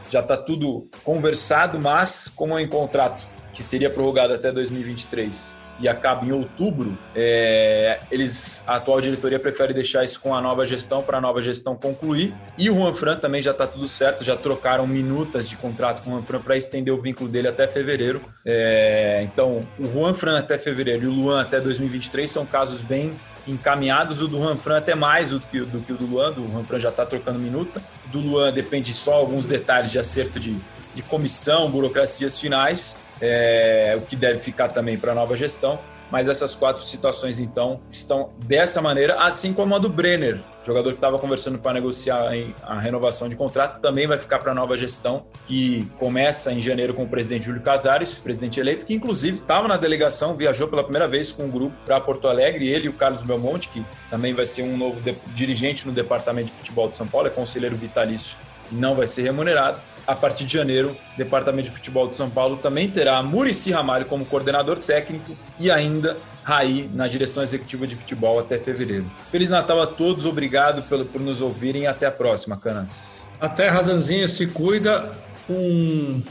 Já 0.10 0.20
está 0.20 0.38
tudo 0.38 0.88
conversado, 1.04 1.80
mas 1.82 2.28
como 2.28 2.58
é 2.58 2.62
em 2.62 2.68
contrato 2.68 3.26
que 3.54 3.64
seria 3.64 3.90
prorrogado 3.90 4.34
até 4.34 4.52
2023 4.52 5.62
e 5.82 5.88
acaba 5.88 6.24
em 6.24 6.32
outubro, 6.32 6.96
é, 7.16 8.00
eles, 8.12 8.64
a 8.68 8.76
atual 8.76 9.02
diretoria 9.02 9.40
prefere 9.40 9.74
deixar 9.74 10.04
isso 10.04 10.20
com 10.20 10.36
a 10.36 10.40
nova 10.40 10.64
gestão 10.64 11.02
para 11.02 11.18
a 11.18 11.22
nova 11.22 11.42
gestão 11.42 11.76
concluir. 11.76 12.36
E 12.56 12.70
o 12.70 12.76
Juan 12.76 12.94
Fran 12.94 13.18
também 13.18 13.42
já 13.42 13.50
está 13.50 13.66
tudo 13.66 13.90
certo, 13.90 14.24
já 14.24 14.38
trocaram 14.38 14.86
minutas 14.86 15.50
de 15.50 15.56
contrato 15.56 16.04
com 16.04 16.12
o 16.12 16.14
Juan 16.14 16.22
Fran 16.22 16.40
para 16.40 16.56
estender 16.56 16.94
o 16.94 17.02
vínculo 17.02 17.28
dele 17.28 17.48
até 17.48 17.68
fevereiro. 17.68 18.22
É, 18.46 19.22
então, 19.24 19.62
o 19.80 19.86
Juan 19.86 20.14
Fran 20.14 20.38
até 20.38 20.56
fevereiro 20.58 21.06
e 21.06 21.08
o 21.08 21.12
Luan 21.12 21.42
até 21.42 21.60
2023 21.60 22.30
são 22.30 22.46
casos 22.46 22.82
bem 22.82 23.12
encaminhados. 23.48 24.22
O 24.22 24.28
do 24.28 24.38
Juan 24.38 24.56
Fran 24.56 24.78
até 24.78 24.96
mais 24.96 25.30
do 25.30 25.40
que, 25.40 25.62
do 25.62 25.80
que 25.80 25.94
o 25.94 25.98
do 25.98 26.06
Luan, 26.06 26.32
do 26.32 26.48
Juan 26.52 26.64
Fran 26.64 26.80
já 26.80 26.90
está 26.90 27.06
trocando 27.06 27.40
minuta. 27.40 27.82
Do 28.08 28.20
Luan 28.20 28.52
depende 28.52 28.94
só 28.94 29.14
alguns 29.14 29.48
detalhes 29.48 29.92
de 29.92 30.00
acerto 30.00 30.40
de, 30.40 30.56
de 30.94 31.02
comissão, 31.04 31.70
burocracias 31.70 32.40
finais 32.40 32.98
é, 33.22 33.94
o 33.96 34.02
que 34.02 34.16
deve 34.16 34.40
ficar 34.40 34.70
também 34.70 34.98
para 34.98 35.12
a 35.12 35.16
nova 35.16 35.36
gestão. 35.38 35.80
mas 36.10 36.28
essas 36.28 36.54
quatro 36.54 36.84
situações, 36.84 37.40
então, 37.40 37.80
estão 37.90 38.32
dessa 38.46 38.82
maneira, 38.82 39.24
assim 39.24 39.54
como 39.54 39.74
a 39.74 39.80
do 39.80 39.88
Brenner, 39.88 40.42
jogador 40.64 40.92
que 40.92 40.98
estava 40.98 41.18
conversando 41.18 41.58
para 41.58 41.74
negociar 41.74 42.32
a 42.64 42.80
renovação 42.80 43.28
de 43.28 43.36
contrato, 43.36 43.80
também 43.80 44.08
vai 44.08 44.18
ficar 44.18 44.40
para 44.40 44.52
a 44.52 44.56
nova 44.56 44.78
gestão, 44.78 45.26
que 45.48 45.88
começa 45.98 46.52
em 46.52 46.62
janeiro 46.62 46.94
com 46.94 47.04
o 47.04 47.08
presidente 47.08 47.46
Júlio 47.46 47.62
Casares, 47.62 48.20
presidente 48.20 48.60
eleito, 48.60 48.86
que 48.86 48.94
inclusive 48.94 49.38
estava 49.38 49.68
na 49.68 49.78
delegação, 49.78 50.36
viajou 50.36 50.68
pela 50.68 50.84
primeira 50.84 51.08
vez 51.08 51.32
com 51.32 51.46
o 51.46 51.48
grupo 51.48 51.76
para 51.86 52.00
Porto 52.00 52.28
Alegre, 52.28 52.68
ele 52.68 52.86
e 52.86 52.90
o 52.90 52.94
Carlos 52.94 53.22
Belmonte, 53.22 53.70
que 53.70 53.84
também 54.10 54.34
vai 54.34 54.46
ser 54.46 54.64
um 54.64 54.78
novo 54.78 55.00
dirigente 55.34 55.88
no 55.88 55.94
departamento 55.94 56.48
de 56.48 56.54
futebol 56.54 56.90
de 56.90 56.96
São 56.96 57.08
Paulo, 57.08 57.28
é 57.28 57.32
conselheiro 57.32 57.76
vitalício 57.76 58.38
e 58.72 58.76
não 58.76 58.96
vai 58.96 59.08
ser 59.08 59.24
remunerado. 59.24 59.78
A 60.06 60.16
partir 60.16 60.46
de 60.46 60.54
janeiro, 60.54 60.90
o 60.90 61.18
Departamento 61.18 61.70
de 61.70 61.76
Futebol 61.76 62.08
de 62.08 62.16
São 62.16 62.30
Paulo 62.30 62.58
também 62.58 62.90
terá 62.90 63.22
Murici 63.22 63.72
Ramalho 63.72 64.06
como 64.06 64.26
coordenador 64.26 64.80
técnico 64.80 65.38
e 65.60 65.70
ainda 65.70 66.18
Raí 66.44 66.90
na 66.94 67.08
direção 67.08 67.44
executiva 67.44 67.86
de 67.86 67.96
futebol 67.96 68.40
até 68.40 68.58
fevereiro. 68.58 69.06
Feliz 69.32 69.50
Natal 69.50 69.82
a 69.82 69.88
todos, 69.88 70.26
obrigado 70.26 70.82
por, 70.84 71.06
por 71.06 71.22
nos 71.22 71.42
ouvirem 71.42 71.84
e 71.84 71.88
até 71.88 72.08
a 72.08 72.12
próxima, 72.12 72.58
Canas. 72.58 73.24
Até 73.40 73.70
Razanzinho, 73.70 74.28
se 74.28 74.48
cuida. 74.48 75.12
Um 75.50 76.22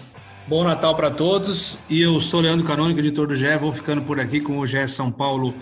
bom 0.47 0.65
Natal 0.65 0.95
para 0.97 1.11
todos. 1.11 1.79
E 1.89 2.01
eu 2.01 2.21
sou 2.21 2.41
Leandro 2.41 2.67
Canônico, 2.67 2.99
editor 3.01 3.27
do 3.27 3.35
GE. 3.35 3.57
Vou 3.61 3.73
ficando 3.73 4.03
por 4.03 4.19
aqui 4.19 4.41
com 4.41 4.59
o 4.59 4.67
GE 4.67 4.87
São 4.89 5.11
Paulo 5.11 5.55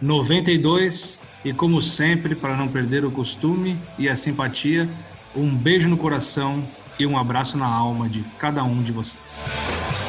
92. 0.00 1.18
E 1.44 1.52
como 1.52 1.80
sempre, 1.80 2.34
para 2.34 2.56
não 2.56 2.66
perder 2.68 3.04
o 3.04 3.10
costume 3.10 3.76
e 3.98 4.08
a 4.08 4.16
simpatia, 4.16 4.88
um 5.34 5.54
beijo 5.54 5.88
no 5.88 5.96
coração 5.96 6.62
e 6.98 7.06
um 7.06 7.18
abraço 7.18 7.56
na 7.56 7.66
alma 7.66 8.08
de 8.08 8.24
cada 8.38 8.64
um 8.64 8.82
de 8.82 8.90
vocês. 8.90 10.05